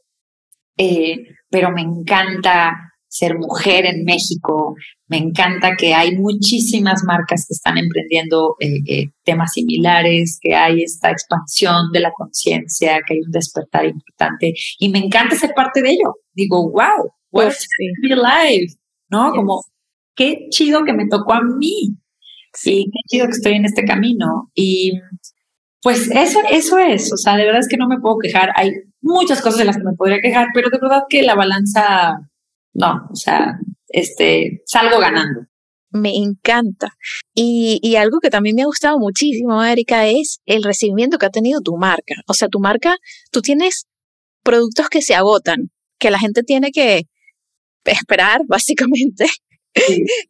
eh, 0.79 1.17
pero 1.51 1.71
me 1.71 1.83
encanta 1.83 2.89
ser 3.09 3.37
mujer 3.39 3.87
en 3.87 4.05
México. 4.05 4.77
Me 5.09 5.17
encanta 5.17 5.75
que 5.77 5.95
hay 5.95 6.17
muchísimas 6.17 7.03
marcas 7.05 7.47
que 7.49 7.55
están 7.55 7.79
emprendiendo 7.79 8.57
eh, 8.61 8.81
eh, 8.87 9.07
temas 9.25 9.53
similares, 9.53 10.39
que 10.41 10.55
hay 10.55 10.83
esta 10.83 11.11
expansión 11.11 11.91
de 11.93 12.01
la 12.01 12.13
conciencia, 12.13 13.01
que 13.07 13.15
hay 13.15 13.21
un 13.21 13.33
despertar 13.33 13.87
importante 13.87 14.53
y 14.79 14.89
me 14.91 14.99
encanta 14.99 15.37
ser 15.37 15.53
parte 15.55 15.83
de 15.83 15.91
ello. 15.91 16.15
Digo, 16.35 16.71
wow, 16.71 17.11
what 17.33 17.53
be 18.03 18.13
alive, 18.13 18.75
¿no? 19.11 19.33
Como, 19.33 19.65
qué 20.15 20.47
chido 20.51 20.85
que 20.85 20.93
me 20.93 21.09
tocó 21.09 21.33
a 21.35 21.43
mí. 21.43 21.97
Sí, 22.55 22.87
qué 22.93 23.01
chido 23.09 23.27
que 23.27 23.33
estoy 23.33 23.55
en 23.55 23.65
este 23.65 23.85
camino. 23.85 24.51
Y 24.55 24.93
pues 25.83 26.11
eso, 26.11 26.41
eso 26.51 26.79
es, 26.79 27.13
o 27.13 27.17
sea, 27.17 27.37
de 27.37 27.45
verdad 27.45 27.61
es 27.61 27.69
que 27.69 27.77
no 27.77 27.89
me 27.89 28.01
puedo 28.01 28.19
quejar. 28.19 28.51
Hay 28.57 28.73
muchas 29.09 29.41
cosas 29.41 29.59
de 29.59 29.65
las 29.65 29.77
que 29.77 29.85
me 29.85 29.97
podría 29.97 30.21
quejar, 30.21 30.49
pero 30.55 30.69
de 30.71 30.79
verdad 30.81 31.03
que 31.09 31.23
la 31.23 31.35
balanza, 31.35 32.19
no, 32.75 33.09
o 33.11 33.17
sea, 33.17 33.59
este, 33.89 34.63
salgo 34.67 35.01
ganando. 35.01 35.41
Me 35.91 36.15
encanta. 36.15 36.95
Y, 37.35 37.81
y 37.83 37.97
algo 37.97 38.19
que 38.21 38.29
también 38.29 38.55
me 38.57 38.63
ha 38.63 38.67
gustado 38.67 38.99
muchísimo, 38.99 39.65
Erika, 39.65 40.07
es 40.07 40.41
el 40.45 40.63
recibimiento 40.63 41.17
que 41.17 41.27
ha 41.27 41.31
tenido 41.31 41.61
tu 41.63 41.77
marca. 41.77 42.17
O 42.27 42.35
sea, 42.35 42.49
tu 42.49 42.61
marca, 42.61 42.97
tú 43.33 43.41
tienes 43.41 43.87
productos 44.45 44.89
que 44.91 45.01
se 45.01 45.15
agotan, 45.15 45.71
que 45.99 46.11
la 46.11 46.19
gente 46.19 46.43
tiene 46.43 46.71
que 46.71 47.07
esperar, 47.85 48.43
básicamente, 48.49 49.27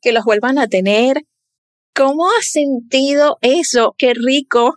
que 0.00 0.12
los 0.12 0.24
vuelvan 0.24 0.58
a 0.58 0.68
tener. 0.68 1.24
¿Cómo 1.94 2.28
has 2.38 2.50
sentido 2.52 3.38
eso? 3.40 3.96
Qué 3.98 4.14
rico 4.14 4.76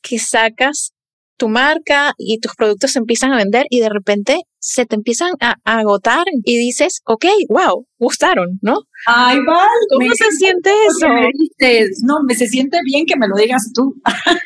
que 0.00 0.18
sacas 0.18 0.93
tu 1.36 1.48
marca 1.48 2.14
y 2.18 2.38
tus 2.38 2.54
productos 2.54 2.92
se 2.92 2.98
empiezan 2.98 3.32
a 3.32 3.36
vender 3.36 3.66
y 3.70 3.80
de 3.80 3.88
repente 3.88 4.42
se 4.58 4.86
te 4.86 4.94
empiezan 4.94 5.32
a, 5.40 5.56
agotar 5.64 6.24
y 6.44 6.56
dices, 6.56 7.02
ok, 7.04 7.26
wow, 7.48 7.86
gustaron, 7.98 8.58
¿no? 8.62 8.78
Ay, 9.06 9.38
Val, 9.46 9.68
¿cómo 9.90 10.10
se 10.14 10.30
siente 10.38 10.70
eso? 10.88 11.08
Me 11.08 11.86
no, 12.04 12.22
me 12.26 12.34
se 12.34 12.46
siente 12.46 12.78
bien 12.84 13.04
que 13.04 13.16
me 13.16 13.28
lo 13.28 13.36
digas 13.36 13.72
tú. 13.74 13.94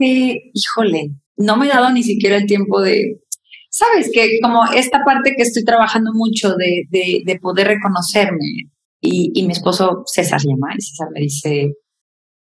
Este, 0.00 0.50
híjole, 0.54 1.10
no 1.36 1.56
me 1.56 1.66
he 1.66 1.68
dado 1.68 1.90
ni 1.90 2.02
siquiera 2.02 2.36
el 2.36 2.46
tiempo 2.46 2.80
de, 2.80 3.20
sabes, 3.68 4.10
que 4.12 4.38
como 4.42 4.64
esta 4.72 5.04
parte 5.04 5.34
que 5.36 5.42
estoy 5.42 5.64
trabajando 5.64 6.12
mucho 6.14 6.54
de, 6.54 6.86
de, 6.90 7.38
poder 7.38 7.68
reconocerme 7.68 8.70
y, 9.00 9.30
y, 9.34 9.46
mi 9.46 9.52
esposo 9.52 10.02
César 10.06 10.40
llama 10.40 10.74
y 10.76 10.80
César 10.80 11.08
me 11.12 11.20
dice, 11.20 11.74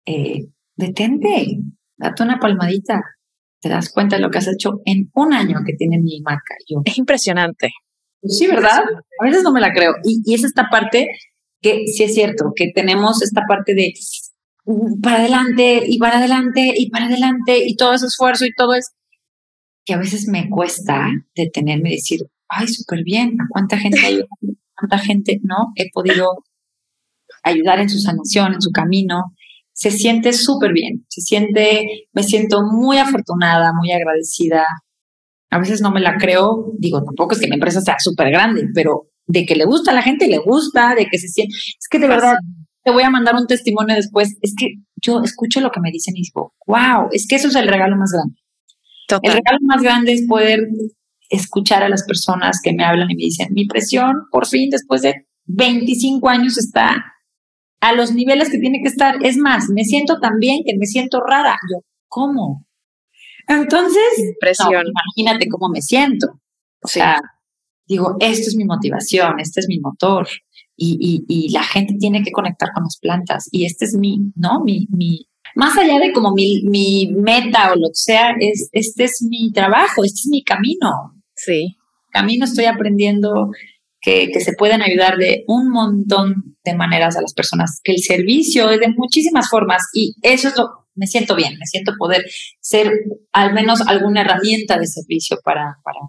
eh, 0.05 0.47
detente, 0.75 1.59
date 1.97 2.23
una 2.23 2.39
palmadita, 2.39 3.01
te 3.59 3.69
das 3.69 3.91
cuenta 3.91 4.15
de 4.15 4.21
lo 4.21 4.29
que 4.29 4.37
has 4.37 4.47
hecho 4.47 4.81
en 4.85 5.09
un 5.13 5.33
año 5.33 5.59
que 5.65 5.73
tiene 5.73 5.99
mi 5.99 6.21
marca. 6.21 6.55
Yo, 6.67 6.81
es 6.85 6.97
impresionante. 6.97 7.69
Sí, 8.23 8.47
¿verdad? 8.47 8.81
A 9.19 9.23
veces 9.23 9.43
no 9.43 9.51
me 9.51 9.61
la 9.61 9.73
creo. 9.73 9.93
Y, 10.03 10.21
y 10.25 10.33
es 10.35 10.43
esta 10.43 10.69
parte 10.69 11.07
que 11.61 11.87
sí 11.87 12.03
es 12.03 12.13
cierto, 12.13 12.51
que 12.55 12.71
tenemos 12.73 13.21
esta 13.23 13.41
parte 13.47 13.73
de 13.73 13.93
mm, 14.65 15.01
para 15.01 15.17
adelante 15.17 15.83
y 15.87 15.97
para 15.97 16.17
adelante 16.17 16.73
y 16.75 16.89
para 16.89 17.05
adelante 17.05 17.63
y 17.65 17.75
todo 17.75 17.93
ese 17.93 18.07
esfuerzo 18.07 18.45
y 18.45 18.53
todo 18.55 18.73
es 18.73 18.93
que 19.85 19.93
a 19.93 19.97
veces 19.97 20.27
me 20.27 20.49
cuesta 20.49 21.07
detenerme 21.35 21.89
y 21.89 21.95
decir, 21.95 22.19
ay, 22.49 22.67
súper 22.67 23.03
bien, 23.03 23.37
¿a 23.41 23.45
cuánta 23.49 23.77
gente? 23.77 24.25
¿Cuánta 24.75 24.99
gente 24.99 25.39
no 25.43 25.71
he 25.75 25.89
podido 25.91 26.43
ayudar 27.41 27.79
en 27.79 27.89
su 27.89 27.97
sanación, 27.97 28.53
en 28.53 28.61
su 28.61 28.71
camino? 28.71 29.33
Se 29.77 29.91
siente 29.91 30.33
súper 30.33 30.73
bien, 30.73 31.05
se 31.07 31.21
siente, 31.21 32.07
me 32.11 32.23
siento 32.23 32.63
muy 32.63 32.97
afortunada, 32.97 33.73
muy 33.73 33.91
agradecida. 33.91 34.65
A 35.51 35.59
veces 35.59 35.81
no 35.81 35.91
me 35.91 35.99
la 35.99 36.17
creo, 36.17 36.73
digo, 36.79 37.03
tampoco 37.03 37.35
es 37.35 37.41
que 37.41 37.47
mi 37.47 37.53
empresa 37.53 37.79
sea 37.81 37.97
súper 37.99 38.31
grande, 38.31 38.67
pero 38.73 39.11
de 39.27 39.45
que 39.45 39.55
le 39.55 39.65
gusta 39.65 39.91
a 39.91 39.93
la 39.93 40.01
gente, 40.01 40.27
le 40.27 40.39
gusta, 40.39 40.95
de 40.95 41.05
que 41.05 41.19
se 41.19 41.27
siente, 41.27 41.53
es 41.55 41.87
que 41.91 41.99
de 41.99 42.07
verdad, 42.07 42.33
te 42.83 42.91
voy 42.91 43.03
a 43.03 43.11
mandar 43.11 43.35
un 43.35 43.45
testimonio 43.45 43.95
después, 43.95 44.35
es 44.41 44.55
que 44.57 44.77
yo 44.99 45.21
escucho 45.21 45.61
lo 45.61 45.69
que 45.69 45.79
me 45.79 45.91
dicen 45.91 46.15
y 46.17 46.23
digo, 46.23 46.55
wow, 46.65 47.09
es 47.11 47.27
que 47.27 47.35
eso 47.35 47.49
es 47.49 47.55
el 47.55 47.67
regalo 47.67 47.95
más 47.97 48.11
grande. 48.11 48.35
El 49.21 49.33
regalo 49.33 49.59
más 49.61 49.83
grande 49.83 50.13
es 50.13 50.25
poder 50.27 50.67
escuchar 51.29 51.83
a 51.83 51.89
las 51.89 52.03
personas 52.03 52.61
que 52.63 52.73
me 52.73 52.83
hablan 52.83 53.11
y 53.11 53.15
me 53.15 53.25
dicen, 53.25 53.49
mi 53.51 53.67
presión, 53.67 54.23
por 54.31 54.47
fin, 54.47 54.71
después 54.71 55.03
de 55.03 55.27
25 55.45 56.27
años 56.29 56.57
está 56.57 57.13
a 57.79 57.93
los 57.93 58.13
niveles 58.13 58.49
que 58.49 58.59
tiene 58.59 58.79
que 58.81 58.89
estar. 58.89 59.15
Es 59.23 59.37
más, 59.37 59.69
me 59.69 59.83
siento 59.83 60.19
tan 60.19 60.39
bien 60.39 60.63
que 60.65 60.77
me 60.77 60.85
siento 60.85 61.21
rara. 61.21 61.57
Yo, 61.71 61.83
¿cómo? 62.07 62.65
Entonces, 63.47 64.35
imagínate 65.15 65.47
cómo 65.47 65.69
me 65.69 65.81
siento. 65.81 66.39
O 66.81 66.87
sea, 66.87 67.21
digo, 67.87 68.17
esto 68.19 68.49
es 68.49 68.55
mi 68.55 68.65
motivación, 68.65 69.39
este 69.39 69.61
es 69.61 69.67
mi 69.67 69.79
motor. 69.79 70.27
Y, 70.79 71.25
y, 71.27 71.49
la 71.49 71.63
gente 71.63 71.95
tiene 71.99 72.23
que 72.23 72.31
conectar 72.31 72.69
con 72.71 72.83
las 72.83 72.99
plantas. 73.01 73.49
Y 73.51 73.65
este 73.65 73.85
es 73.85 73.95
mi, 73.95 74.31
¿no? 74.35 74.63
Mi, 74.63 74.87
mi, 74.91 75.27
más 75.55 75.75
allá 75.75 75.97
de 75.97 76.11
como 76.11 76.33
mi, 76.33 76.61
mi 76.65 77.11
meta 77.15 77.71
o 77.71 77.75
lo 77.75 77.87
que 77.87 77.95
sea, 77.95 78.35
es, 78.39 78.69
este 78.73 79.05
es 79.05 79.25
mi 79.27 79.51
trabajo, 79.51 80.03
este 80.03 80.19
es 80.19 80.27
mi 80.29 80.43
camino. 80.43 81.15
Sí. 81.35 81.77
Camino 82.11 82.45
estoy 82.45 82.65
aprendiendo 82.65 83.49
que, 84.07 84.39
se 84.39 84.53
pueden 84.53 84.81
ayudar 84.81 85.17
de 85.17 85.43
un 85.47 85.69
montón 85.69 86.55
de 86.63 86.75
maneras 86.75 87.17
a 87.17 87.21
las 87.21 87.33
personas, 87.33 87.81
que 87.83 87.91
el 87.91 87.99
servicio 87.99 88.69
es 88.69 88.79
de 88.79 88.93
muchísimas 88.95 89.49
formas 89.49 89.83
y 89.93 90.15
eso 90.21 90.47
es 90.47 90.57
lo, 90.57 90.87
me 90.95 91.07
siento 91.07 91.35
bien, 91.35 91.57
me 91.59 91.65
siento 91.65 91.91
poder 91.97 92.23
ser 92.61 92.89
al 93.33 93.53
menos 93.53 93.81
alguna 93.81 94.21
herramienta 94.21 94.79
de 94.79 94.87
servicio 94.87 95.39
para, 95.43 95.77
para, 95.83 95.99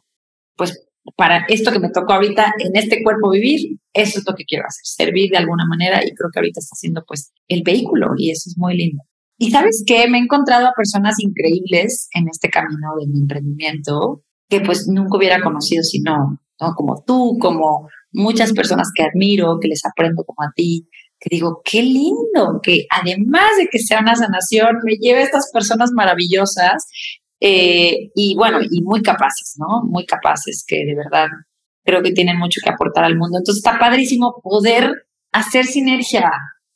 pues, 0.56 0.86
para 1.16 1.44
esto 1.48 1.72
que 1.72 1.80
me 1.80 1.90
tocó 1.90 2.12
ahorita 2.12 2.52
en 2.58 2.76
este 2.76 3.02
cuerpo 3.02 3.30
vivir, 3.30 3.78
eso 3.92 4.20
es 4.20 4.24
lo 4.26 4.34
que 4.36 4.44
quiero 4.44 4.64
hacer, 4.68 4.82
servir 4.84 5.30
de 5.30 5.38
alguna 5.38 5.64
manera 5.66 6.04
y 6.04 6.14
creo 6.14 6.30
que 6.32 6.38
ahorita 6.38 6.60
está 6.60 6.76
siendo 6.76 7.02
pues 7.04 7.32
el 7.48 7.62
vehículo 7.64 8.10
y 8.16 8.30
eso 8.30 8.44
es 8.48 8.56
muy 8.56 8.76
lindo. 8.76 9.02
Y 9.38 9.50
sabes 9.50 9.82
qué, 9.86 10.08
me 10.08 10.18
he 10.18 10.22
encontrado 10.22 10.66
a 10.66 10.72
personas 10.76 11.16
increíbles 11.18 12.08
en 12.12 12.28
este 12.28 12.48
camino 12.48 12.94
de 13.00 13.06
mi 13.08 13.20
emprendimiento 13.22 14.22
que 14.48 14.60
pues 14.60 14.86
nunca 14.88 15.16
hubiera 15.16 15.40
conocido 15.40 15.82
si 15.82 16.00
no, 16.00 16.40
como 16.76 17.02
tú, 17.06 17.38
como 17.40 17.88
muchas 18.12 18.52
personas 18.52 18.90
que 18.94 19.04
admiro, 19.04 19.58
que 19.60 19.68
les 19.68 19.84
aprendo 19.84 20.24
como 20.24 20.48
a 20.48 20.52
ti, 20.54 20.88
que 21.20 21.28
digo, 21.30 21.60
qué 21.64 21.82
lindo, 21.82 22.60
que 22.62 22.86
además 22.90 23.50
de 23.58 23.68
que 23.70 23.78
sea 23.78 24.00
una 24.00 24.16
sanación, 24.16 24.78
me 24.84 24.94
lleve 24.96 25.20
a 25.20 25.24
estas 25.24 25.50
personas 25.52 25.90
maravillosas 25.92 26.86
eh, 27.40 28.10
y 28.14 28.34
bueno, 28.36 28.58
y 28.62 28.82
muy 28.82 29.02
capaces, 29.02 29.56
¿no? 29.58 29.84
Muy 29.84 30.04
capaces, 30.06 30.64
que 30.66 30.84
de 30.84 30.94
verdad 30.94 31.28
creo 31.84 32.02
que 32.02 32.12
tienen 32.12 32.38
mucho 32.38 32.60
que 32.62 32.70
aportar 32.70 33.04
al 33.04 33.16
mundo. 33.16 33.38
Entonces 33.38 33.64
está 33.64 33.78
padrísimo 33.78 34.40
poder 34.42 34.92
hacer 35.32 35.64
sinergia 35.64 36.30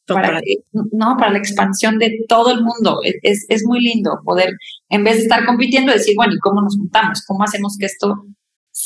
para, 0.06 0.40
no, 0.72 1.16
para 1.18 1.32
la 1.32 1.38
expansión 1.38 1.98
de 1.98 2.24
todo 2.28 2.50
el 2.52 2.62
mundo. 2.62 3.00
Es, 3.02 3.46
es 3.48 3.64
muy 3.64 3.80
lindo 3.80 4.20
poder, 4.24 4.50
en 4.88 5.04
vez 5.04 5.16
de 5.16 5.22
estar 5.22 5.44
compitiendo, 5.44 5.92
decir, 5.92 6.14
bueno, 6.16 6.34
¿y 6.34 6.38
cómo 6.38 6.62
nos 6.62 6.76
juntamos? 6.76 7.22
¿Cómo 7.26 7.44
hacemos 7.44 7.76
que 7.78 7.86
esto 7.86 8.14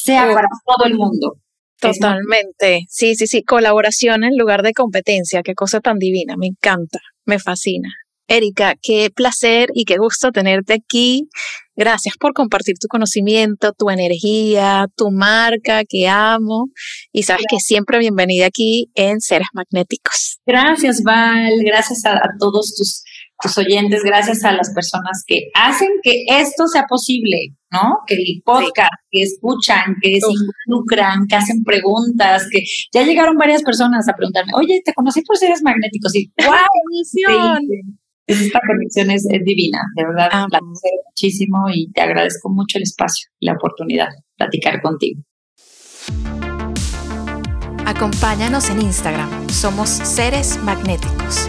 sea 0.07 0.33
para 0.33 0.49
todo 0.65 0.87
el 0.87 0.95
mundo. 0.95 1.35
Totalmente. 1.81 2.87
Sí, 2.89 3.15
sí, 3.17 3.27
sí. 3.27 3.43
Colaboración 3.43 4.25
en 4.25 4.37
lugar 4.39 4.63
de 4.63 4.73
competencia. 4.73 5.43
Qué 5.43 5.55
cosa 5.55 5.81
tan 5.81 5.99
divina. 5.99 6.35
Me 6.37 6.47
encanta. 6.47 7.01
Me 7.25 7.39
fascina. 7.39 7.91
Erika, 8.29 8.75
qué 8.83 9.11
placer 9.15 9.69
y 9.73 9.85
qué 9.85 9.99
gusto 9.99 10.33
tenerte 10.33 10.75
aquí. 10.75 11.29
Gracias 11.77 12.17
por 12.19 12.33
compartir 12.33 12.77
tu 12.81 12.89
conocimiento, 12.89 13.73
tu 13.73 13.91
energía, 13.91 14.87
tu 14.97 15.11
marca 15.13 15.85
que 15.85 16.09
amo. 16.09 16.71
Y 17.13 17.23
sabes 17.23 17.45
que 17.49 17.59
siempre 17.59 17.99
bienvenida 17.99 18.47
aquí 18.47 18.91
en 18.95 19.21
Seres 19.21 19.49
Magnéticos. 19.53 20.39
Gracias, 20.47 21.03
Val. 21.03 21.53
Gracias 21.65 22.05
a 22.05 22.21
todos 22.41 22.75
tus 22.75 23.03
tus 23.41 23.59
oyentes, 23.59 24.03
gracias 24.03 24.45
a 24.45 24.53
las 24.53 24.73
personas 24.73 25.23
que 25.27 25.51
hacen 25.55 25.89
que 26.03 26.25
esto 26.29 26.67
sea 26.67 26.85
posible, 26.89 27.55
¿no? 27.71 27.99
Que 28.07 28.15
el 28.15 28.43
podcast, 28.45 28.93
que 29.11 29.23
escuchan, 29.23 29.97
que 30.01 30.19
se 30.21 30.31
involucran, 30.31 31.27
que 31.27 31.37
hacen 31.37 31.63
preguntas, 31.63 32.49
que 32.51 32.61
ya 32.93 33.05
llegaron 33.05 33.37
varias 33.37 33.63
personas 33.63 34.09
a 34.09 34.15
preguntarme, 34.15 34.53
oye, 34.55 34.81
te 34.85 34.95
conocí 34.95 35.23
por 35.23 35.37
seres 35.37 35.63
magnéticos 35.63 36.15
y 36.15 36.33
¡wow! 36.47 37.59
Esta 38.27 38.59
conexión 38.67 39.11
es, 39.13 39.25
divina, 39.45 39.83
de 39.95 40.05
verdad, 40.05 40.29
la 40.33 40.59
agradezco 40.59 40.89
muchísimo 41.11 41.67
y 41.73 41.93
te 41.93 42.01
agradezco 42.01 42.49
mucho 42.51 42.79
el 42.79 42.83
espacio 42.83 43.29
y 43.39 43.47
la 43.47 43.53
oportunidad 43.53 44.09
de 44.09 44.17
platicar 44.37 44.83
contigo. 44.83 45.23
Acompáñanos 47.85 48.69
en 48.71 48.83
Instagram, 48.83 49.49
somos 49.49 49.89
seres 49.89 50.61
magnéticos 50.65 51.49